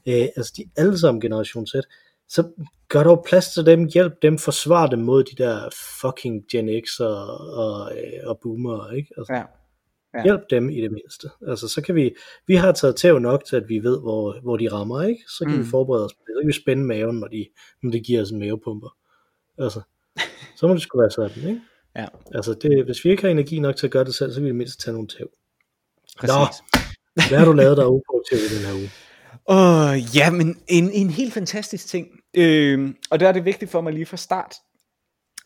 Øh, 0.08 0.28
altså, 0.38 0.54
de 0.58 0.62
er 0.62 0.82
alle 0.82 1.00
sammen 1.00 1.22
generation 1.22 1.68
Z. 1.68 1.74
Så 2.30 2.50
gør 2.90 3.04
dog 3.04 3.26
plads 3.28 3.54
til 3.54 3.66
dem, 3.66 3.90
hjælp 3.94 4.14
dem, 4.22 4.38
forsvar 4.38 4.88
dem 4.88 5.00
mod 5.00 5.24
de 5.24 5.44
der 5.44 5.70
fucking 6.02 6.44
Gen 6.52 6.70
X 6.86 7.00
og, 7.00 7.38
og, 7.38 7.92
øh, 7.98 8.30
og 8.30 8.40
boomer, 8.44 8.92
ikke? 8.92 9.10
Altså, 9.18 9.34
Ja. 9.34 9.44
Ja. 10.18 10.24
Hjælp 10.24 10.42
dem 10.50 10.70
i 10.70 10.82
det 10.82 10.92
mindste. 10.92 11.30
Altså, 11.48 11.68
så 11.68 11.82
kan 11.82 11.96
vi, 11.96 12.16
vi 12.48 12.56
har 12.56 12.72
taget 12.72 12.96
tæv 12.96 13.20
nok 13.20 13.46
til, 13.46 13.56
at 13.56 13.64
vi 13.70 13.80
ved, 13.80 14.00
hvor, 14.02 14.40
hvor 14.42 14.58
de 14.58 14.72
rammer, 14.72 15.02
ikke? 15.02 15.24
Så 15.38 15.46
kan 15.46 15.56
Mm. 15.56 15.60
vi 15.60 15.66
forberede 15.70 16.06
os 16.06 16.14
på 16.14 16.20
det. 16.28 16.34
Så 16.36 16.42
kan 16.42 16.48
vi 16.48 16.54
spænde 16.54 16.84
maven, 16.86 17.16
når 17.20 17.28
de, 17.28 17.46
når 17.84 17.92
de 17.92 18.00
giver 18.00 18.22
os 18.22 18.30
en 18.32 18.40
mavepumper. 18.40 18.96
Altså, 19.58 19.82
så 20.58 20.68
må 20.68 20.74
det 20.74 20.82
sgu 20.82 21.00
være 21.00 21.12
sådan, 21.12 21.50
ikke? 21.50 21.62
Ja. 21.96 22.06
Altså, 22.36 22.54
det, 22.54 22.86
hvis 22.86 23.06
vi 23.06 23.10
ikke 23.10 23.24
har 23.24 23.30
energi 23.30 23.60
nok 23.60 23.76
til 23.76 23.88
at 23.88 23.92
gøre 23.92 24.04
det 24.06 24.16
selv, 24.16 24.32
så 24.32 24.36
kan 24.36 24.44
vi 24.44 24.48
i 24.48 24.54
det 24.54 24.56
mindste 24.56 24.84
tage 24.84 24.94
nogle 24.94 25.08
tæv. 25.08 25.30
Præcis. 26.20 26.64
Hvad 27.30 27.40
har 27.40 27.46
du 27.46 27.54
lavet, 27.54 27.78
der 27.78 27.84
er 27.84 27.88
uproduktivt 27.88 28.42
i 28.42 28.56
den 28.58 28.66
her 28.66 28.74
uge? 28.74 28.90
Åh, 29.46 29.90
oh, 29.90 30.16
ja, 30.16 30.32
men 30.32 30.60
en, 30.68 30.92
en 30.92 31.10
helt 31.10 31.34
fantastisk 31.34 31.88
ting. 31.88 32.08
Øh, 32.34 32.94
og 33.10 33.20
der 33.20 33.28
er 33.28 33.32
det 33.32 33.46
vigtigt 33.46 33.72
for 33.72 33.82
mig 33.82 33.94
lige 33.94 34.06
fra 34.06 34.18
start, 34.18 34.56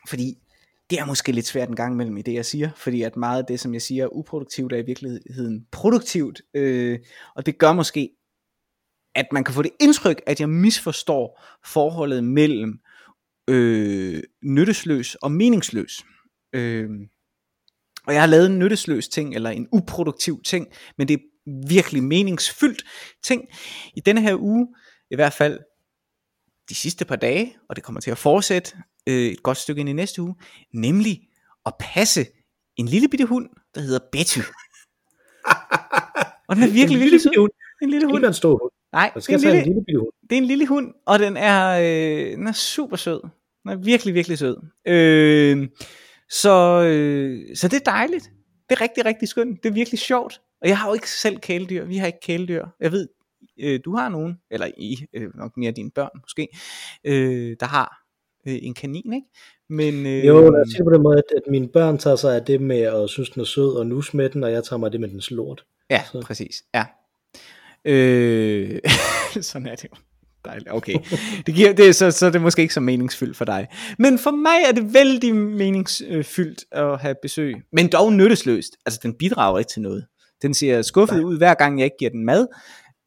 fordi 0.09 0.37
det 0.89 0.99
er 0.99 1.05
måske 1.05 1.31
lidt 1.31 1.45
svært 1.45 1.69
en 1.69 1.75
gang 1.75 1.93
imellem 1.93 2.17
i 2.17 2.21
det, 2.21 2.33
jeg 2.33 2.45
siger, 2.45 2.69
fordi 2.75 3.01
at 3.01 3.17
meget 3.17 3.41
af 3.41 3.45
det, 3.45 3.59
som 3.59 3.73
jeg 3.73 3.81
siger, 3.81 4.03
er 4.03 4.15
uproduktivt, 4.15 4.73
er 4.73 4.77
i 4.77 4.85
virkeligheden 4.85 5.65
produktivt, 5.71 6.41
øh, 6.53 6.99
og 7.35 7.45
det 7.45 7.57
gør 7.57 7.73
måske, 7.73 8.09
at 9.15 9.25
man 9.31 9.43
kan 9.43 9.53
få 9.53 9.61
det 9.61 9.71
indtryk, 9.79 10.21
at 10.27 10.39
jeg 10.39 10.49
misforstår 10.49 11.43
forholdet 11.65 12.23
mellem 12.23 12.79
øh, 13.47 14.23
nyttesløs 14.43 15.15
og 15.15 15.31
meningsløs. 15.31 16.03
Øh, 16.53 16.89
og 18.07 18.13
jeg 18.13 18.21
har 18.21 18.27
lavet 18.27 18.45
en 18.45 18.59
nyttesløs 18.59 19.07
ting, 19.07 19.35
eller 19.35 19.49
en 19.49 19.67
uproduktiv 19.71 20.41
ting, 20.43 20.67
men 20.97 21.07
det 21.07 21.13
er 21.13 21.30
virkelig 21.67 22.03
meningsfyldt 22.03 22.83
ting. 23.23 23.47
I 23.93 23.99
denne 23.99 24.21
her 24.21 24.35
uge, 24.35 24.67
i 25.11 25.15
hvert 25.15 25.33
fald 25.33 25.59
de 26.69 26.75
sidste 26.75 27.05
par 27.05 27.15
dage, 27.15 27.57
og 27.69 27.75
det 27.75 27.83
kommer 27.83 28.01
til 28.01 28.11
at 28.11 28.17
fortsætte 28.17 28.77
øh, 29.07 29.25
et 29.25 29.43
godt 29.43 29.57
stykke 29.57 29.79
ind 29.79 29.89
i 29.89 29.93
næste 29.93 30.21
uge, 30.21 30.35
nemlig 30.73 31.21
at 31.65 31.73
passe 31.79 32.25
en 32.77 32.85
lille 32.85 33.09
bitte 33.09 33.25
hund, 33.25 33.49
der 33.75 33.81
hedder 33.81 33.99
Betty. 34.11 34.39
og 36.47 36.55
den 36.55 36.63
er 36.63 36.71
virkelig, 36.71 36.95
en 36.95 36.99
virkelig 36.99 37.21
sød. 37.21 37.31
hund. 37.37 37.51
En 37.81 37.89
lille 37.89 38.07
hund. 38.07 38.23
er 38.23 38.27
en 38.27 38.33
stor 38.33 38.59
hund. 38.61 38.71
Nej, 38.91 39.11
det 39.15 39.29
er, 39.29 39.33
en 39.33 39.39
lille, 39.41 39.59
en 39.59 39.65
lille 39.65 39.83
bitte 39.85 39.99
hund. 39.99 40.11
det 40.29 40.35
er 40.35 40.37
en 40.37 40.45
lille 40.45 40.67
hund, 40.67 40.93
og 41.05 41.19
den 41.19 41.37
er, 41.37 41.79
øh, 41.79 42.37
den 42.37 42.47
er 42.47 42.51
super 42.51 42.97
sød. 42.97 43.21
Den 43.63 43.71
er 43.71 43.75
virkelig, 43.75 44.13
virkelig 44.13 44.37
sød. 44.37 44.57
Øh, 44.87 45.69
så, 46.29 46.83
øh, 46.83 47.55
så 47.55 47.67
det 47.67 47.75
er 47.75 47.91
dejligt. 47.91 48.29
Det 48.69 48.75
er 48.75 48.81
rigtig, 48.81 49.05
rigtig 49.05 49.27
skønt. 49.27 49.63
Det 49.63 49.69
er 49.69 49.73
virkelig 49.73 49.99
sjovt. 49.99 50.41
Og 50.61 50.67
jeg 50.67 50.77
har 50.77 50.87
jo 50.87 50.93
ikke 50.93 51.09
selv 51.09 51.39
kæledyr. 51.39 51.85
Vi 51.85 51.97
har 51.97 52.07
ikke 52.07 52.19
kæledyr. 52.21 52.65
Jeg 52.79 52.91
ved, 52.91 53.07
øh, 53.59 53.79
du 53.85 53.95
har 53.95 54.09
nogen, 54.09 54.37
eller 54.51 54.67
I, 54.77 55.05
øh, 55.13 55.29
nok 55.37 55.57
mere 55.57 55.71
dine 55.71 55.91
børn 55.91 56.09
måske, 56.23 56.47
øh, 57.03 57.55
der 57.59 57.65
har 57.65 58.01
øh, 58.47 58.57
en 58.61 58.73
kanin, 58.73 59.13
ikke? 59.13 59.27
Men, 59.69 60.05
øh, 60.05 60.25
Jo, 60.25 60.51
lad 60.51 60.61
os 60.61 60.67
sige 60.67 60.77
det 60.77 60.85
på 60.85 60.93
den 60.93 61.03
måde, 61.03 61.17
at, 61.17 61.23
at 61.35 61.51
mine 61.51 61.67
børn 61.67 61.97
tager 61.97 62.15
sig 62.15 62.35
af 62.35 62.45
det 62.45 62.61
med 62.61 62.79
at 62.81 63.09
synes, 63.09 63.29
den 63.29 63.39
er 63.41 63.45
sød 63.45 63.75
og 63.77 63.87
nus 63.87 64.13
med 64.13 64.29
den, 64.29 64.43
og 64.43 64.51
jeg 64.51 64.63
tager 64.63 64.77
mig 64.77 64.87
af 64.87 64.91
det 64.91 65.01
med 65.01 65.09
dens 65.09 65.31
lort. 65.31 65.65
Ja, 65.89 66.03
Så. 66.11 66.21
præcis. 66.21 66.63
Ja. 66.73 66.85
Øh, 67.85 68.79
sådan 69.41 69.67
er 69.67 69.75
det 69.75 69.83
jo. 69.83 69.95
Dejligt. 70.45 70.71
Okay. 70.71 70.93
Det 71.45 71.55
giver, 71.55 71.73
det, 71.73 71.95
så, 71.95 72.11
så 72.11 72.25
er 72.25 72.29
det 72.29 72.41
måske 72.41 72.61
ikke 72.61 72.73
så 72.73 72.79
meningsfyldt 72.79 73.37
for 73.37 73.45
dig. 73.45 73.67
Men 73.99 74.19
for 74.19 74.31
mig 74.31 74.57
er 74.67 74.71
det 74.71 74.93
vældig 74.93 75.35
meningsfyldt 75.35 76.65
at 76.71 76.99
have 76.99 77.15
besøg. 77.21 77.55
Men 77.73 77.91
dog 77.91 78.13
nyttesløst. 78.13 78.77
Altså, 78.85 78.99
den 79.03 79.13
bidrager 79.13 79.59
ikke 79.59 79.69
til 79.69 79.81
noget. 79.81 80.05
Den 80.41 80.53
ser 80.53 80.81
skuffet 80.81 81.23
ud 81.23 81.37
hver 81.37 81.53
gang, 81.53 81.79
jeg 81.79 81.85
ikke 81.85 81.97
giver 81.99 82.11
den 82.11 82.25
mad. 82.25 82.47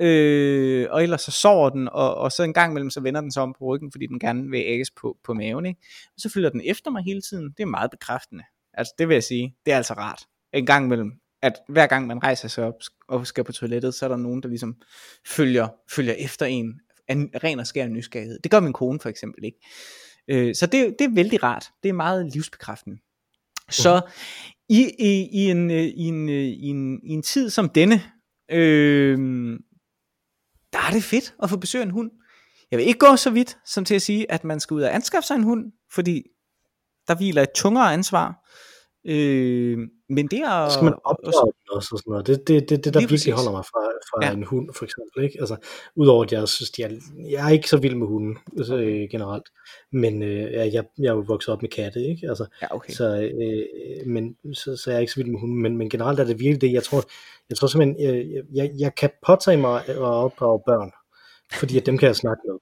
Øh, 0.00 0.86
og 0.90 1.02
ellers 1.02 1.22
så 1.22 1.30
sover 1.30 1.70
den, 1.70 1.88
og, 1.88 2.14
og 2.14 2.32
så 2.32 2.42
en 2.42 2.52
gang 2.52 2.72
imellem, 2.72 2.90
så 2.90 3.00
vender 3.00 3.20
den 3.20 3.32
sig 3.32 3.42
om 3.42 3.54
på 3.58 3.64
ryggen, 3.64 3.92
fordi 3.92 4.06
den 4.06 4.18
gerne 4.18 4.50
vil 4.50 4.62
ægges 4.66 4.90
på, 4.90 5.16
på 5.24 5.34
maven. 5.34 5.66
Ikke? 5.66 5.80
Og 6.06 6.20
så 6.20 6.28
følger 6.28 6.50
den 6.50 6.60
efter 6.64 6.90
mig 6.90 7.04
hele 7.04 7.22
tiden. 7.22 7.50
Det 7.56 7.62
er 7.62 7.66
meget 7.66 7.90
bekræftende. 7.90 8.44
Altså, 8.74 8.94
det 8.98 9.08
vil 9.08 9.14
jeg 9.14 9.22
sige. 9.22 9.54
Det 9.66 9.72
er 9.72 9.76
altså 9.76 9.94
rart. 9.94 10.22
En 10.52 10.66
gang 10.66 10.84
imellem, 10.84 11.12
at 11.42 11.52
hver 11.68 11.86
gang 11.86 12.06
man 12.06 12.22
rejser 12.22 12.48
sig 12.48 12.64
op 12.64 12.74
og 13.08 13.26
skal 13.26 13.44
på 13.44 13.52
toilettet, 13.52 13.94
så 13.94 14.04
er 14.04 14.08
der 14.08 14.16
nogen, 14.16 14.42
der 14.42 14.48
ligesom 14.48 14.76
følger, 15.26 15.68
følger 15.90 16.14
efter 16.14 16.46
en 16.46 16.80
af 17.08 17.44
ren 17.44 17.58
og 17.58 17.66
skær 17.66 17.88
nysgerrighed. 17.88 18.38
Det 18.44 18.50
gør 18.50 18.60
min 18.60 18.72
kone 18.72 19.00
for 19.00 19.08
eksempel 19.08 19.44
ikke. 19.44 19.58
Øh, 20.28 20.54
så 20.54 20.66
det, 20.66 20.94
det 20.98 21.04
er 21.04 21.14
vældig 21.14 21.42
rart. 21.42 21.66
Det 21.82 21.88
er 21.88 21.92
meget 21.92 22.32
livsbekræftende. 22.32 22.98
Så 23.70 24.00
i, 24.68 24.90
i, 24.98 25.28
i, 25.32 25.50
en, 25.50 25.70
øh, 25.70 25.82
i, 25.82 26.02
en, 26.02 26.28
øh, 26.28 26.44
i, 26.44 26.66
en, 26.66 27.00
i 27.04 27.12
en 27.12 27.22
tid 27.22 27.50
som 27.50 27.68
denne, 27.68 28.02
øh, 28.50 29.18
der 30.72 30.78
er 30.78 30.90
det 30.92 31.04
fedt 31.04 31.34
at 31.42 31.50
få 31.50 31.56
besøg 31.56 31.80
af 31.80 31.84
en 31.84 31.90
hund. 31.90 32.10
Jeg 32.70 32.78
vil 32.78 32.86
ikke 32.86 32.98
gå 32.98 33.16
så 33.16 33.30
vidt 33.30 33.58
som 33.66 33.84
til 33.84 33.94
at 33.94 34.02
sige, 34.02 34.32
at 34.32 34.44
man 34.44 34.60
skal 34.60 34.74
ud 34.74 34.82
og 34.82 34.94
anskaffe 34.94 35.26
sig 35.26 35.34
en 35.34 35.42
hund, 35.42 35.72
fordi 35.94 36.22
der 37.08 37.14
hviler 37.14 37.42
et 37.42 37.52
tungere 37.54 37.92
ansvar 37.92 38.48
Øh, 39.06 39.78
men 40.08 40.26
det 40.26 40.38
er... 40.38 40.68
Så 40.68 40.74
skal 40.74 40.84
man 40.84 40.94
opdrage 41.04 41.52
den 41.52 41.68
også 41.76 41.88
og 41.92 41.98
sådan 41.98 42.10
noget. 42.10 42.26
Det, 42.26 42.48
det, 42.48 42.68
det, 42.68 42.84
det 42.84 42.94
der 42.94 43.00
virkelig 43.00 43.18
præcis. 43.18 43.34
holder 43.34 43.50
mig 43.52 43.64
fra, 43.64 43.80
fra 44.10 44.26
Ja. 44.26 44.32
en 44.32 44.42
hund, 44.42 44.68
for 44.76 44.84
eksempel. 44.84 45.24
Ikke? 45.24 45.36
Altså, 45.40 45.56
udover 45.96 46.24
at 46.24 46.32
jeg 46.32 46.48
synes, 46.48 46.70
de 46.70 46.82
er, 46.82 46.90
jeg 47.30 47.46
er 47.46 47.50
ikke 47.50 47.68
så 47.68 47.76
vild 47.76 47.94
med 47.94 48.06
hunden 48.06 48.38
altså, 48.58 48.76
øh, 48.76 49.08
generelt. 49.10 49.48
Men 49.92 50.22
øh, 50.22 50.52
jeg, 50.52 50.70
jeg, 50.72 50.84
jeg 50.98 51.06
er 51.06 51.14
jo 51.14 51.24
vokset 51.28 51.52
op 51.54 51.62
med 51.62 51.70
katte, 51.70 52.00
ikke? 52.00 52.28
Altså, 52.28 52.46
Ja, 52.62 52.74
okay. 52.76 52.92
så, 52.92 53.04
øh, 53.22 54.06
men, 54.06 54.36
så, 54.54 54.76
så 54.76 54.90
jeg 54.90 54.96
er 54.96 55.00
ikke 55.00 55.12
så 55.12 55.20
vild 55.20 55.30
med 55.30 55.40
hunden. 55.40 55.62
Men, 55.62 55.76
men 55.76 55.90
generelt 55.90 56.20
er 56.20 56.24
det 56.24 56.38
virkelig 56.40 56.60
det, 56.60 56.72
jeg 56.72 56.82
tror, 56.82 57.02
jeg 57.48 57.56
tror 57.56 57.68
simpelthen, 57.68 58.14
øh, 58.14 58.30
jeg, 58.32 58.42
jeg, 58.54 58.70
jeg 58.78 58.94
kan 58.94 59.10
påtage 59.26 59.56
mig 59.56 59.88
at 59.88 59.98
opdrage 59.98 60.60
børn, 60.66 60.90
fordi 61.58 61.78
at 61.78 61.86
dem 61.86 61.98
kan 61.98 62.06
jeg 62.06 62.16
snakke 62.16 62.40
med. 62.48 62.54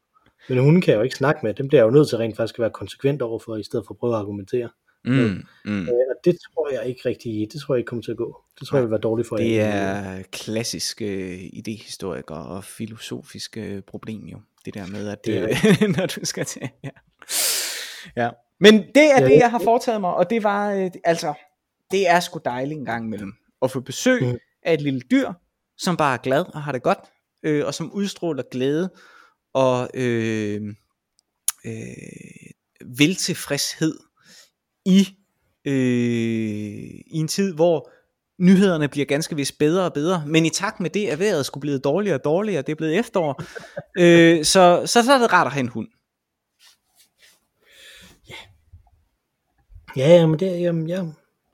Men 0.49 0.59
hunden 0.59 0.81
kan 0.83 0.93
jeg 0.93 0.99
jo 0.99 1.03
ikke 1.03 1.17
snakke 1.17 1.41
med. 1.43 1.55
Dem 1.55 1.69
bliver 1.69 1.81
jeg 1.83 1.87
jo 1.87 1.91
nødt 1.91 2.09
til 2.09 2.19
rent 2.19 2.37
faktisk 2.37 2.55
at 2.59 2.63
være 2.63 2.71
konsekvent 2.71 3.23
overfor, 3.23 3.57
i 3.57 3.63
stedet 3.63 3.87
for 3.87 3.95
at 3.95 3.99
prøve 3.99 4.15
at 4.15 4.21
argumentere. 4.21 4.69
Mm, 5.05 5.43
mm. 5.65 5.83
Øh, 5.83 5.89
og 5.89 6.17
det 6.25 6.39
tror 6.55 6.71
jeg 6.73 6.87
ikke 6.87 7.01
rigtig, 7.07 7.49
det 7.53 7.61
tror 7.61 7.75
jeg 7.75 7.79
ikke 7.79 7.89
kommer 7.89 8.03
til 8.03 8.11
at 8.11 8.17
gå. 8.17 8.43
Det 8.61 8.69
tror 8.69 8.79
jeg 8.79 8.83
vil 8.85 8.91
være 8.91 9.01
dårligt 9.01 9.29
for 9.29 9.37
Det 9.37 9.61
er 9.61 10.23
klassisk 10.33 11.03
øh, 11.03 11.39
idehistoriker 11.53 12.35
og 12.35 12.65
filosofisk 12.65 13.57
øh, 13.57 13.83
problem 13.83 14.21
jo. 14.25 14.41
Det 14.65 14.75
der 14.75 14.87
med, 14.87 15.09
at 15.09 15.25
Det 15.25 15.37
er 15.39 15.43
øh, 15.83 15.89
når 15.97 16.07
du 16.07 16.21
skal 16.25 16.45
til... 16.45 16.63
Ja. 16.85 16.91
ja. 18.17 18.31
Men 18.61 18.75
det 18.75 18.97
er 18.97 19.03
Ja, 19.19 19.21
det, 19.23 19.31
det- 19.31 19.39
jeg 19.39 19.51
har 19.51 19.59
foretaget 19.59 20.01
mig, 20.01 20.15
og 20.15 20.31
det 20.31 20.43
var, 20.43 20.73
øh, 20.73 20.91
altså, 21.05 21.35
det 21.91 22.09
er 22.09 22.21
sgu 22.21 22.41
dejligt 22.45 22.79
en 22.79 22.85
gang 22.85 23.07
imellem. 23.07 23.33
At 23.63 23.71
få 23.71 23.81
besøg 23.81 24.23
Mm. 24.23 24.39
af 24.63 24.75
et 24.75 24.81
lille 24.83 25.01
dyr, 25.11 25.33
som 25.77 25.97
bare 25.97 26.15
er 26.15 26.19
glad 26.23 26.45
og 26.55 26.63
har 26.63 26.73
det 26.73 26.83
godt, 26.83 26.99
øh, 27.43 27.67
og 27.67 27.75
som 27.75 27.93
udstråler 27.93 28.43
glæde 28.51 28.91
og 29.55 29.89
øh, 29.95 30.63
øh, 31.65 31.73
veltilfredshed 32.99 33.99
i, 34.85 35.09
øh, 35.65 35.75
i 37.07 37.19
en 37.19 37.29
tid, 37.29 37.55
hvor 37.55 37.91
nyhederne 38.39 38.89
bliver 38.89 39.07
ganske 39.07 39.37
vist 39.37 39.59
bedre 39.59 39.85
og 39.85 39.93
bedre, 39.93 40.25
men 40.27 40.47
i 40.47 40.51
takt 40.51 40.81
med 40.81 40.91
det 40.91 41.13
er 41.13 41.17
vejret 41.17 41.47
skulle 41.47 41.61
blive 41.61 41.79
dårligere 41.79 42.19
og 42.19 42.25
dårligere, 42.25 42.63
det 42.63 42.73
er 42.73 42.77
blevet 42.77 42.99
efterår, 42.99 43.43
øh, 44.03 44.45
så, 44.45 44.83
så, 44.87 45.03
så 45.03 45.13
er 45.13 45.19
det 45.19 45.33
rart 45.33 45.47
at 45.47 45.53
have 45.53 45.61
en 45.61 45.69
hund. 45.69 45.89
Ja, 49.97 50.09
ja, 50.09 50.27
men 50.27 50.39
det, 50.39 50.61
jamen, 50.61 50.89
ja. 50.89 51.05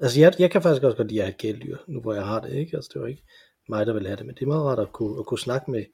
Altså, 0.01 0.21
jeg, 0.21 0.33
jeg 0.39 0.51
kan 0.51 0.63
faktisk 0.63 0.83
også 0.83 0.97
godt 0.97 1.09
lide 1.09 1.21
at 1.21 1.27
have 1.27 1.33
et 1.33 1.39
kæledyr, 1.39 1.77
nu 1.87 2.01
hvor 2.01 2.15
jeg 2.15 2.25
har 2.25 2.41
det, 2.41 2.53
ikke? 2.53 2.77
Altså, 2.77 2.91
det 2.95 3.03
var 3.03 3.09
ikke 3.09 3.23
mig, 3.69 3.87
der 3.87 3.93
vil 3.93 4.07
have 4.07 4.17
det, 4.17 4.27
men 4.27 4.35
det 4.35 4.43
er 4.43 4.47
meget 4.47 4.65
rart 4.65 4.79
at 4.79 4.93
kunne, 4.93 5.19
at 5.19 5.27
kunne 5.27 5.39
snakke 5.39 5.71
med, 5.71 5.85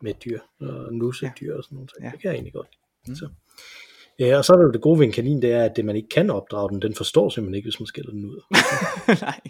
med 0.00 0.14
dyr, 0.14 0.40
og 0.60 0.94
nusse 0.94 1.26
et 1.26 1.32
dyr 1.40 1.56
og 1.56 1.64
sådan 1.64 1.76
noget. 1.76 1.90
Ja. 2.00 2.04
Ja. 2.04 2.10
Det 2.10 2.20
kan 2.20 2.28
jeg 2.28 2.34
egentlig 2.34 2.52
godt. 2.52 2.68
Mm. 3.06 3.14
Så. 3.14 3.28
Ja, 4.20 4.36
og 4.36 4.44
så 4.44 4.52
er 4.52 4.56
der 4.56 4.64
jo 4.64 4.72
det 4.72 4.80
gode 4.80 4.98
ved 4.98 5.06
en 5.06 5.12
kanin, 5.12 5.42
det 5.42 5.52
er, 5.52 5.64
at 5.64 5.76
det 5.76 5.84
man 5.84 5.96
ikke 5.96 6.08
kan 6.08 6.30
opdrage 6.30 6.68
den, 6.70 6.82
den 6.82 6.94
forstår 6.94 7.28
simpelthen 7.28 7.54
ikke, 7.54 7.66
hvis 7.66 7.80
man 7.80 7.86
skælder 7.86 8.10
den 8.10 8.24
ud. 8.24 8.40
Nej. 9.22 9.40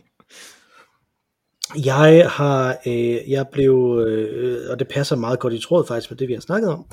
Jeg 1.84 2.30
har, 2.30 2.78
øh, 2.86 3.30
jeg 3.30 3.46
blev, 3.52 4.04
øh, 4.06 4.70
og 4.70 4.78
det 4.78 4.88
passer 4.88 5.16
meget 5.16 5.38
godt 5.38 5.52
i 5.54 5.58
tråd 5.58 5.86
faktisk 5.86 6.10
med 6.10 6.18
det, 6.18 6.28
vi 6.28 6.32
har 6.32 6.40
snakket 6.40 6.70
om, 6.70 6.86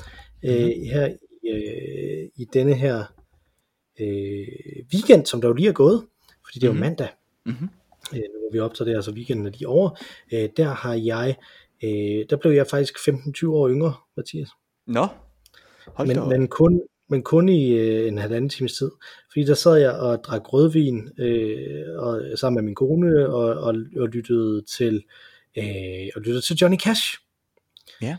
øh, 0.44 0.52
her 0.92 1.06
i, 1.06 1.48
øh, 1.50 2.28
i 2.36 2.44
denne 2.52 2.74
her 2.74 3.04
øh, 4.00 4.46
weekend, 4.94 5.26
som 5.26 5.40
der 5.40 5.48
jo 5.48 5.54
lige 5.54 5.68
er 5.68 5.72
gået, 5.72 6.02
fordi 6.44 6.58
det 6.58 6.64
er 6.64 6.68
jo 6.68 6.72
Mhm. 6.72 6.80
mandag, 6.80 7.08
Mhm. 7.46 7.68
øh, 8.14 8.18
hvor 8.18 8.52
vi 8.52 8.58
optager 8.58 8.88
det, 8.88 8.96
altså 8.96 9.12
weekenden 9.12 9.46
er 9.46 9.50
lige 9.50 9.68
over, 9.68 9.90
øh, 10.32 10.48
der 10.56 10.68
har 10.68 10.94
jeg, 10.94 11.36
øh, 11.84 12.24
der 12.30 12.36
blev 12.36 12.52
jeg 12.52 12.66
faktisk 12.66 12.98
15-20 12.98 13.54
år 13.54 13.68
yngre, 13.68 13.94
Mathias, 14.16 14.48
Nå, 14.86 15.06
hold 15.86 16.08
men, 16.08 16.28
men 16.28 16.48
kun 16.48 16.82
men 17.10 17.22
kun 17.22 17.48
i 17.48 17.70
øh, 17.72 18.08
en 18.08 18.18
halvanden 18.18 18.48
times 18.48 18.72
tid. 18.72 18.90
Fordi 19.32 19.44
der 19.44 19.54
sad 19.54 19.76
jeg 19.76 19.92
og 19.92 20.24
drak 20.24 20.52
rødvin 20.52 21.08
øh, 21.18 21.84
og, 21.96 22.22
sammen 22.36 22.54
med 22.56 22.62
min 22.62 22.74
kone 22.74 23.28
og, 23.28 23.44
og, 23.44 23.74
og 23.96 24.08
lyttede 24.08 24.62
til 24.62 25.04
øh, 25.58 26.08
og 26.16 26.20
lyttede 26.22 26.40
til 26.40 26.56
Johnny 26.56 26.78
Cash. 26.78 27.18
Ja. 28.02 28.16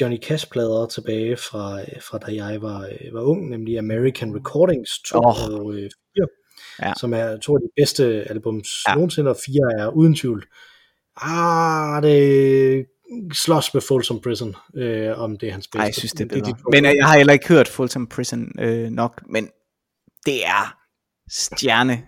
Johnny 0.00 0.18
Cash 0.22 0.50
plader 0.50 0.86
tilbage 0.86 1.36
fra, 1.36 1.80
øh, 1.80 2.02
fra 2.02 2.18
da 2.18 2.34
jeg 2.34 2.62
var, 2.62 2.80
øh, 2.80 3.14
var 3.14 3.20
ung, 3.22 3.50
nemlig 3.50 3.78
American 3.78 4.36
Recordings 4.36 4.90
2 5.02 5.18
Åh. 5.18 5.24
og 5.24 5.74
øh, 5.74 5.90
4, 6.16 6.26
Ja. 6.82 6.92
som 7.00 7.14
er 7.14 7.36
to 7.36 7.54
af 7.54 7.60
de 7.60 7.68
bedste 7.76 8.04
albums 8.30 8.68
Ja. 8.88 8.94
nogensinde, 8.94 9.30
og 9.30 9.36
4 9.46 9.82
er 9.82 9.88
uden 9.88 10.14
tvivl. 10.14 10.44
Ah, 11.16 12.02
det 12.02 12.86
slås 13.32 13.74
med 13.74 13.82
Folsom 13.82 14.20
Prison, 14.20 14.56
øh, 14.76 15.18
om 15.18 15.38
det 15.38 15.48
er 15.48 15.52
hans 15.52 15.68
bedste. 15.68 15.78
Ej, 15.78 15.84
jeg 15.84 15.94
synes, 15.94 16.12
det 16.12 16.32
er 16.32 16.40
bedre. 16.40 16.54
Men 16.72 16.84
øh, 16.84 16.96
jeg 16.96 17.06
har 17.06 17.16
heller 17.16 17.32
ikke 17.32 17.48
hørt 17.48 17.68
Fulltime 17.68 18.06
Prison 18.06 18.52
øh, 18.60 18.90
nok, 18.90 19.22
men 19.28 19.48
det 20.26 20.46
er 20.46 20.76
stjerne 21.30 22.02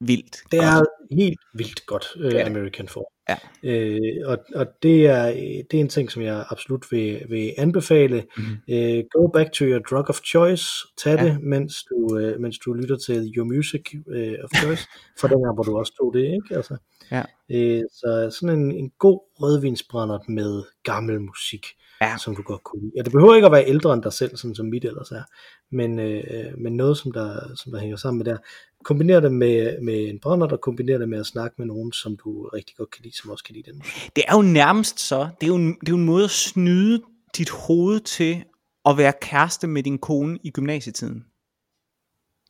vildt. 0.00 0.36
Det 0.52 0.58
er 0.58 0.84
helt 1.14 1.40
vildt 1.54 1.86
godt, 1.86 2.06
uh, 2.16 2.22
det. 2.24 2.40
American 2.40 2.88
får. 2.88 3.12
Ja. 3.28 3.36
Øh, 3.62 3.98
og 4.24 4.38
og 4.54 4.66
det, 4.82 5.06
er, 5.06 5.26
det 5.70 5.74
er 5.74 5.80
en 5.80 5.88
ting, 5.88 6.10
som 6.12 6.22
jeg 6.22 6.44
absolut 6.50 6.86
vil, 6.92 7.22
vil 7.28 7.52
anbefale. 7.58 8.24
Mhm. 8.36 8.46
Øh, 8.70 9.04
go 9.10 9.26
back 9.26 9.52
to 9.52 9.64
your 9.64 9.78
drug 9.78 10.08
of 10.08 10.20
choice. 10.24 10.64
Tag 10.98 11.18
Ja. 11.18 11.24
det, 11.24 11.42
mens 11.42 11.84
du, 11.84 12.18
øh, 12.18 12.40
mens 12.40 12.58
du 12.58 12.72
lytter 12.72 12.96
til 12.96 13.32
your 13.36 13.44
music 13.46 13.82
øh, 14.08 14.34
of 14.44 14.50
choice. 14.62 14.86
For 15.20 15.28
dengang, 15.28 15.54
hvor 15.54 15.62
du 15.62 15.78
også 15.78 15.94
tog 16.00 16.14
det, 16.14 16.20
ikke? 16.24 16.56
Altså, 16.56 16.76
Ja. 17.12 17.22
øh, 17.50 17.82
så 17.92 18.36
sådan 18.40 18.58
en, 18.58 18.72
en 18.72 18.90
god 18.98 19.20
rødvinsbrænder 19.40 20.18
med 20.28 20.62
gammel 20.82 21.20
musik, 21.20 21.66
Ja. 22.00 22.16
som 22.24 22.36
du 22.36 22.42
godt 22.42 22.64
kunne 22.64 22.82
lide. 22.82 22.92
Og 22.98 23.04
det 23.04 23.12
behøver 23.12 23.34
ikke 23.34 23.46
at 23.46 23.52
være 23.52 23.68
ældre 23.68 23.94
end 23.94 24.02
dig 24.02 24.12
selv, 24.12 24.36
sådan 24.36 24.54
som 24.54 24.66
mit 24.66 24.84
ellers 24.84 25.10
er. 25.10 25.22
Men, 25.70 25.98
øh, 25.98 26.58
men 26.58 26.76
noget, 26.76 26.96
som 26.98 27.12
der, 27.12 27.54
som 27.56 27.72
der 27.72 27.78
hænger 27.80 27.96
sammen 27.96 28.18
med 28.18 28.24
der. 28.26 28.38
Kombiner 28.84 29.20
det 29.20 29.32
med, 29.32 29.80
med 29.80 30.08
en 30.08 30.18
brænder, 30.18 30.46
og 30.46 30.60
kombiner 30.60 30.98
det 30.98 31.08
med 31.08 31.20
at 31.20 31.26
snakke 31.26 31.54
med 31.58 31.66
nogen, 31.66 31.92
som 31.92 32.16
du 32.16 32.48
rigtig 32.48 32.76
godt 32.76 32.90
kan 32.90 33.02
lide, 33.02 33.16
som 33.16 33.30
også 33.30 33.44
kan 33.44 33.54
lide 33.54 33.72
den. 33.72 33.82
Det 34.16 34.24
er 34.28 34.34
jo 34.36 34.42
nærmest 34.42 35.00
så, 35.00 35.28
det 35.40 35.46
er 35.46 35.48
jo, 35.48 35.54
en- 35.56 35.74
det 35.80 35.88
er 35.88 35.92
jo 35.92 35.96
en 35.96 36.04
måde 36.04 36.24
at 36.24 36.30
snyde 36.30 37.02
dit 37.36 37.50
hoved 37.50 38.00
til 38.00 38.44
at 38.88 38.98
være 38.98 39.12
kæreste 39.20 39.66
med 39.66 39.82
din 39.82 39.98
kone 39.98 40.38
i 40.44 40.50
gymnasietiden. 40.50 41.24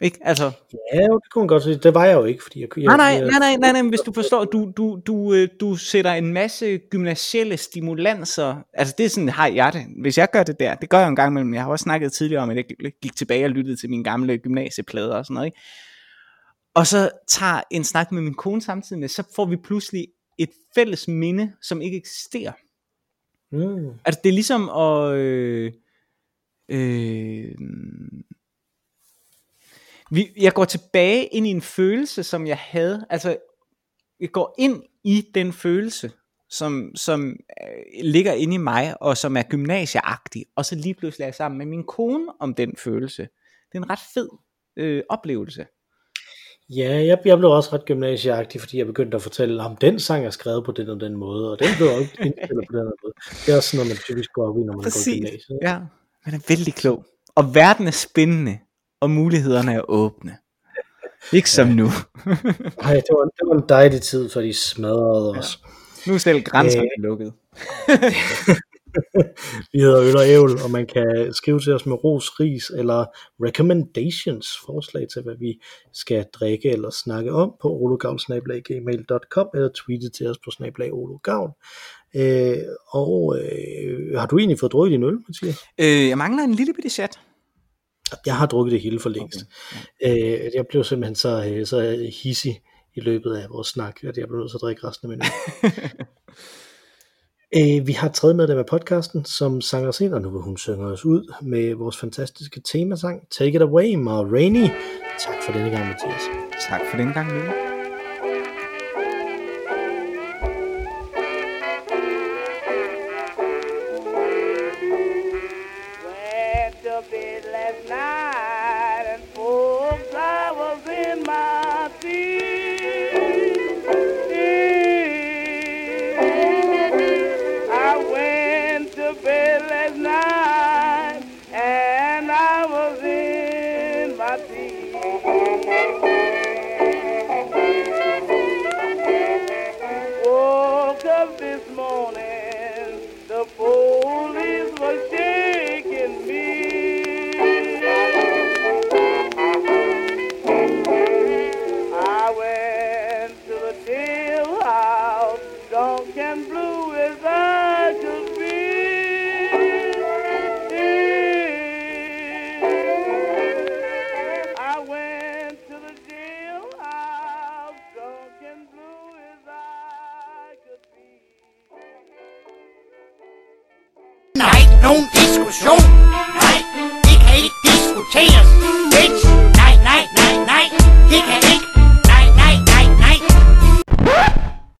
Ikke? 0.00 0.18
Altså, 0.22 0.44
Ja, 0.94 1.00
jo, 1.06 1.18
det 1.18 1.32
kunne 1.32 1.40
man 1.42 1.48
godt 1.48 1.62
sige. 1.62 1.76
Det 1.76 1.94
var 1.94 2.04
jeg 2.04 2.14
jo 2.14 2.24
ikke, 2.24 2.42
fordi 2.42 2.60
jeg... 2.60 2.68
nej, 2.76 2.96
nej, 2.96 3.20
nej, 3.20 3.38
nej, 3.38 3.56
nej, 3.56 3.72
nej, 3.72 3.88
hvis 3.88 4.00
du 4.00 4.12
forstår, 4.12 4.44
du, 4.44 4.72
du, 4.76 5.00
du, 5.06 5.34
øh, 5.34 5.48
du 5.60 5.76
sætter 5.76 6.12
en 6.12 6.32
masse 6.32 6.78
gymnasielle 6.78 7.56
stimulanser, 7.56 8.56
altså 8.74 8.94
det 8.98 9.06
er 9.06 9.10
sådan, 9.10 9.28
har 9.28 9.46
jeg 9.46 9.72
det, 9.72 9.82
hvis 10.02 10.18
jeg 10.18 10.28
gør 10.32 10.42
det 10.42 10.60
der, 10.60 10.74
det 10.74 10.88
gør 10.90 10.98
jeg 10.98 11.08
en 11.08 11.16
gang 11.16 11.32
imellem, 11.32 11.54
jeg 11.54 11.62
har 11.62 11.70
også 11.70 11.82
snakket 11.82 12.12
tidligere 12.12 12.42
om, 12.42 12.50
at 12.50 12.56
jeg 12.56 12.64
gik 13.02 13.16
tilbage 13.16 13.44
og 13.44 13.50
lyttede 13.50 13.76
til 13.76 13.90
mine 13.90 14.04
gamle 14.04 14.38
gymnasieplader 14.38 15.14
og 15.14 15.24
sådan 15.24 15.34
noget, 15.34 15.46
ikke? 15.46 15.58
Og 16.74 16.86
så 16.86 17.10
tager 17.28 17.62
en 17.70 17.84
snak 17.84 18.12
med 18.12 18.22
min 18.22 18.34
kone 18.34 18.62
samtidig 18.62 19.00
med, 19.00 19.08
så 19.08 19.22
får 19.36 19.46
vi 19.46 19.56
pludselig 19.56 20.08
et 20.38 20.50
fælles 20.74 21.08
minde, 21.08 21.52
som 21.62 21.82
ikke 21.82 21.96
eksisterer. 21.96 22.52
Mm, 23.50 23.98
Altså 24.04 24.20
det 24.24 24.28
er 24.28 24.34
ligesom 24.34 24.68
at... 24.68 25.14
Øh, 25.14 25.72
øh, 26.68 27.54
vi, 30.10 30.28
jeg 30.36 30.52
går 30.52 30.64
tilbage 30.64 31.26
ind 31.26 31.46
i 31.46 31.50
en 31.50 31.62
følelse, 31.62 32.22
som 32.22 32.46
jeg 32.46 32.58
havde. 32.58 33.06
Altså, 33.10 33.36
jeg 34.20 34.30
går 34.32 34.54
ind 34.58 34.82
i 35.04 35.30
den 35.34 35.52
følelse, 35.52 36.12
som, 36.50 36.92
som 36.94 37.30
øh, 37.30 38.04
ligger 38.04 38.32
inde 38.32 38.54
i 38.54 38.58
mig, 38.58 39.02
og 39.02 39.16
som 39.16 39.36
er 39.36 39.42
gymnasieagtig, 39.42 40.46
og 40.56 40.64
så 40.64 40.74
lige 40.74 40.94
pludselig 40.94 41.24
er 41.24 41.26
jeg 41.26 41.34
sammen 41.34 41.58
med 41.58 41.66
min 41.66 41.84
kone 41.84 42.32
om 42.40 42.54
den 42.54 42.76
følelse. 42.76 43.22
Det 43.72 43.78
er 43.78 43.82
en 43.82 43.90
ret 43.90 44.00
fed 44.14 44.28
øh, 44.76 45.02
oplevelse. 45.08 45.66
Ja, 46.70 47.04
jeg, 47.04 47.18
jeg 47.24 47.38
blev 47.38 47.50
også 47.50 47.70
ret 47.72 47.84
gymnasieagtig, 47.84 48.60
fordi 48.60 48.78
jeg 48.78 48.86
begyndte 48.86 49.16
at 49.16 49.22
fortælle, 49.22 49.62
om 49.62 49.76
den 49.76 50.00
sang 50.00 50.26
er 50.26 50.30
skrevet 50.30 50.64
på 50.64 50.72
den 50.72 50.88
og 50.88 51.00
den 51.00 51.16
måde, 51.16 51.52
og 51.52 51.58
den 51.58 51.68
blev 51.76 51.88
også 51.88 52.10
indspillet 52.20 52.66
på 52.68 52.72
den 52.72 52.78
og 52.78 52.84
den 52.84 52.98
måde. 53.04 53.14
Det 53.46 53.52
er 53.52 53.56
også 53.56 53.68
sådan 53.70 53.78
noget, 53.78 53.90
man 53.90 53.96
typisk 53.96 54.32
går 54.32 54.48
op 54.48 54.56
i, 54.58 54.60
når 54.60 54.72
man 54.72 54.74
går 54.74 54.80
i 54.80 54.84
Præcis. 54.84 55.14
gymnasiet. 55.14 55.58
Ja, 55.62 55.78
man 56.26 56.34
er 56.34 56.38
vældig 56.48 56.74
klog. 56.74 57.04
Og 57.34 57.54
verden 57.54 57.86
er 57.86 57.90
spændende, 57.90 58.58
og 59.00 59.10
mulighederne 59.10 59.72
er 59.72 59.90
åbne. 59.90 60.36
Ikke 61.32 61.50
som 61.50 61.68
nu. 61.68 61.84
Nej, 62.84 62.94
det 62.94 63.12
var, 63.16 63.24
det 63.24 63.44
var 63.46 63.54
en 63.54 63.68
dejlig 63.68 64.02
tid, 64.02 64.28
for 64.28 64.40
de 64.40 64.54
smadrede 64.54 65.30
os. 65.30 65.62
Nu 66.06 66.14
er 66.14 66.18
selv 66.18 66.42
grænserne 66.42 66.88
lukket. 66.98 67.32
Vi 69.72 69.78
hedder 69.80 70.02
Øl 70.02 70.16
og 70.16 70.28
Ævl, 70.28 70.62
og 70.64 70.70
man 70.70 70.86
kan 70.86 71.32
skrive 71.32 71.60
til 71.60 71.72
os 71.72 71.86
med 71.86 72.04
ros, 72.04 72.40
ris 72.40 72.70
eller 72.70 73.04
recommendations, 73.46 74.48
forslag 74.66 75.06
til, 75.12 75.22
hvad 75.22 75.34
vi 75.38 75.60
skal 75.92 76.24
drikke 76.32 76.70
eller 76.70 76.90
snakke 76.90 77.32
om 77.32 77.54
på 77.62 77.68
ologavl.gmail.com 77.70 79.48
eller 79.54 79.68
tweete 79.74 80.10
til 80.10 80.26
os 80.26 80.38
på 80.44 80.50
snablag 80.50 80.92
ologavl. 80.92 81.50
Øh, 82.16 82.58
og 82.88 83.38
øh, 83.38 84.18
har 84.18 84.26
du 84.26 84.38
egentlig 84.38 84.58
fået 84.58 84.72
drukket 84.72 84.92
din 84.92 85.02
øl, 85.02 85.18
Mathias? 85.28 85.58
Øh, 85.80 86.08
jeg 86.08 86.18
mangler 86.18 86.42
en 86.42 86.54
lille 86.54 86.74
bitte 86.74 86.90
chat. 86.90 87.20
Jeg 88.26 88.36
har 88.36 88.46
drukket 88.46 88.72
det 88.72 88.80
hele 88.80 89.00
for 89.00 89.08
længst. 89.08 89.44
Okay. 90.02 90.44
Øh, 90.44 90.50
jeg 90.54 90.66
blev 90.70 90.84
simpelthen 90.84 91.14
så, 91.14 91.44
øh, 91.50 91.66
så 91.66 92.08
hissig 92.22 92.60
i 92.94 93.00
løbet 93.00 93.36
af 93.36 93.50
vores 93.50 93.68
snak, 93.68 94.04
at 94.04 94.18
jeg 94.18 94.28
blev 94.28 94.38
nødt 94.38 94.50
til 94.50 94.56
at 94.56 94.60
drikke 94.60 94.86
resten 94.86 95.12
af 95.12 95.18
min 95.18 95.26
øl. 95.26 96.06
Øh, 97.56 97.86
vi 97.86 97.92
har 97.92 98.08
et 98.08 98.14
tredje 98.14 98.36
medlem 98.36 98.58
af 98.58 98.66
podcasten, 98.66 99.24
som 99.24 99.60
sanger 99.60 99.88
os 99.88 100.00
ind, 100.00 100.14
og 100.14 100.22
nu 100.22 100.30
vil 100.30 100.40
hun 100.40 100.56
synge 100.56 100.86
os 100.86 101.04
ud 101.04 101.34
med 101.42 101.74
vores 101.74 101.98
fantastiske 101.98 102.60
temasang 102.60 103.28
Take 103.30 103.54
It 103.54 103.62
Away, 103.62 103.94
Ma 103.94 104.20
Rainey. 104.20 104.68
Tak 105.18 105.34
for 105.44 105.52
denne 105.52 105.70
gang, 105.70 105.86
Mathias. 105.86 106.22
Tak 106.68 106.80
for 106.90 106.96
den 106.96 107.12
gang, 107.12 107.34
Mille. 107.34 107.67